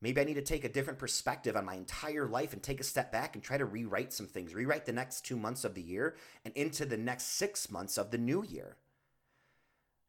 Maybe 0.00 0.20
I 0.20 0.24
need 0.24 0.34
to 0.34 0.42
take 0.42 0.64
a 0.64 0.68
different 0.68 0.98
perspective 0.98 1.56
on 1.56 1.64
my 1.64 1.74
entire 1.74 2.26
life 2.26 2.52
and 2.52 2.62
take 2.62 2.80
a 2.80 2.84
step 2.84 3.10
back 3.10 3.34
and 3.34 3.42
try 3.42 3.58
to 3.58 3.64
rewrite 3.64 4.12
some 4.12 4.26
things, 4.26 4.54
rewrite 4.54 4.86
the 4.86 4.92
next 4.92 5.24
two 5.24 5.36
months 5.36 5.64
of 5.64 5.74
the 5.74 5.82
year 5.82 6.16
and 6.44 6.54
into 6.54 6.86
the 6.86 6.96
next 6.96 7.24
six 7.24 7.70
months 7.70 7.98
of 7.98 8.10
the 8.10 8.18
new 8.18 8.44
year. 8.44 8.76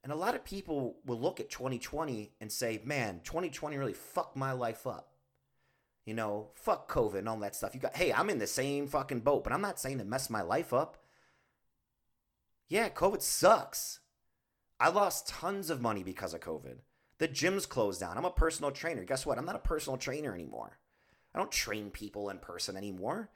And 0.04 0.14
a 0.14 0.16
lot 0.16 0.36
of 0.36 0.46
people 0.46 0.98
will 1.06 1.20
look 1.20 1.40
at 1.40 1.50
2020 1.50 2.32
and 2.40 2.52
say, 2.52 2.82
man, 2.86 3.22
2020 3.24 3.78
really 3.78 3.94
fucked 3.94 4.38
my 4.38 4.52
life 4.52 4.86
up. 4.86 5.10
You 6.06 6.14
know, 6.14 6.50
fuck 6.56 6.90
COVID 6.90 7.20
and 7.20 7.30
all 7.30 7.38
that 7.40 7.56
stuff. 7.56 7.74
You 7.74 7.82
got, 7.82 7.96
hey, 7.96 8.14
I'm 8.14 8.30
in 8.30 8.40
the 8.40 8.48
same 8.48 8.88
fucking 8.88 9.20
boat, 9.22 9.44
but 9.44 9.54
I'm 9.54 9.62
not 9.62 9.80
saying 9.80 10.00
it 10.00 10.08
messed 10.08 10.32
my 10.32 10.42
life 10.42 10.72
up. 10.72 10.98
Yeah, 12.68 12.90
COVID 12.90 13.22
sucks. 13.22 14.00
I 14.80 14.90
lost 14.90 15.28
tons 15.28 15.70
of 15.70 15.82
money 15.82 16.04
because 16.04 16.34
of 16.34 16.40
COVID. 16.40 16.78
The 17.20 17.28
gym's 17.28 17.66
closed 17.66 18.00
down. 18.00 18.18
I'm 18.18 18.26
a 18.26 18.32
personal 18.32 18.72
trainer. 18.72 19.04
Guess 19.04 19.26
what? 19.26 19.38
I'm 19.38 19.46
not 19.46 19.56
a 19.56 19.60
personal 19.60 19.98
trainer 19.98 20.34
anymore. 20.34 20.80
I 21.36 21.38
don't 21.38 21.52
train 21.52 21.92
people 21.92 22.30
in 22.30 22.40
person 22.40 22.76
anymore. 22.76 23.30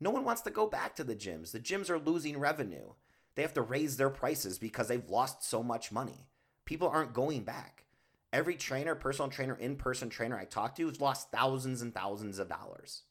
No 0.00 0.10
one 0.10 0.24
wants 0.24 0.42
to 0.42 0.50
go 0.50 0.66
back 0.66 0.96
to 0.96 1.04
the 1.04 1.16
gyms. 1.16 1.50
The 1.50 1.60
gyms 1.60 1.90
are 1.90 1.98
losing 1.98 2.38
revenue. 2.38 2.94
They 3.34 3.42
have 3.42 3.52
to 3.54 3.62
raise 3.62 3.96
their 3.96 4.10
prices 4.10 4.58
because 4.58 4.88
they've 4.88 5.08
lost 5.08 5.44
so 5.44 5.62
much 5.62 5.92
money. 5.92 6.28
People 6.64 6.88
aren't 6.88 7.12
going 7.12 7.42
back. 7.42 7.84
Every 8.32 8.54
trainer, 8.54 8.94
personal 8.94 9.28
trainer, 9.28 9.56
in 9.56 9.76
person 9.76 10.08
trainer 10.08 10.38
I 10.38 10.44
talked 10.44 10.76
to 10.76 10.86
has 10.86 11.00
lost 11.00 11.32
thousands 11.32 11.82
and 11.82 11.92
thousands 11.92 12.38
of 12.38 12.48
dollars. 12.48 13.02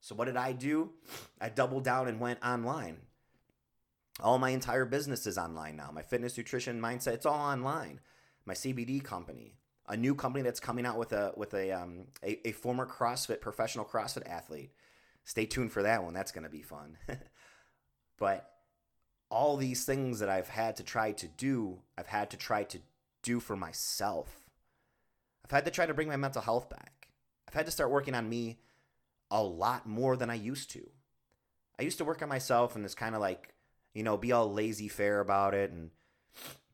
So, 0.00 0.14
what 0.14 0.24
did 0.24 0.36
I 0.36 0.52
do? 0.52 0.90
I 1.40 1.50
doubled 1.50 1.84
down 1.84 2.08
and 2.08 2.18
went 2.18 2.44
online. 2.44 2.96
All 4.18 4.38
my 4.38 4.50
entire 4.50 4.84
business 4.84 5.26
is 5.26 5.38
online 5.38 5.76
now. 5.76 5.90
My 5.92 6.02
fitness, 6.02 6.36
nutrition, 6.36 6.80
mindset, 6.80 7.14
it's 7.14 7.26
all 7.26 7.38
online 7.38 8.00
my 8.50 8.54
CBD 8.54 9.00
company, 9.00 9.54
a 9.88 9.96
new 9.96 10.12
company 10.12 10.42
that's 10.42 10.58
coming 10.58 10.84
out 10.84 10.98
with 10.98 11.12
a 11.12 11.32
with 11.36 11.54
a 11.54 11.70
um, 11.70 12.06
a, 12.24 12.48
a 12.48 12.50
former 12.50 12.84
CrossFit 12.84 13.40
professional 13.40 13.84
CrossFit 13.84 14.28
athlete. 14.28 14.72
Stay 15.22 15.46
tuned 15.46 15.70
for 15.70 15.84
that 15.84 16.02
one. 16.02 16.14
That's 16.14 16.32
going 16.32 16.42
to 16.42 16.50
be 16.50 16.62
fun. 16.62 16.98
but 18.18 18.50
all 19.30 19.56
these 19.56 19.84
things 19.84 20.18
that 20.18 20.28
I've 20.28 20.48
had 20.48 20.74
to 20.78 20.82
try 20.82 21.12
to 21.12 21.28
do, 21.28 21.78
I've 21.96 22.08
had 22.08 22.30
to 22.30 22.36
try 22.36 22.64
to 22.64 22.80
do 23.22 23.38
for 23.38 23.54
myself. 23.54 24.48
I've 25.44 25.52
had 25.52 25.64
to 25.66 25.70
try 25.70 25.86
to 25.86 25.94
bring 25.94 26.08
my 26.08 26.16
mental 26.16 26.42
health 26.42 26.68
back. 26.68 27.06
I've 27.46 27.54
had 27.54 27.66
to 27.66 27.72
start 27.72 27.92
working 27.92 28.16
on 28.16 28.28
me 28.28 28.58
a 29.30 29.40
lot 29.40 29.86
more 29.86 30.16
than 30.16 30.28
I 30.28 30.34
used 30.34 30.70
to. 30.72 30.90
I 31.78 31.84
used 31.84 31.98
to 31.98 32.04
work 32.04 32.20
on 32.20 32.28
myself 32.28 32.74
and 32.74 32.84
this 32.84 32.96
kind 32.96 33.14
of 33.14 33.20
like, 33.20 33.54
you 33.94 34.02
know, 34.02 34.16
be 34.16 34.32
all 34.32 34.52
laissez-faire 34.52 35.20
about 35.20 35.54
it 35.54 35.70
and 35.70 35.90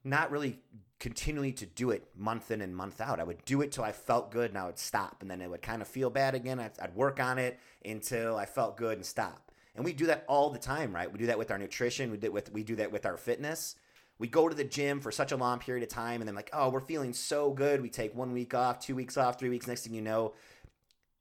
not 0.03 0.31
really 0.31 0.61
continually 0.99 1.53
to 1.53 1.67
do 1.67 1.91
it 1.91 2.09
month 2.17 2.51
in 2.51 2.61
and 2.61 2.75
month 2.75 3.01
out. 3.01 3.21
I 3.21 3.25
would 3.25 3.45
do 3.45 3.61
it 3.61 3.73
till 3.73 3.85
I 3.85 3.93
felt 3.93 4.31
good 4.31 4.51
and 4.51 4.59
I 4.59 4.67
would 4.67 4.79
stop. 4.79 5.19
And 5.21 5.31
then 5.31 5.43
it 5.43 5.51
would 5.51 5.63
kind 5.63 5.83
of 5.83 5.89
feel 5.89 6.11
bad 6.11 6.35
again. 6.35 6.59
I'd, 6.59 6.73
I'd, 6.81 6.95
work 6.95 7.21
on 7.21 7.39
it 7.39 7.59
until 7.85 8.37
I 8.37 8.47
felt 8.47 8.77
good 8.77 8.97
and 8.97 9.05
stop. 9.05 9.53
And 9.75 9.85
we 9.85 9.93
do 9.93 10.07
that 10.07 10.25
all 10.27 10.49
the 10.49 10.59
time, 10.59 10.95
right? 10.95 11.11
We 11.11 11.19
do 11.19 11.27
that 11.27 11.39
with 11.39 11.51
our 11.51 11.59
nutrition. 11.59 12.11
We 12.11 12.17
do, 12.17 12.33
with, 12.33 12.51
we 12.53 12.63
do 12.63 12.77
that 12.77 12.91
with 12.91 13.05
our 13.05 13.19
fitness. 13.19 13.77
We 14.19 14.29
go 14.29 14.49
to 14.49 14.55
the 14.55 14.65
gym 14.65 15.01
for 15.01 15.13
such 15.13 15.33
a 15.33 15.37
long 15.37 15.59
period 15.59 15.83
of 15.83 15.91
time 15.91 16.23
and 16.23 16.29
then 16.29 16.35
like, 16.35 16.49
oh, 16.55 16.71
we're 16.71 16.81
feeling 16.81 17.13
so 17.13 17.51
good. 17.51 17.83
We 17.83 17.91
take 17.91 18.15
one 18.15 18.33
week 18.33 18.55
off, 18.55 18.81
two 18.81 18.95
weeks 18.95 19.19
off, 19.19 19.39
three 19.39 19.51
weeks. 19.51 19.67
Next 19.67 19.85
thing 19.85 19.93
you 19.93 20.01
know, 20.01 20.33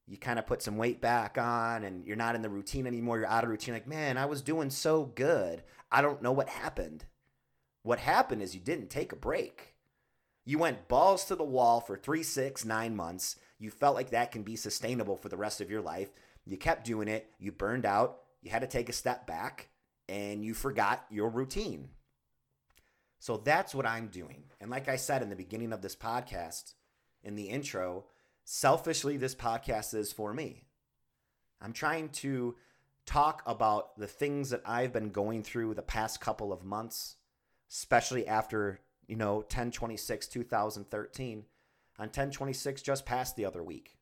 you 0.07 0.17
kind 0.17 0.39
of 0.39 0.47
put 0.47 0.61
some 0.61 0.77
weight 0.77 1.01
back 1.01 1.37
on 1.37 1.83
and 1.83 2.05
you're 2.05 2.15
not 2.15 2.35
in 2.35 2.41
the 2.41 2.49
routine 2.49 2.87
anymore. 2.87 3.17
You're 3.17 3.27
out 3.27 3.43
of 3.43 3.49
routine. 3.49 3.73
Like, 3.73 3.87
man, 3.87 4.17
I 4.17 4.25
was 4.25 4.41
doing 4.41 4.69
so 4.69 5.11
good. 5.15 5.63
I 5.91 6.01
don't 6.01 6.21
know 6.21 6.31
what 6.31 6.47
happened. 6.47 7.03
What 7.85 7.99
happened 7.99 8.41
is 8.41 8.55
you 8.55 8.61
didn't 8.61 8.89
take 8.89 9.11
a 9.11 9.15
break. 9.15 9.75
You 10.43 10.57
went 10.57 10.87
balls 10.87 11.25
to 11.25 11.35
the 11.35 11.43
wall 11.43 11.79
for 11.79 11.95
three, 11.95 12.23
six, 12.23 12.65
nine 12.65 12.95
months. 12.95 13.35
You 13.59 13.69
felt 13.69 13.93
like 13.93 14.09
that 14.09 14.31
can 14.31 14.41
be 14.41 14.55
sustainable 14.55 15.15
for 15.15 15.29
the 15.29 15.37
rest 15.37 15.61
of 15.61 15.69
your 15.69 15.83
life. 15.83 16.09
You 16.47 16.57
kept 16.57 16.83
doing 16.83 17.07
it. 17.07 17.29
You 17.37 17.51
burned 17.51 17.85
out. 17.85 18.21
You 18.41 18.49
had 18.49 18.63
to 18.63 18.67
take 18.67 18.89
a 18.89 18.93
step 18.93 19.27
back 19.27 19.67
and 20.09 20.43
you 20.43 20.55
forgot 20.55 21.05
your 21.11 21.29
routine. 21.29 21.89
So 23.19 23.37
that's 23.37 23.75
what 23.75 23.85
I'm 23.85 24.07
doing. 24.07 24.45
And 24.59 24.71
like 24.71 24.89
I 24.89 24.95
said 24.95 25.21
in 25.21 25.29
the 25.29 25.35
beginning 25.35 25.71
of 25.71 25.83
this 25.83 25.95
podcast, 25.95 26.73
in 27.23 27.35
the 27.35 27.49
intro, 27.49 28.05
selfishly, 28.45 29.17
this 29.17 29.35
podcast 29.35 29.93
is 29.93 30.11
for 30.11 30.33
me. 30.33 30.63
I'm 31.61 31.71
trying 31.71 32.09
to 32.09 32.55
talk 33.05 33.43
about 33.45 33.95
the 33.99 34.07
things 34.07 34.49
that 34.49 34.63
I've 34.65 34.91
been 34.91 35.11
going 35.11 35.43
through 35.43 35.75
the 35.75 35.83
past 35.83 36.19
couple 36.19 36.51
of 36.51 36.63
months 36.63 37.17
especially 37.75 38.25
after, 38.25 38.79
you 39.07 39.15
know, 39.15 39.35
1026 39.35 40.27
2013. 40.27 41.45
On 41.97 42.05
1026 42.05 42.81
just 42.81 43.05
passed 43.05 43.35
the 43.35 43.45
other 43.45 43.63
week. 43.63 43.97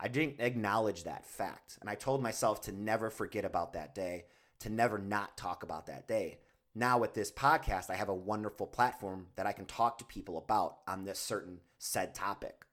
I 0.00 0.08
didn't 0.08 0.40
acknowledge 0.40 1.04
that 1.04 1.26
fact. 1.26 1.78
And 1.80 1.88
I 1.88 1.94
told 1.94 2.22
myself 2.22 2.60
to 2.62 2.72
never 2.72 3.10
forget 3.10 3.44
about 3.44 3.72
that 3.72 3.94
day, 3.94 4.26
to 4.60 4.70
never 4.70 4.98
not 4.98 5.36
talk 5.36 5.62
about 5.62 5.86
that 5.86 6.06
day. 6.06 6.38
Now, 6.74 6.98
with 6.98 7.14
this 7.14 7.32
podcast, 7.32 7.90
I 7.90 7.96
have 7.96 8.08
a 8.08 8.14
wonderful 8.14 8.66
platform 8.66 9.26
that 9.36 9.46
I 9.46 9.52
can 9.52 9.64
talk 9.64 9.98
to 9.98 10.04
people 10.04 10.38
about 10.38 10.78
on 10.86 11.04
this 11.04 11.18
certain 11.18 11.60
said 11.78 12.14
topic. 12.14 12.64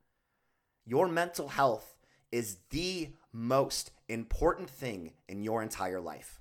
Your 0.85 1.07
mental 1.07 1.47
health 1.47 1.95
is 2.31 2.57
the 2.69 3.09
most 3.33 3.91
important 4.07 4.69
thing 4.69 5.13
in 5.27 5.41
your 5.41 5.63
entire 5.63 5.99
life. 5.99 6.39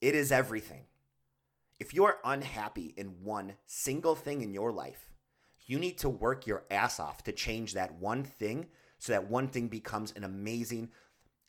It 0.00 0.14
is 0.16 0.32
everything. 0.32 0.86
If 1.80 1.94
you 1.94 2.04
are 2.04 2.18
unhappy 2.24 2.92
in 2.98 3.24
one 3.24 3.54
single 3.66 4.14
thing 4.14 4.42
in 4.42 4.52
your 4.52 4.70
life, 4.70 5.08
you 5.64 5.78
need 5.78 5.96
to 5.98 6.10
work 6.10 6.46
your 6.46 6.64
ass 6.70 7.00
off 7.00 7.24
to 7.24 7.32
change 7.32 7.72
that 7.72 7.94
one 7.94 8.22
thing 8.22 8.66
so 8.98 9.12
that 9.12 9.30
one 9.30 9.48
thing 9.48 9.68
becomes 9.68 10.12
an 10.14 10.22
amazing 10.22 10.90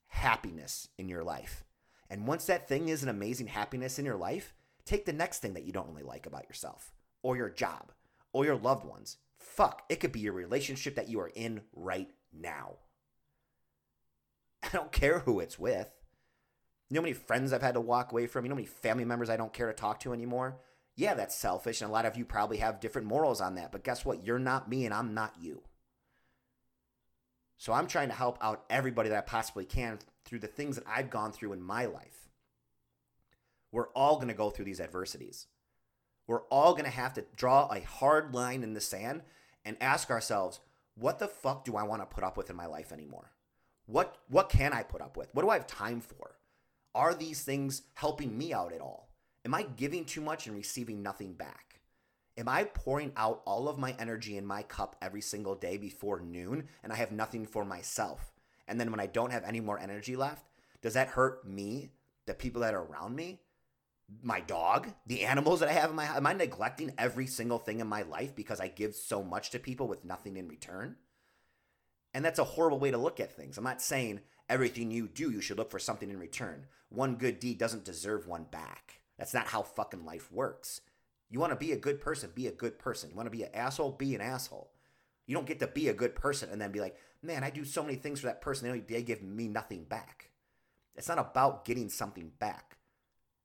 happiness 0.08 0.88
in 0.98 1.10
your 1.10 1.24
life. 1.24 1.66
And 2.10 2.26
once 2.26 2.46
that 2.46 2.70
thing 2.70 2.88
is 2.88 3.04
an 3.04 3.10
amazing 3.10 3.48
happiness 3.48 4.00
in 4.00 4.06
your 4.06 4.16
life, 4.16 4.54
take 4.86 5.06
the 5.06 5.12
next 5.12 5.40
thing 5.40 5.54
that 5.54 5.64
you 5.64 5.74
don't 5.74 5.90
really 5.90 6.04
like 6.04 6.26
about 6.26 6.48
yourself 6.48 6.94
or 7.24 7.36
your 7.36 7.50
job 7.50 7.92
or 8.32 8.46
your 8.46 8.56
loved 8.56 8.86
ones. 8.86 9.18
Fuck, 9.38 9.84
it 9.90 10.00
could 10.00 10.14
be 10.14 10.22
your 10.22 10.34
relationship 10.34 10.96
that 10.96 11.10
you 11.10 11.20
are 11.20 11.32
in 11.36 11.62
right 11.74 12.10
now. 12.32 12.76
I 14.64 14.70
don't 14.72 14.94
care 14.94 15.20
who 15.20 15.42
it's 15.42 15.60
with. 15.60 15.92
You 16.92 16.96
know 16.96 17.04
how 17.04 17.04
many 17.04 17.14
friends 17.14 17.54
I've 17.54 17.62
had 17.62 17.76
to 17.76 17.80
walk 17.80 18.12
away 18.12 18.28
from? 18.28 18.44
You 18.44 18.50
know 18.50 18.56
how 18.56 18.58
many 18.58 18.68
family 18.68 19.06
members 19.06 19.30
I 19.30 19.38
don't 19.38 19.54
care 19.54 19.68
to 19.68 19.74
talk 19.74 20.02
to 20.02 20.12
anymore? 20.12 20.58
Yeah, 20.98 21.14
that's 21.14 21.34
selfish, 21.34 21.80
and 21.80 21.90
a 21.90 21.94
lot 21.94 22.06
of 22.06 22.18
you 22.18 22.26
probably 22.26 22.58
have 22.58 22.82
different 22.82 23.08
morals 23.08 23.40
on 23.40 23.56
that. 23.56 23.72
But 23.72 23.86
guess 23.86 24.04
what? 24.04 24.26
You're 24.26 24.40
not 24.40 24.70
me, 24.70 24.84
and 24.84 24.94
I'm 24.94 25.14
not 25.14 25.34
you. 25.40 25.62
So 27.58 27.72
I'm 27.72 27.88
trying 27.88 28.10
to 28.10 28.14
help 28.14 28.38
out 28.42 28.66
everybody 28.70 29.08
that 29.08 29.18
I 29.18 29.22
possibly 29.22 29.64
can 29.64 30.00
through 30.26 30.40
the 30.40 30.48
things 30.48 30.76
that 30.76 30.84
I've 30.86 31.10
gone 31.10 31.32
through 31.32 31.54
in 31.54 31.62
my 31.62 31.86
life. 31.86 32.28
We're 33.72 33.88
all 33.92 34.18
going 34.18 34.28
to 34.28 34.34
go 34.34 34.50
through 34.50 34.66
these 34.66 34.82
adversities. 34.82 35.48
We're 36.28 36.44
all 36.50 36.74
going 36.74 36.84
to 36.84 36.92
have 36.92 37.14
to 37.14 37.24
draw 37.38 37.72
a 37.72 37.80
hard 37.80 38.36
line 38.36 38.64
in 38.64 38.74
the 38.74 38.82
sand 38.82 39.22
and 39.64 39.78
ask 39.80 40.10
ourselves, 40.10 40.60
what 40.96 41.20
the 41.20 41.30
fuck 41.30 41.64
do 41.64 41.78
I 41.78 41.84
want 41.84 42.02
to 42.02 42.14
put 42.14 42.26
up 42.26 42.36
with 42.36 42.50
in 42.50 42.58
my 42.58 42.66
life 42.66 42.92
anymore? 42.92 43.32
What 43.86 44.18
what 44.28 44.50
can 44.50 44.74
I 44.74 44.84
put 44.84 45.02
up 45.02 45.16
with? 45.16 45.30
What 45.34 45.44
do 45.44 45.50
I 45.50 45.56
have 45.56 45.68
time 45.68 46.02
for? 46.02 46.36
Are 46.94 47.14
these 47.14 47.42
things 47.44 47.84
helping 47.94 48.38
me 48.38 48.54
out 48.54 48.74
at 48.74 48.82
all? 48.82 49.10
Am 49.46 49.54
I 49.54 49.64
giving 49.64 50.06
too 50.06 50.22
much 50.22 50.48
and 50.48 50.56
receiving 50.56 51.02
nothing 51.02 51.34
back? 51.34 51.80
Am 52.38 52.48
I 52.48 52.64
pouring 52.64 53.12
out 53.18 53.42
all 53.46 53.68
of 53.68 53.78
my 53.78 53.96
energy 54.00 54.38
in 54.38 54.46
my 54.46 54.64
cup 54.64 54.96
every 55.02 55.22
single 55.22 55.56
day 55.56 55.78
before 55.78 56.20
noon 56.20 56.68
and 56.84 56.92
I 56.92 56.96
have 56.96 57.12
nothing 57.12 57.46
for 57.46 57.66
myself? 57.66 58.34
And 58.68 58.80
then 58.80 58.92
when 58.92 59.00
I 59.00 59.08
don't 59.08 59.32
have 59.32 59.44
any 59.44 59.60
more 59.60 59.80
energy 59.80 60.16
left, 60.16 60.46
does 60.82 60.94
that 60.94 61.10
hurt 61.10 61.48
me, 61.48 61.92
the 62.26 62.34
people 62.34 62.62
that 62.62 62.74
are 62.74 62.84
around 62.84 63.16
me, 63.16 63.42
my 64.22 64.40
dog, 64.42 64.90
the 65.08 65.26
animals 65.26 65.60
that 65.60 65.70
I 65.70 65.74
have 65.74 65.90
in 65.90 65.96
my 65.96 66.06
house? 66.06 66.18
Am 66.18 66.28
I 66.28 66.34
neglecting 66.34 66.94
every 66.98 67.28
single 67.28 67.60
thing 67.60 67.80
in 67.80 67.88
my 67.88 68.04
life 68.04 68.36
because 68.36 68.60
I 68.60 68.68
give 68.68 68.96
so 68.96 69.24
much 69.24 69.50
to 69.52 69.60
people 69.60 69.88
with 69.88 70.06
nothing 70.06 70.38
in 70.38 70.48
return? 70.48 70.96
And 72.14 72.24
that's 72.26 72.40
a 72.40 72.44
horrible 72.44 72.80
way 72.80 72.92
to 72.92 72.98
look 72.98 73.20
at 73.20 73.36
things. 73.36 73.58
I'm 73.58 73.64
not 73.64 73.82
saying 73.82 74.22
everything 74.52 74.92
you 74.92 75.08
do, 75.08 75.32
you 75.32 75.42
should 75.42 75.58
look 75.58 75.72
for 75.72 75.80
something 75.80 76.10
in 76.10 76.20
return. 76.20 76.68
One 76.90 77.16
good 77.16 77.40
deed 77.40 77.58
doesn't 77.58 77.86
deserve 77.86 78.28
one 78.28 78.44
back. 78.44 79.02
That's 79.18 79.34
not 79.34 79.48
how 79.48 79.64
fucking 79.64 80.06
life 80.06 80.32
works. 80.32 80.82
You 81.30 81.40
want 81.40 81.52
to 81.52 81.58
be 81.58 81.72
a 81.72 81.78
good 81.78 82.02
person, 82.02 82.32
be 82.36 82.48
a 82.48 82.52
good 82.52 82.78
person. 82.78 83.10
You 83.10 83.16
want 83.16 83.28
to 83.28 83.36
be 83.38 83.44
an 83.44 83.56
asshole, 83.56 83.92
be 83.92 84.14
an 84.14 84.22
asshole. 84.22 84.70
You 85.26 85.36
don't 85.36 85.48
get 85.48 85.60
to 85.60 85.68
be 85.68 85.88
a 85.88 85.94
good 85.94 86.16
person 86.16 86.50
and 86.52 86.62
then 86.62 86.72
be 86.72 86.82
like, 86.82 86.98
man, 87.22 87.44
I 87.44 87.50
do 87.50 87.64
so 87.64 87.82
many 87.82 87.96
things 87.96 88.20
for 88.20 88.28
that 88.28 88.42
person, 88.42 88.84
they 88.88 89.02
give 89.04 89.24
me 89.24 89.48
nothing 89.48 89.86
back. 89.86 90.32
It's 90.96 91.08
not 91.08 91.20
about 91.20 91.64
getting 91.64 91.88
something 91.88 92.32
back. 92.40 92.78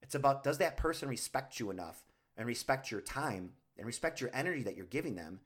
It's 0.02 0.14
about 0.14 0.42
does 0.42 0.58
that 0.58 0.76
person 0.76 1.08
respect 1.08 1.60
you 1.60 1.70
enough 1.70 2.02
and 2.36 2.46
respect 2.46 2.90
your 2.90 3.00
time 3.00 3.52
and 3.76 3.86
respect 3.86 4.20
your 4.20 4.30
energy 4.34 4.62
that 4.64 4.76
you're 4.76 4.86
giving 4.86 5.14
them 5.14 5.40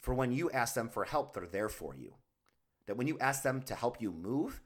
for 0.00 0.14
when 0.14 0.32
you 0.32 0.50
ask 0.50 0.74
them 0.74 0.88
for 0.88 1.04
help, 1.04 1.34
they're 1.34 1.46
there 1.46 1.68
for 1.68 1.94
you. 1.94 2.14
That 2.86 2.96
when 2.96 3.08
you 3.08 3.18
ask 3.18 3.42
them 3.42 3.62
to 3.62 3.74
help 3.74 4.00
you 4.00 4.12
move, 4.12 4.60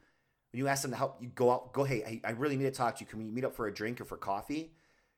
when 0.53 0.59
you 0.59 0.67
ask 0.67 0.83
them 0.83 0.91
to 0.91 0.97
help 0.97 1.17
you 1.19 1.29
go 1.29 1.49
out, 1.49 1.73
go, 1.73 1.83
hey, 1.83 2.21
I, 2.23 2.29
I 2.29 2.31
really 2.33 2.55
need 2.55 2.65
to 2.65 2.71
talk 2.71 2.95
to 2.97 3.01
you. 3.01 3.07
Can 3.07 3.17
we 3.17 3.25
meet 3.25 3.43
up 3.43 3.55
for 3.55 3.65
a 3.65 3.73
drink 3.73 3.99
or 3.99 4.05
for 4.05 4.17
coffee? 4.17 4.71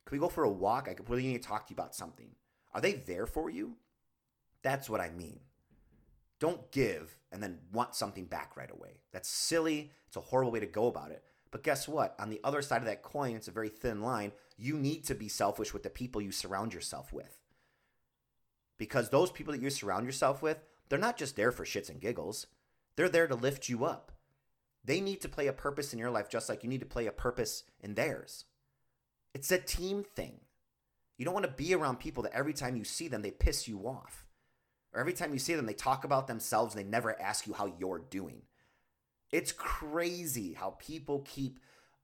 Can 0.05 0.15
we 0.15 0.19
go 0.19 0.29
for 0.29 0.45
a 0.45 0.49
walk? 0.49 0.87
I 0.87 0.95
really 1.09 1.27
need 1.27 1.41
to 1.41 1.47
talk 1.47 1.67
to 1.67 1.71
you 1.71 1.75
about 1.75 1.93
something. 1.93 2.29
Are 2.73 2.79
they 2.79 2.93
there 2.93 3.25
for 3.25 3.49
you? 3.49 3.75
That's 4.63 4.89
what 4.89 5.01
I 5.01 5.09
mean. 5.09 5.41
Don't 6.39 6.71
give 6.71 7.17
and 7.33 7.43
then 7.43 7.59
want 7.73 7.95
something 7.95 8.25
back 8.25 8.55
right 8.55 8.71
away. 8.71 9.01
That's 9.11 9.27
silly. 9.27 9.91
It's 10.07 10.15
a 10.15 10.21
horrible 10.21 10.53
way 10.53 10.61
to 10.61 10.65
go 10.65 10.87
about 10.87 11.11
it. 11.11 11.21
But 11.51 11.63
guess 11.63 11.85
what? 11.85 12.15
On 12.17 12.29
the 12.29 12.39
other 12.45 12.61
side 12.61 12.81
of 12.81 12.85
that 12.85 13.03
coin, 13.03 13.35
it's 13.35 13.49
a 13.49 13.51
very 13.51 13.69
thin 13.69 14.01
line. 14.01 14.31
You 14.57 14.77
need 14.77 15.03
to 15.05 15.15
be 15.15 15.27
selfish 15.27 15.73
with 15.73 15.83
the 15.83 15.89
people 15.89 16.21
you 16.21 16.31
surround 16.31 16.73
yourself 16.73 17.11
with. 17.11 17.39
Because 18.77 19.09
those 19.09 19.31
people 19.31 19.51
that 19.51 19.61
you 19.61 19.69
surround 19.69 20.05
yourself 20.05 20.41
with, 20.41 20.63
they're 20.87 20.97
not 20.97 21.17
just 21.17 21.35
there 21.35 21.51
for 21.51 21.65
shits 21.65 21.89
and 21.89 21.99
giggles. 21.99 22.47
They're 22.95 23.09
there 23.09 23.27
to 23.27 23.35
lift 23.35 23.67
you 23.67 23.83
up. 23.83 24.13
They 24.85 25.01
need 25.01 25.21
to 25.21 25.29
play 25.29 25.47
a 25.47 25.53
purpose 25.53 25.93
in 25.93 25.99
your 25.99 26.11
life 26.11 26.29
just 26.29 26.47
like 26.47 26.63
you 26.63 26.69
need 26.69 26.81
to 26.81 26.85
play 26.85 27.07
a 27.07 27.11
purpose 27.11 27.63
in 27.81 27.95
theirs. 27.95 28.45
It's 29.33 29.51
a 29.51 29.57
team 29.57 30.03
thing. 30.03 30.39
You 31.17 31.25
don't 31.25 31.33
want 31.33 31.45
to 31.45 31.51
be 31.51 31.73
around 31.73 31.99
people 31.99 32.23
that 32.23 32.33
every 32.35 32.53
time 32.53 32.75
you 32.75 32.83
see 32.83 33.07
them, 33.07 33.21
they 33.21 33.31
piss 33.31 33.67
you 33.67 33.87
off. 33.87 34.25
Or 34.93 34.99
every 34.99 35.13
time 35.13 35.33
you 35.33 35.39
see 35.39 35.55
them, 35.55 35.65
they 35.65 35.73
talk 35.73 36.03
about 36.03 36.27
themselves 36.27 36.75
and 36.75 36.83
they 36.83 36.89
never 36.89 37.19
ask 37.21 37.47
you 37.47 37.53
how 37.53 37.73
you're 37.79 37.99
doing. 37.99 38.43
It's 39.31 39.51
crazy 39.51 40.53
how 40.53 40.75
people 40.79 41.25
keep 41.27 41.59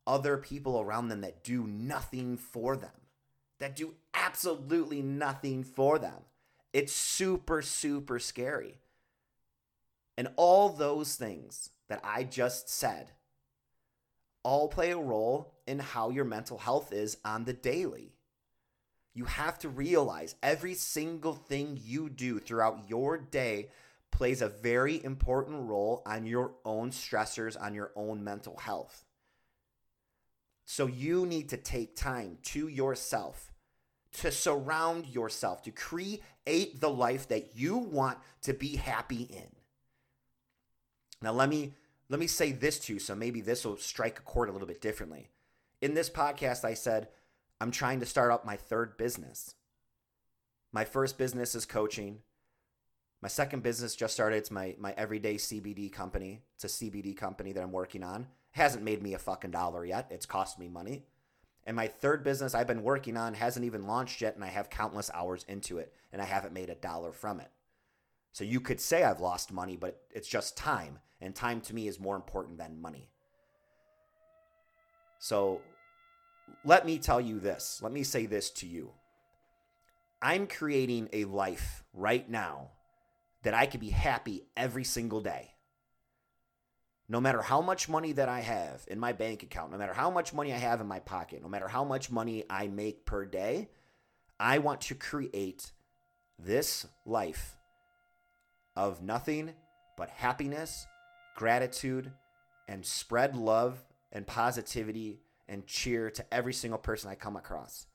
other 0.08 0.38
people 0.38 0.80
around 0.80 1.10
them 1.10 1.22
that 1.22 1.44
do 1.44 1.68
nothing 1.68 2.36
for 2.36 2.76
them, 2.76 2.90
that 3.60 3.76
do 3.76 3.94
absolutely 4.14 5.02
nothing 5.02 5.64
for 5.64 6.00
them. 6.00 6.24
It's 6.74 6.94
super, 6.94 7.62
super 7.62 8.18
scary. 8.18 8.80
And 10.18 10.30
all 10.36 10.70
those 10.70 11.16
things 11.16 11.70
that 11.92 12.02
I 12.04 12.24
just 12.24 12.70
said 12.70 13.12
all 14.44 14.68
play 14.68 14.92
a 14.92 14.98
role 14.98 15.54
in 15.68 15.80
how 15.80 16.10
your 16.10 16.26
mental 16.26 16.58
health 16.58 16.92
is 16.92 17.18
on 17.24 17.46
the 17.46 17.54
daily. 17.54 18.14
You 19.14 19.26
have 19.26 19.60
to 19.60 19.70
realize 19.70 20.36
every 20.42 20.74
single 20.74 21.34
thing 21.34 21.80
you 21.84 22.10
do 22.10 22.40
throughout 22.40 22.90
your 22.90 23.18
day 23.18 23.70
plays 24.10 24.42
a 24.42 24.50
very 24.50 25.04
important 25.04 25.68
role 25.70 26.02
on 26.06 26.26
your 26.26 26.54
own 26.66 26.92
stressors, 26.92 27.62
on 27.62 27.76
your 27.76 27.92
own 27.96 28.24
mental 28.24 28.58
health. 28.58 29.04
So 30.66 30.88
you 30.88 31.26
need 31.26 31.50
to 31.50 31.58
take 31.58 31.96
time 31.96 32.38
to 32.44 32.68
yourself 32.68 33.52
to 34.14 34.32
surround 34.32 35.08
yourself, 35.08 35.62
to 35.64 35.72
create 35.72 36.22
the 36.46 36.90
life 36.90 37.28
that 37.30 37.56
you 37.56 37.78
want 37.78 38.18
to 38.44 38.54
be 38.54 38.76
happy 38.76 39.24
in. 39.24 39.48
Now 41.22 41.32
let 41.32 41.50
me 41.50 41.74
let 42.12 42.20
me 42.20 42.28
say 42.28 42.52
this 42.52 42.78
to 42.78 42.94
you 42.94 43.00
so 43.00 43.16
maybe 43.16 43.40
this 43.40 43.66
will 43.66 43.78
strike 43.78 44.20
a 44.20 44.24
chord 44.24 44.50
a 44.50 44.52
little 44.52 44.68
bit 44.68 44.82
differently. 44.82 45.30
In 45.82 45.94
this 45.94 46.10
podcast 46.10 46.66
I 46.66 46.74
said 46.74 47.08
I'm 47.62 47.72
trying 47.72 48.02
to 48.02 48.06
start 48.06 48.32
up 48.32 48.46
my 48.46 48.58
third 48.58 48.98
business. 48.98 49.56
My 50.74 50.84
first 50.84 51.18
business 51.18 51.56
is 51.56 51.66
coaching. 51.66 52.20
My 53.22 53.30
second 53.30 53.64
business 53.64 53.96
just 53.96 54.14
started. 54.14 54.36
It's 54.36 54.52
my 54.52 54.76
my 54.78 54.94
everyday 54.98 55.36
CBD 55.36 55.90
company. 55.90 56.42
It's 56.56 56.66
a 56.66 56.68
CBD 56.68 57.16
company 57.16 57.54
that 57.54 57.64
I'm 57.64 57.72
working 57.72 58.04
on. 58.04 58.24
It 58.24 58.28
hasn't 58.60 58.84
made 58.84 59.02
me 59.02 59.14
a 59.14 59.20
fucking 59.20 59.52
dollar 59.52 59.86
yet. 59.86 60.08
It's 60.10 60.26
cost 60.26 60.60
me 60.60 60.68
money. 60.68 61.06
And 61.64 61.78
my 61.78 61.88
third 61.88 62.26
business 62.26 62.54
I've 62.54 62.68
been 62.68 62.84
working 62.84 63.16
on 63.16 63.36
hasn't 63.36 63.66
even 63.66 63.88
launched 63.88 64.20
yet, 64.20 64.36
and 64.36 64.44
I 64.44 64.48
have 64.48 64.70
countless 64.70 65.12
hours 65.14 65.46
into 65.48 65.78
it, 65.78 65.94
and 66.12 66.22
I 66.22 66.26
haven't 66.26 66.54
made 66.54 66.70
a 66.70 66.76
dollar 66.76 67.14
from 67.14 67.40
it. 67.40 67.52
So 68.34 68.44
you 68.44 68.60
could 68.60 68.82
say 68.82 69.04
I've 69.04 69.22
lost 69.22 69.54
money, 69.54 69.78
but 69.78 70.02
it's 70.10 70.28
just 70.28 70.58
time, 70.58 71.00
and 71.22 71.36
time 71.36 71.62
to 71.62 71.76
me 71.76 71.88
is 71.88 72.00
more 72.00 72.16
important 72.16 72.58
than 72.58 72.82
money. 72.82 73.10
So 75.20 75.62
let 76.66 76.86
me 76.86 76.98
tell 76.98 77.22
you 77.22 77.40
this. 77.40 77.80
Let 77.84 77.92
me 77.92 78.04
say 78.04 78.26
this 78.26 78.50
to 78.52 78.68
you. 78.68 78.92
I'm 80.22 80.48
creating 80.48 81.10
a 81.14 81.26
life 81.26 81.84
right 81.94 82.28
now 82.30 82.72
that 83.44 83.54
I 83.54 83.66
could 83.66 83.80
be 83.80 83.90
happy 83.90 84.44
every 84.56 84.84
single 84.84 85.22
day 85.22 85.52
no 87.12 87.20
matter 87.20 87.42
how 87.42 87.60
much 87.60 87.90
money 87.90 88.14
that 88.14 88.30
I 88.30 88.40
have 88.40 88.86
in 88.88 88.98
my 88.98 89.12
bank 89.12 89.44
account, 89.44 89.70
no 89.70 89.78
matter 89.78 89.94
how 89.94 90.10
much 90.10 90.34
money 90.34 90.54
I 90.54 90.58
have 90.58 90.80
in 90.80 90.88
my 90.88 91.02
pocket, 91.02 91.42
no 91.42 91.50
matter 91.50 91.68
how 91.68 91.84
much 91.84 92.10
money 92.10 92.46
I 92.50 92.68
make 92.68 93.06
per 93.06 93.26
day, 93.26 93.68
I 94.40 94.60
want 94.60 94.80
to 94.82 94.96
create 94.96 95.74
this 96.40 96.88
life 97.06 97.58
of 98.78 99.04
nothing 99.04 99.52
but 99.98 100.10
happiness, 100.10 100.88
gratitude, 101.36 102.12
and 102.68 102.86
spread 102.86 103.36
love 103.36 103.84
and 104.12 104.26
positivity 104.28 105.22
and 105.48 105.68
cheer 105.68 106.10
to 106.12 106.34
every 106.34 106.54
single 106.54 106.80
person 106.80 107.10
I 107.10 107.16
come 107.16 107.36
across. 107.36 107.88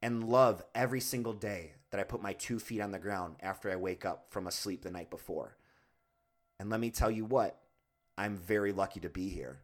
And 0.00 0.28
love 0.28 0.64
every 0.74 1.00
single 1.00 1.32
day 1.32 1.74
that 1.90 2.00
I 2.00 2.04
put 2.04 2.22
my 2.22 2.32
two 2.32 2.58
feet 2.58 2.80
on 2.80 2.90
the 2.90 2.98
ground 2.98 3.36
after 3.40 3.70
I 3.70 3.76
wake 3.76 4.04
up 4.04 4.26
from 4.30 4.46
a 4.46 4.50
sleep 4.50 4.82
the 4.82 4.90
night 4.90 5.10
before. 5.10 5.56
And 6.58 6.70
let 6.70 6.80
me 6.80 6.90
tell 6.90 7.10
you 7.10 7.24
what, 7.24 7.60
I'm 8.18 8.36
very 8.36 8.72
lucky 8.72 9.00
to 9.00 9.08
be 9.08 9.28
here. 9.28 9.60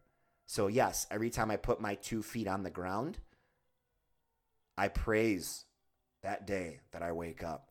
So, 0.46 0.68
yes, 0.68 1.07
every 1.11 1.30
time 1.30 1.51
I 1.51 1.57
put 1.57 1.80
my 1.80 1.96
two 1.96 2.22
feet 2.22 2.46
on 2.46 2.62
the 2.62 2.70
ground, 2.70 3.18
I 4.76 4.88
praise 4.88 5.64
that 6.22 6.46
day 6.46 6.80
that 6.92 7.03
I 7.03 7.12
wake 7.12 7.42
up. 7.42 7.70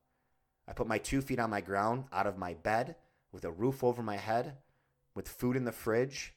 I 0.68 0.74
put 0.74 0.88
my 0.88 0.98
two 0.98 1.22
feet 1.22 1.40
on 1.40 1.50
my 1.50 1.62
ground 1.62 2.06
out 2.12 2.28
of 2.28 2.38
my 2.38 2.54
bed 2.54 2.96
with 3.32 3.46
a 3.46 3.52
roof 3.52 3.84
over 3.84 4.04
my 4.04 4.18
head, 4.18 4.58
with 5.18 5.28
food 5.28 5.56
in 5.58 5.66
the 5.66 5.72
fridge 5.72 6.36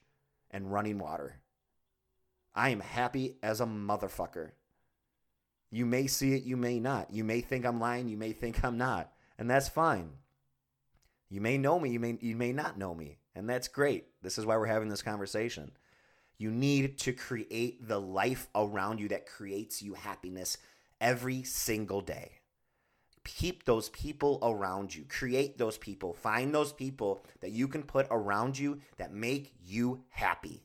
and 0.50 0.72
running 0.72 0.98
water. 0.98 1.36
I 2.54 2.70
am 2.70 2.80
happy 2.80 3.36
as 3.42 3.60
a 3.60 3.66
motherfucker. 3.66 4.52
You 5.70 5.84
may 5.84 6.06
see 6.06 6.32
it, 6.32 6.44
you 6.44 6.56
may 6.56 6.80
not. 6.80 7.12
You 7.12 7.22
may 7.22 7.42
think 7.42 7.66
I'm 7.66 7.78
lying, 7.78 8.08
you 8.08 8.16
may 8.16 8.32
think 8.32 8.64
I'm 8.64 8.78
not, 8.78 9.12
and 9.38 9.50
that's 9.50 9.68
fine. 9.68 10.12
You 11.28 11.42
may 11.42 11.58
know 11.58 11.78
me, 11.78 11.90
you 11.90 12.00
may 12.00 12.16
you 12.22 12.34
may 12.34 12.54
not 12.54 12.78
know 12.78 12.94
me, 12.94 13.18
and 13.36 13.48
that's 13.48 13.68
great. 13.68 14.06
This 14.22 14.38
is 14.38 14.46
why 14.46 14.56
we're 14.56 14.64
having 14.64 14.88
this 14.88 15.02
conversation. 15.02 15.72
You 16.38 16.50
need 16.50 16.96
to 17.00 17.12
create 17.12 17.86
the 17.86 18.00
life 18.00 18.48
around 18.54 18.98
you 18.98 19.08
that 19.08 19.26
creates 19.26 19.82
you 19.82 19.92
happiness 19.92 20.56
every 21.02 21.42
single 21.42 22.00
day. 22.00 22.39
Keep 23.24 23.64
those 23.64 23.88
people 23.90 24.38
around 24.42 24.94
you. 24.94 25.04
Create 25.08 25.58
those 25.58 25.76
people. 25.78 26.14
Find 26.14 26.54
those 26.54 26.72
people 26.72 27.24
that 27.40 27.52
you 27.52 27.68
can 27.68 27.82
put 27.82 28.06
around 28.10 28.58
you 28.58 28.80
that 28.96 29.12
make 29.12 29.52
you 29.62 30.02
happy, 30.08 30.62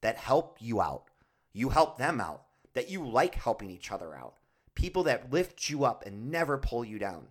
that 0.00 0.16
help 0.16 0.56
you 0.60 0.80
out. 0.80 1.04
You 1.52 1.68
help 1.68 1.98
them 1.98 2.20
out, 2.20 2.44
that 2.74 2.90
you 2.90 3.06
like 3.06 3.34
helping 3.34 3.70
each 3.70 3.92
other 3.92 4.14
out. 4.14 4.34
People 4.74 5.02
that 5.04 5.30
lift 5.32 5.68
you 5.68 5.84
up 5.84 6.04
and 6.06 6.30
never 6.30 6.58
pull 6.58 6.84
you 6.84 6.98
down. 6.98 7.28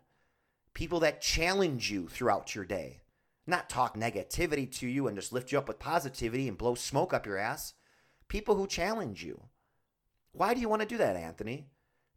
People 0.73 0.99
that 1.01 1.21
challenge 1.21 1.91
you 1.91 2.07
throughout 2.07 2.55
your 2.55 2.65
day. 2.65 3.01
Not 3.47 3.69
talk 3.69 3.97
negativity 3.97 4.71
to 4.77 4.87
you 4.87 5.07
and 5.07 5.17
just 5.17 5.33
lift 5.33 5.51
you 5.51 5.57
up 5.57 5.67
with 5.67 5.79
positivity 5.79 6.47
and 6.47 6.57
blow 6.57 6.75
smoke 6.75 7.13
up 7.13 7.25
your 7.25 7.37
ass. 7.37 7.73
People 8.27 8.55
who 8.55 8.67
challenge 8.67 9.23
you. 9.23 9.41
Why 10.31 10.53
do 10.53 10.61
you 10.61 10.69
want 10.69 10.81
to 10.81 10.87
do 10.87 10.97
that, 10.97 11.17
Anthony? 11.17 11.67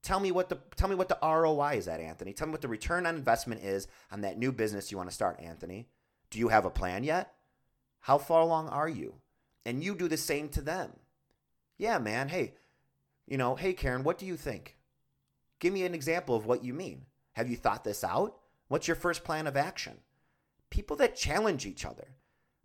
Tell 0.05 0.21
me 0.21 0.33
what 0.33 0.51
the 0.51 0.59
tell 0.77 0.91
me 0.91 0.95
what 0.95 1.09
the 1.09 1.19
ROI 1.23 1.77
is 1.79 1.89
at, 1.89 1.99
Anthony. 1.99 2.35
Tell 2.35 2.47
me 2.47 2.53
what 2.53 2.61
the 2.61 2.69
return 2.69 3.07
on 3.07 3.17
investment 3.17 3.65
is 3.65 3.89
on 4.13 4.21
that 4.21 4.39
new 4.39 4.53
business 4.53 4.93
you 4.93 4.99
want 4.99 5.09
to 5.09 5.15
start, 5.15 5.41
Anthony. 5.41 5.89
Do 6.31 6.39
you 6.39 6.49
have 6.49 6.67
a 6.67 6.71
plan 6.71 7.05
yet? 7.05 7.33
How 8.01 8.19
far 8.19 8.43
along 8.43 8.69
are 8.69 8.89
you? 8.89 9.15
And 9.65 9.83
you 9.83 9.95
do 9.95 10.07
the 10.07 10.19
same 10.19 10.51
to 10.51 10.61
them. 10.61 10.93
Yeah, 11.79 11.99
man. 11.99 12.29
Hey, 12.29 12.53
you 13.27 13.39
know, 13.39 13.55
hey 13.55 13.73
Karen, 13.73 14.05
what 14.05 14.19
do 14.19 14.27
you 14.27 14.37
think? 14.37 14.77
Give 15.59 15.73
me 15.73 15.85
an 15.85 15.95
example 15.95 16.37
of 16.37 16.45
what 16.45 16.63
you 16.63 16.75
mean. 16.75 17.07
Have 17.33 17.49
you 17.49 17.57
thought 17.57 17.83
this 17.83 18.05
out? 18.05 18.37
What's 18.69 18.87
your 18.87 18.97
first 18.97 19.25
plan 19.25 19.47
of 19.47 19.57
action? 19.57 19.95
People 20.69 20.97
that 20.97 21.17
challenge 21.17 21.65
each 21.65 21.87
other. 21.87 22.09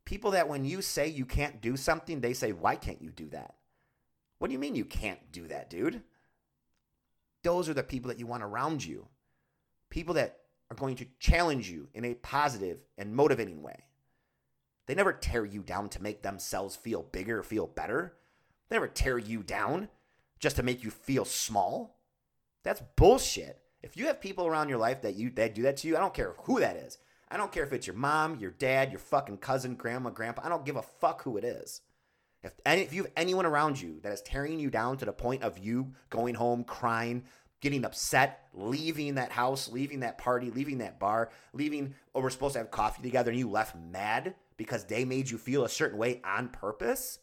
People 0.04 0.32
that 0.32 0.50
when 0.50 0.66
you 0.66 0.82
say 0.82 1.08
you 1.08 1.26
can't 1.26 1.62
do 1.62 1.78
something, 1.78 2.20
they 2.20 2.34
say, 2.34 2.52
Why 2.52 2.76
can't 2.76 3.02
you 3.02 3.12
do 3.12 3.30
that? 3.30 3.56
What 4.40 4.50
do 4.50 4.54
you 4.54 4.60
mean 4.60 4.76
you 4.76 4.84
can't 4.84 5.32
do 5.32 5.48
that, 5.48 5.70
dude? 5.70 6.04
Those 7.44 7.70
are 7.70 7.74
the 7.74 7.84
people 7.84 8.10
that 8.10 8.20
you 8.20 8.28
want 8.28 8.44
around 8.44 8.84
you. 8.86 9.08
People 9.90 10.14
that 10.16 10.40
are 10.70 10.76
going 10.76 10.96
to 10.98 11.08
challenge 11.20 11.70
you 11.70 11.88
in 11.94 12.06
a 12.06 12.14
positive 12.14 12.80
and 12.98 13.16
motivating 13.16 13.62
way. 13.62 13.86
They 14.86 14.96
never 14.96 15.14
tear 15.14 15.46
you 15.46 15.62
down 15.62 15.90
to 15.90 16.02
make 16.02 16.22
themselves 16.22 16.76
feel 16.76 17.04
bigger, 17.04 17.44
feel 17.44 17.68
better. 17.68 18.16
They 18.70 18.76
never 18.76 18.88
tear 18.88 19.18
you 19.18 19.44
down 19.44 19.90
just 20.40 20.56
to 20.56 20.64
make 20.64 20.84
you 20.84 20.90
feel 20.90 21.26
small. 21.26 22.00
That's 22.64 22.82
bullshit. 22.96 23.62
If 23.82 23.96
you 23.96 24.08
have 24.08 24.20
people 24.20 24.46
around 24.46 24.70
your 24.70 24.78
life 24.78 25.02
that 25.02 25.16
you 25.16 25.30
that 25.32 25.56
do 25.56 25.62
that 25.64 25.78
to 25.78 25.88
you, 25.88 25.96
I 25.96 26.00
don't 26.00 26.14
care 26.14 26.36
who 26.44 26.60
that 26.60 26.76
is. 26.76 26.98
I 27.32 27.38
don't 27.38 27.52
care 27.52 27.64
if 27.64 27.74
it's 27.74 27.88
your 27.88 27.96
mom, 27.96 28.40
your 28.40 28.52
dad, 28.52 28.92
your 28.92 29.00
fucking 29.00 29.38
cousin, 29.38 29.76
grandma, 29.76 30.10
grandpa. 30.10 30.42
I 30.44 30.50
don't 30.50 30.66
give 30.66 30.76
a 30.76 30.82
fuck 30.82 31.24
who 31.24 31.38
it 31.38 31.44
is. 31.44 31.82
If, 32.42 32.54
any, 32.66 32.82
if 32.82 32.94
you 32.94 33.04
have 33.04 33.12
anyone 33.18 33.46
around 33.46 33.82
you 33.82 34.00
that 34.02 34.14
is 34.14 34.22
tearing 34.22 34.60
you 34.60 34.70
down 34.70 34.98
to 34.98 35.06
the 35.06 35.12
point 35.12 35.44
of 35.44 35.58
you 35.58 35.94
going 36.10 36.36
home 36.36 36.64
crying, 36.64 37.24
getting 37.62 37.84
upset, 37.84 38.48
leaving 38.54 39.16
that 39.16 39.32
house, 39.32 39.70
leaving 39.70 40.00
that 40.02 40.18
party, 40.18 40.50
leaving 40.50 40.78
that 40.78 41.00
bar, 41.00 41.32
leaving, 41.54 41.94
or 42.14 42.24
we're 42.24 42.30
supposed 42.30 42.54
to 42.54 42.60
have 42.60 42.72
coffee 42.72 43.02
together 43.02 43.32
and 43.32 43.40
you 43.40 43.50
left 43.50 43.76
mad 43.76 44.36
because 44.56 44.86
they 44.86 45.04
made 45.04 45.30
you 45.30 45.38
feel 45.38 45.66
a 45.66 45.70
certain 45.70 45.98
way 45.98 46.22
on 46.24 46.48
purpose, 46.50 47.20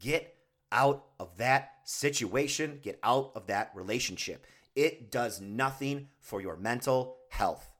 get 0.00 0.34
out 0.72 1.04
of 1.20 1.36
that 1.38 1.72
situation, 1.84 2.80
get 2.82 2.98
out 3.04 3.30
of 3.36 3.46
that 3.46 3.70
relationship. 3.74 4.46
It 4.74 5.10
does 5.10 5.40
nothing 5.40 6.08
for 6.20 6.40
your 6.40 6.56
mental 6.56 7.18
health 7.30 7.70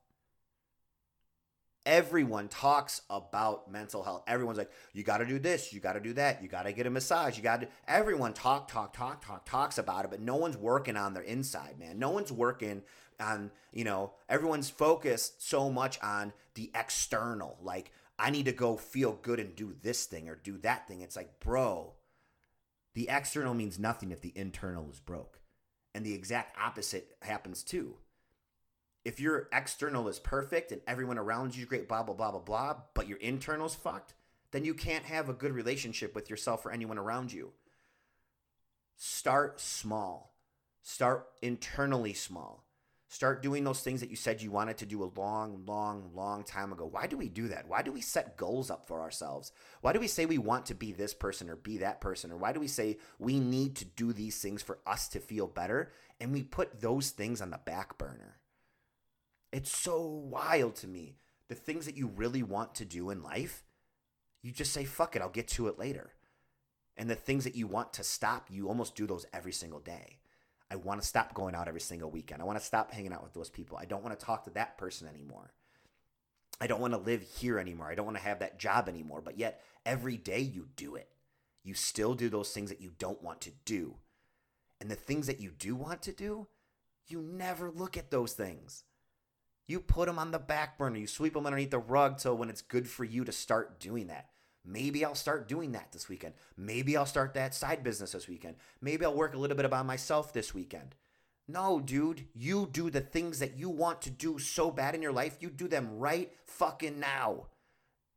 everyone 1.87 2.49
talks 2.49 3.03
about 3.09 3.71
mental 3.71 4.03
health. 4.03 4.25
Everyone's 4.27 4.59
like, 4.59 4.73
you 4.93 5.05
got 5.05 5.19
to 5.19 5.25
do 5.25 5.39
this, 5.39 5.73
you 5.73 5.81
got 5.81 5.93
to 5.93 6.01
do 6.01 6.13
that, 6.15 6.43
you 6.43 6.49
got 6.49 6.65
to 6.65 6.73
get 6.73 6.87
a 6.87 6.91
massage, 6.91 7.37
you 7.37 7.43
got 7.43 7.63
to. 7.63 7.69
Everyone 7.87 8.35
talk, 8.35 8.69
talk, 8.69 8.93
talk, 8.93 9.25
talk, 9.25 9.49
talks 9.49 9.79
about 9.79 10.05
it, 10.05 10.11
but 10.11 10.21
no 10.21 10.37
one's 10.37 10.57
working 10.57 10.97
on 10.97 11.15
their 11.15 11.23
inside, 11.23 11.79
man. 11.79 11.99
No 11.99 12.11
one's 12.11 12.33
working 12.33 12.83
on, 13.21 13.53
you 13.73 13.85
know, 13.85 14.13
everyone's 14.29 14.69
focused 14.69 15.49
so 15.49 15.71
much 15.71 15.99
on 16.03 16.33
the 16.55 16.71
external. 16.75 17.57
Like, 17.63 17.93
I 18.19 18.31
need 18.31 18.47
to 18.47 18.53
go 18.53 18.77
feel 18.77 19.13
good 19.23 19.39
and 19.39 19.55
do 19.55 19.75
this 19.81 20.05
thing 20.07 20.29
or 20.29 20.35
do 20.35 20.59
that 20.59 20.89
thing. 20.89 21.03
It's 21.03 21.17
like, 21.17 21.39
bro, 21.39 21.95
the 22.95 23.09
external 23.09 23.55
means 23.55 23.79
nothing 23.79 24.11
if 24.11 24.21
the 24.21 24.33
internal 24.35 24.91
is 24.91 24.99
broke. 24.99 25.41
And 25.95 26.05
the 26.05 26.15
exact 26.15 26.59
opposite 26.61 27.17
happens 27.23 27.63
too 27.63 27.95
if 29.07 29.21
your 29.21 29.49
external 29.53 30.09
is 30.09 30.19
perfect 30.19 30.73
and 30.73 30.81
everyone 30.89 31.17
around 31.17 31.55
you 31.55 31.63
is 31.63 31.69
great, 31.69 31.89
blah, 31.89 32.03
blah, 32.03 32.13
blah, 32.13 32.33
blah, 32.33 32.41
blah, 32.41 32.77
but 32.93 33.07
your 33.07 33.19
internal's 33.19 33.77
fucked, 33.77 34.15
then 34.51 34.65
you 34.65 34.75
can't 34.75 35.05
have 35.05 35.29
a 35.29 35.33
good 35.33 35.53
relationship 35.53 36.13
with 36.13 36.29
yourself 36.29 36.67
or 36.67 36.73
anyone 36.73 36.99
around 36.99 37.33
you. 37.33 37.53
Start 38.97 39.61
small. 39.61 40.35
Start 40.83 41.29
internally 41.41 42.15
small. 42.15 42.65
Start 43.07 43.45
doing 43.45 43.63
those 43.63 43.81
things 43.81 44.01
that 44.01 44.11
you 44.11 44.17
said 44.17 44.43
you 44.43 44.51
wanted 44.51 44.79
to 44.79 44.87
do 44.87 45.05
a 45.05 45.13
long, 45.17 45.65
long, 45.65 46.11
long 46.13 46.43
time 46.43 46.73
ago. 46.73 46.89
Why 46.91 47.07
do 47.07 47.17
we 47.17 47.29
do 47.29 47.47
that? 47.47 47.69
Why 47.69 47.83
do 47.83 47.93
we 47.93 48.01
set 48.01 48.37
goals 48.37 48.73
up 48.73 48.89
for 48.89 49.01
ourselves? 49.01 49.53
Why 49.83 49.93
do 49.93 50.01
we 50.01 50.09
say 50.09 50.27
we 50.27 50.39
want 50.39 50.67
to 50.67 50.75
be 50.75 50.91
this 50.91 51.15
person 51.15 51.49
or 51.49 51.55
be 51.55 51.79
that 51.79 52.01
person? 52.01 52.33
Or 52.33 52.39
why 52.39 52.53
do 52.53 52.59
we 52.59 52.67
say 52.67 52.99
we 53.21 53.39
need 53.39 53.77
to 53.77 53.85
do 53.85 54.13
these 54.13 54.43
things 54.43 54.63
for 54.63 54.81
us 54.85 55.07
to 55.11 55.21
feel 55.21 55.47
better? 55.47 55.93
And 56.19 56.33
we 56.33 56.43
put 56.43 56.81
those 56.81 57.11
things 57.11 57.41
on 57.41 57.51
the 57.51 57.61
back 57.65 57.99
burner. 57.99 58.41
It's 59.57 59.75
so 59.75 60.03
wild 60.03 60.77
to 60.77 60.87
me. 60.87 61.17
The 61.49 61.55
things 61.55 61.87
that 61.87 61.97
you 61.97 62.09
really 62.09 62.43
want 62.43 62.75
to 62.75 62.85
do 62.85 63.09
in 63.09 63.23
life, 63.23 63.65
you 64.43 64.53
just 64.53 64.71
say, 64.71 64.85
fuck 64.85 65.17
it, 65.17 65.23
I'll 65.23 65.31
get 65.31 65.49
to 65.49 65.69
it 65.69 65.79
later. 65.79 66.13
And 66.95 67.09
the 67.09 67.15
things 67.15 67.45
that 67.45 67.55
you 67.55 67.67
want 67.67 67.95
to 67.95 68.05
stop, 68.05 68.49
you 68.51 68.69
almost 68.69 68.95
do 68.95 69.07
those 69.07 69.25
every 69.33 69.53
single 69.53 69.81
day. 69.81 70.19
I 70.71 70.77
want 70.77 71.01
to 71.01 71.07
stop 71.07 71.33
going 71.33 71.55
out 71.55 71.69
every 71.69 71.81
single 71.81 72.11
weekend. 72.11 72.43
I 72.43 72.45
want 72.45 72.59
to 72.59 72.65
stop 72.65 72.93
hanging 72.93 73.15
out 73.15 73.23
with 73.23 73.33
those 73.33 73.49
people. 73.49 73.79
I 73.79 73.87
don't 73.87 74.05
want 74.05 74.19
to 74.19 74.27
talk 74.27 74.45
to 74.45 74.51
that 74.51 74.77
person 74.77 75.09
anymore. 75.09 75.55
I 76.61 76.67
don't 76.67 76.83
want 76.83 76.93
to 76.93 76.99
live 76.99 77.23
here 77.23 77.59
anymore. 77.59 77.91
I 77.91 77.95
don't 77.95 78.05
want 78.05 78.19
to 78.19 78.25
have 78.25 78.41
that 78.41 78.59
job 78.59 78.91
anymore. 78.91 79.23
But 79.25 79.39
yet, 79.39 79.63
every 79.87 80.19
day 80.19 80.41
you 80.41 80.69
do 80.77 80.97
it. 80.97 81.09
You 81.65 81.73
still 81.73 82.15
do 82.15 82.29
those 82.29 82.53
things 82.53 82.69
that 82.69 82.83
you 82.83 82.93
don't 82.99 83.23
want 83.23 83.41
to 83.41 83.53
do. 83.65 83.95
And 84.83 84.91
the 84.91 84.97
things 84.97 85.27
that 85.29 85.41
you 85.41 85.51
do 85.51 85.75
want 85.75 86.03
to 86.03 86.13
do, 86.13 86.47
you 87.07 87.23
never 87.23 87.71
look 87.71 87.97
at 87.97 88.11
those 88.11 88.35
things. 88.35 88.85
You 89.67 89.81
put 89.81 90.07
them 90.07 90.19
on 90.19 90.31
the 90.31 90.39
back 90.39 90.79
burner. 90.79 90.99
You 90.99 91.07
sweep 91.07 91.35
them 91.35 91.47
underneath 91.47 91.71
the 91.71 91.79
rug 91.79 92.19
till 92.19 92.37
when 92.37 92.51
it's 92.51 92.63
good 92.63 92.89
for 92.89 93.05
you 93.05 93.25
to 93.25 93.33
start 93.33 93.81
doing 93.81 94.07
that. 94.07 94.31
Maybe 94.65 95.05
I'll 95.05 95.15
start 95.15 95.49
doing 95.49 95.73
that 95.73 95.93
this 95.93 96.09
weekend. 96.09 96.35
Maybe 96.57 96.97
I'll 96.97 97.07
start 97.07 97.35
that 97.35 97.55
side 97.55 97.85
business 97.85 98.13
this 98.13 98.29
weekend. 98.29 98.57
Maybe 98.81 99.05
I'll 99.05 99.15
work 99.15 99.35
a 99.35 99.39
little 99.39 99.57
bit 99.57 99.67
about 99.67 99.87
myself 99.87 100.33
this 100.33 100.53
weekend. 100.55 100.95
No, 101.49 101.79
dude, 101.79 102.27
you 102.35 102.69
do 102.73 102.91
the 102.91 103.01
things 103.01 103.39
that 103.39 103.57
you 103.57 103.69
want 103.71 104.03
to 104.03 104.11
do 104.11 104.39
so 104.39 104.73
bad 104.73 104.97
in 104.97 105.03
your 105.03 105.13
life. 105.13 105.37
You 105.41 105.51
do 105.51 105.69
them 105.69 105.99
right 105.99 106.33
fucking 106.45 106.99
now. 106.99 107.47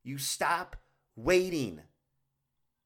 You 0.03 0.17
stop 0.17 0.75
waiting. 1.15 1.81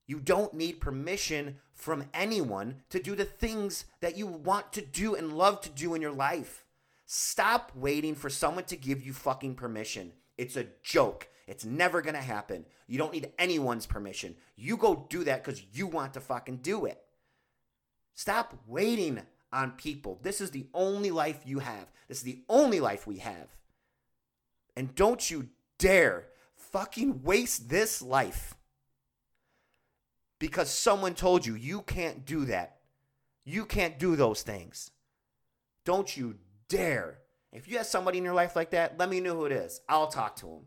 You 0.06 0.20
don't 0.20 0.54
need 0.54 0.82
permission 0.82 1.60
from 1.74 2.06
anyone 2.14 2.82
to 2.90 3.02
do 3.02 3.16
the 3.16 3.24
things 3.24 3.86
that 4.02 4.18
you 4.18 4.28
want 4.28 4.74
to 4.74 4.82
do 4.82 5.16
and 5.16 5.38
love 5.38 5.62
to 5.62 5.70
do 5.70 5.94
in 5.94 6.02
your 6.02 6.12
life. 6.12 6.63
Stop 7.06 7.72
waiting 7.76 8.16
for 8.16 8.30
someone 8.30 8.64
to 8.66 8.76
give 8.76 9.06
you 9.06 9.14
fucking 9.14 9.56
permission. 9.56 10.14
It's 10.38 10.56
a 10.56 10.68
joke. 10.82 11.28
It's 11.48 11.66
never 11.66 12.02
going 12.02 12.16
to 12.16 12.22
happen. 12.22 12.66
You 12.88 12.98
don't 12.98 13.14
need 13.14 13.32
anyone's 13.38 13.86
permission. 13.86 14.36
You 14.56 14.78
go 14.78 15.06
do 15.10 15.24
that 15.26 15.44
because 15.44 15.64
you 15.74 15.88
want 15.88 16.14
to 16.14 16.22
fucking 16.22 16.58
do 16.58 16.86
it. 16.86 17.02
Stop 18.14 18.56
waiting 18.68 19.22
on 19.52 19.72
people. 19.72 20.20
This 20.22 20.42
is 20.42 20.52
the 20.52 20.68
only 20.74 21.12
life 21.12 21.42
you 21.46 21.60
have. 21.60 21.92
This 22.08 22.20
is 22.20 22.24
the 22.24 22.44
only 22.50 22.80
life 22.80 23.06
we 23.06 23.18
have. 23.18 23.48
And 24.76 24.96
don't 24.96 25.30
you 25.30 25.50
dare 25.78 26.28
fucking 26.56 27.24
waste 27.24 27.70
this 27.70 28.02
life 28.02 28.56
because 30.40 30.70
someone 30.70 31.14
told 31.14 31.46
you 31.46 31.56
you 31.56 31.82
can't 31.82 32.26
do 32.26 32.46
that. 32.46 32.78
You 33.46 33.66
can't 33.66 34.00
do 34.00 34.16
those 34.16 34.42
things. 34.42 34.92
Don't 35.86 36.16
you 36.16 36.36
dare. 36.68 37.20
If 37.52 37.68
you 37.68 37.78
have 37.78 37.86
somebody 37.86 38.18
in 38.18 38.24
your 38.24 38.34
life 38.34 38.56
like 38.56 38.72
that, 38.72 38.98
let 38.98 39.10
me 39.10 39.20
know 39.20 39.36
who 39.36 39.46
it 39.46 39.52
is. 39.52 39.82
I'll 39.88 40.08
talk 40.08 40.36
to 40.38 40.48
them. 40.48 40.66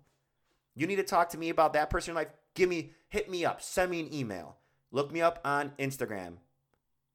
You 0.75 0.87
need 0.87 0.97
to 0.97 1.03
talk 1.03 1.31
to 1.31 1.39
me 1.39 1.49
about 1.49 1.73
that 1.73 1.91
person 1.91 2.11
in 2.11 2.17
your 2.17 2.25
life. 2.25 2.33
Give 2.55 2.69
me, 2.69 2.93
hit 3.09 3.31
me 3.31 3.45
up, 3.45 3.63
send 3.63 3.91
me 3.91 4.01
an 4.01 4.15
email. 4.15 4.57
Look 4.93 5.13
me 5.13 5.21
up 5.21 5.41
on 5.45 5.73
Instagram. 5.79 6.35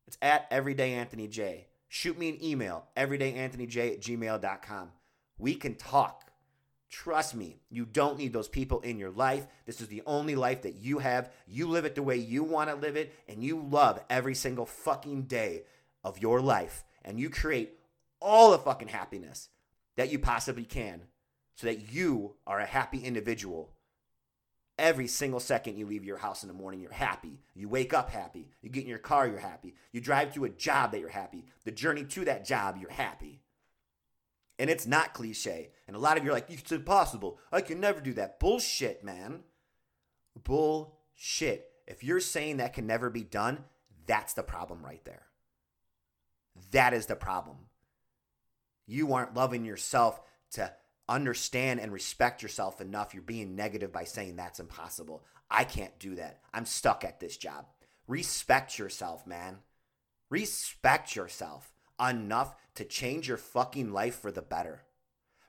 It's 0.07 0.17
at 0.21 0.49
everydayanthonyj. 0.51 1.65
Shoot 1.87 2.17
me 2.17 2.29
an 2.29 2.43
email, 2.43 2.85
everydayanthonyj 2.97 3.93
at 3.93 4.01
gmail.com. 4.01 4.91
We 5.37 5.55
can 5.55 5.75
talk. 5.75 6.31
Trust 6.89 7.35
me, 7.35 7.61
you 7.69 7.85
don't 7.85 8.17
need 8.17 8.33
those 8.33 8.49
people 8.49 8.81
in 8.81 8.97
your 8.97 9.11
life. 9.11 9.47
This 9.65 9.79
is 9.79 9.87
the 9.87 10.03
only 10.05 10.35
life 10.35 10.63
that 10.63 10.75
you 10.75 10.99
have. 10.99 11.31
You 11.47 11.69
live 11.69 11.85
it 11.85 11.95
the 11.95 12.03
way 12.03 12.17
you 12.17 12.43
want 12.43 12.69
to 12.69 12.75
live 12.75 12.97
it, 12.97 13.13
and 13.29 13.43
you 13.43 13.65
love 13.69 14.01
every 14.09 14.35
single 14.35 14.65
fucking 14.65 15.23
day 15.23 15.63
of 16.03 16.19
your 16.19 16.41
life. 16.41 16.83
And 17.05 17.19
you 17.19 17.29
create 17.29 17.77
all 18.21 18.51
the 18.51 18.59
fucking 18.59 18.89
happiness 18.89 19.49
that 19.97 20.11
you 20.11 20.19
possibly 20.19 20.63
can 20.63 21.01
so 21.55 21.67
that 21.67 21.91
you 21.91 22.35
are 22.47 22.59
a 22.59 22.65
happy 22.65 22.99
individual. 22.99 23.73
Every 24.79 25.07
single 25.07 25.39
second 25.39 25.77
you 25.77 25.85
leave 25.85 26.05
your 26.05 26.17
house 26.17 26.43
in 26.43 26.47
the 26.47 26.53
morning, 26.53 26.81
you're 26.81 26.91
happy. 26.91 27.39
You 27.53 27.69
wake 27.69 27.93
up 27.93 28.09
happy. 28.09 28.49
You 28.61 28.69
get 28.69 28.83
in 28.83 28.89
your 28.89 28.97
car, 28.97 29.27
you're 29.27 29.37
happy. 29.37 29.75
You 29.91 30.01
drive 30.01 30.33
to 30.33 30.45
a 30.45 30.49
job 30.49 30.91
that 30.91 30.99
you're 30.99 31.09
happy. 31.09 31.45
The 31.65 31.71
journey 31.71 32.03
to 32.05 32.25
that 32.25 32.45
job, 32.45 32.77
you're 32.79 32.89
happy. 32.89 33.41
And 34.57 34.69
it's 34.69 34.87
not 34.87 35.13
cliche. 35.13 35.71
And 35.87 35.95
a 35.95 35.99
lot 35.99 36.17
of 36.17 36.23
you 36.23 36.29
are 36.29 36.33
like, 36.33 36.49
it's 36.49 36.71
impossible. 36.71 37.39
I 37.51 37.61
can 37.61 37.79
never 37.79 37.99
do 37.99 38.13
that. 38.13 38.39
Bullshit, 38.39 39.03
man. 39.03 39.41
Bullshit. 40.43 41.67
If 41.87 42.03
you're 42.03 42.19
saying 42.19 42.57
that 42.57 42.73
can 42.73 42.87
never 42.87 43.09
be 43.09 43.23
done, 43.23 43.65
that's 44.05 44.33
the 44.33 44.43
problem 44.43 44.83
right 44.83 45.03
there. 45.03 45.27
That 46.71 46.93
is 46.93 47.07
the 47.07 47.15
problem. 47.15 47.57
You 48.87 49.13
aren't 49.13 49.33
loving 49.33 49.65
yourself 49.65 50.19
to 50.51 50.73
understand 51.07 51.79
and 51.79 51.91
respect 51.91 52.41
yourself 52.41 52.81
enough. 52.81 53.13
You're 53.13 53.23
being 53.23 53.55
negative 53.55 53.91
by 53.91 54.03
saying 54.05 54.35
that's 54.35 54.59
impossible. 54.59 55.23
I 55.49 55.63
can't 55.65 55.97
do 55.99 56.15
that. 56.15 56.39
I'm 56.53 56.65
stuck 56.65 57.03
at 57.03 57.19
this 57.19 57.37
job. 57.37 57.65
Respect 58.07 58.79
yourself, 58.79 59.27
man. 59.27 59.57
Respect 60.29 61.15
yourself 61.15 61.73
enough 61.99 62.55
to 62.75 62.85
change 62.85 63.27
your 63.27 63.37
fucking 63.37 63.91
life 63.91 64.19
for 64.19 64.31
the 64.31 64.41
better. 64.41 64.83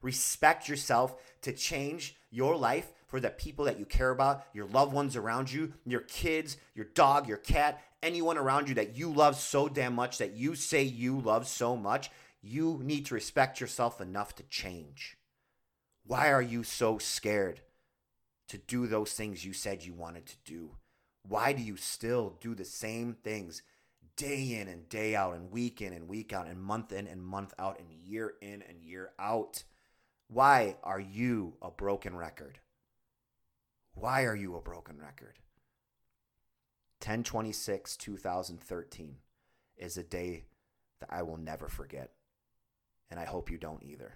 Respect 0.03 0.69
yourself 0.69 1.17
to 1.43 1.53
change 1.53 2.17
your 2.31 2.57
life 2.57 2.93
for 3.07 3.21
the 3.21 3.31
people 3.31 3.67
that 3.67 3.79
you 3.79 3.85
care 3.85 4.11
about, 4.11 4.45
your 4.53 4.67
loved 4.67 4.93
ones 4.93 5.17
around 5.17 5.53
you, 5.53 5.73
your 5.87 6.01
kids, 6.01 6.57
your 6.75 6.87
dog, 6.87 7.29
your 7.29 7.37
cat, 7.37 7.81
anyone 8.03 8.37
around 8.37 8.69
you 8.69 8.75
that 8.75 8.97
you 8.97 9.13
love 9.13 9.37
so 9.37 9.69
damn 9.69 9.95
much 9.95 10.19
that 10.19 10.33
you 10.33 10.55
say 10.55 10.83
you 10.83 11.21
love 11.21 11.47
so 11.47 11.77
much. 11.77 12.11
You 12.43 12.81
need 12.83 13.07
to 13.07 13.15
respect 13.15 13.61
yourself 13.61 14.01
enough 14.01 14.35
to 14.35 14.43
change. 14.43 15.17
Why 16.05 16.33
are 16.33 16.43
you 16.43 16.65
so 16.65 16.99
scared 16.99 17.61
to 18.49 18.59
do 18.59 18.87
those 18.89 19.13
things 19.13 19.45
you 19.45 19.53
said 19.53 19.85
you 19.85 19.95
wanted 19.95 20.27
to 20.27 20.37
do? 20.45 20.71
Why 21.23 21.53
do 21.53 21.63
you 21.63 21.77
still 21.77 22.37
do 22.41 22.57
the 22.57 22.65
same 22.65 23.15
things 23.15 23.63
day 24.17 24.59
in 24.61 24.67
and 24.67 24.89
day 24.89 25.15
out, 25.15 25.37
and 25.37 25.53
week 25.53 25.81
in 25.81 25.93
and 25.93 26.09
week 26.09 26.33
out, 26.33 26.49
and 26.49 26.61
month 26.61 26.93
in 26.93 27.07
and 27.07 27.23
month 27.23 27.55
out, 27.59 27.79
and 27.79 27.93
year 27.93 28.35
in 28.43 28.63
and 28.69 28.83
year 28.83 29.13
out? 29.21 29.63
Why 30.29 30.77
are 30.83 31.01
you 31.01 31.55
a 31.63 31.71
broken 31.71 32.17
record? 32.17 32.59
Why 33.95 34.25
are 34.25 34.37
you 34.37 34.57
a 34.57 34.61
broken 34.61 34.99
record? 34.99 35.39
1026 37.01 37.97
2013 37.97 39.17
is 39.77 39.97
a 39.97 40.03
day 40.03 40.45
that 41.01 41.11
I 41.13 41.23
will 41.23 41.37
never 41.37 41.69
forget. 41.69 42.11
And 43.13 43.21
I 43.21 43.27
hope 43.27 43.51
you 43.51 43.59
don't 43.59 43.83
either. 43.83 44.15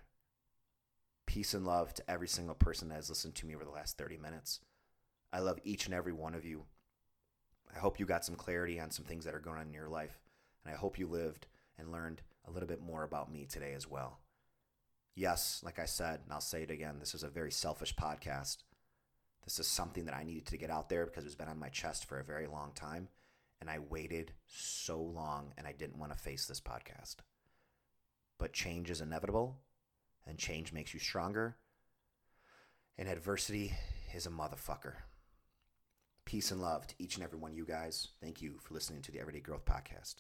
Peace 1.27 1.53
and 1.53 1.67
love 1.67 1.93
to 1.93 2.11
every 2.11 2.29
single 2.29 2.55
person 2.55 2.89
that 2.89 2.95
has 2.95 3.11
listened 3.11 3.35
to 3.35 3.47
me 3.47 3.55
over 3.55 3.63
the 3.63 3.71
last 3.71 3.99
30 3.99 4.17
minutes. 4.17 4.61
I 5.35 5.41
love 5.41 5.59
each 5.65 5.85
and 5.85 5.95
every 5.95 6.15
one 6.15 6.35
of 6.35 6.47
you. 6.47 6.65
I 7.75 7.79
hope 7.79 8.01
you 8.01 8.07
got 8.07 8.25
some 8.25 8.37
clarity 8.37 8.81
on 8.81 8.91
some 8.91 9.05
things 9.05 9.27
that 9.27 9.35
are 9.35 9.39
going 9.39 9.59
on 9.59 9.67
in 9.67 9.75
your 9.75 9.91
life. 9.91 10.19
And 10.65 10.73
I 10.73 10.79
hope 10.79 10.99
you 10.99 11.07
lived 11.07 11.47
and 11.79 11.93
learned 11.93 12.23
a 12.49 12.51
little 12.51 12.67
bit 12.67 12.81
more 12.81 13.03
about 13.03 13.31
me 13.31 13.45
today 13.45 13.75
as 13.75 13.87
well. 13.87 14.21
Yes, 15.15 15.61
like 15.63 15.79
I 15.79 15.85
said, 15.85 16.21
and 16.25 16.33
I'll 16.33 16.41
say 16.41 16.63
it 16.63 16.71
again, 16.71 16.97
this 16.99 17.15
is 17.15 17.23
a 17.23 17.29
very 17.29 17.53
selfish 17.53 17.95
podcast. 17.95 18.63
This 19.45 19.59
is 19.59 19.67
something 19.67 20.07
that 20.07 20.17
I 20.17 20.25
needed 20.25 20.47
to 20.47 20.57
get 20.57 20.71
out 20.71 20.89
there 20.89 21.05
because 21.05 21.27
it's 21.27 21.35
been 21.35 21.49
on 21.49 21.59
my 21.59 21.69
chest 21.69 22.07
for 22.07 22.19
a 22.19 22.25
very 22.25 22.47
long 22.47 22.73
time. 22.75 23.09
And 23.61 23.69
I 23.69 23.79
waited 23.91 24.33
so 24.47 24.99
long 24.99 25.53
and 25.59 25.67
I 25.67 25.73
didn't 25.73 25.99
want 25.99 26.13
to 26.13 26.19
face 26.19 26.47
this 26.47 26.63
podcast. 26.63 27.17
But 28.39 28.53
change 28.53 28.91
is 28.91 29.01
inevitable 29.01 29.59
and 30.27 30.39
change 30.39 30.73
makes 30.73 30.93
you 30.93 31.01
stronger. 31.01 31.57
And 32.99 33.09
adversity 33.09 33.75
is 34.15 34.27
a 34.27 34.31
motherfucker. 34.31 34.95
Peace 36.25 36.51
and 36.51 36.61
love 36.61 36.87
to 36.89 36.95
each 36.99 37.15
and 37.17 37.25
every 37.25 37.39
one 37.39 37.53
of 37.53 37.57
you 37.57 37.65
guys. 37.65 38.09
Thank 38.21 38.43
you 38.43 38.59
for 38.61 38.75
listening 38.75 39.03
to 39.03 39.13
the 39.13 39.21
Everyday 39.21 39.41
Growth 39.41 39.65
Podcast. 39.65 40.17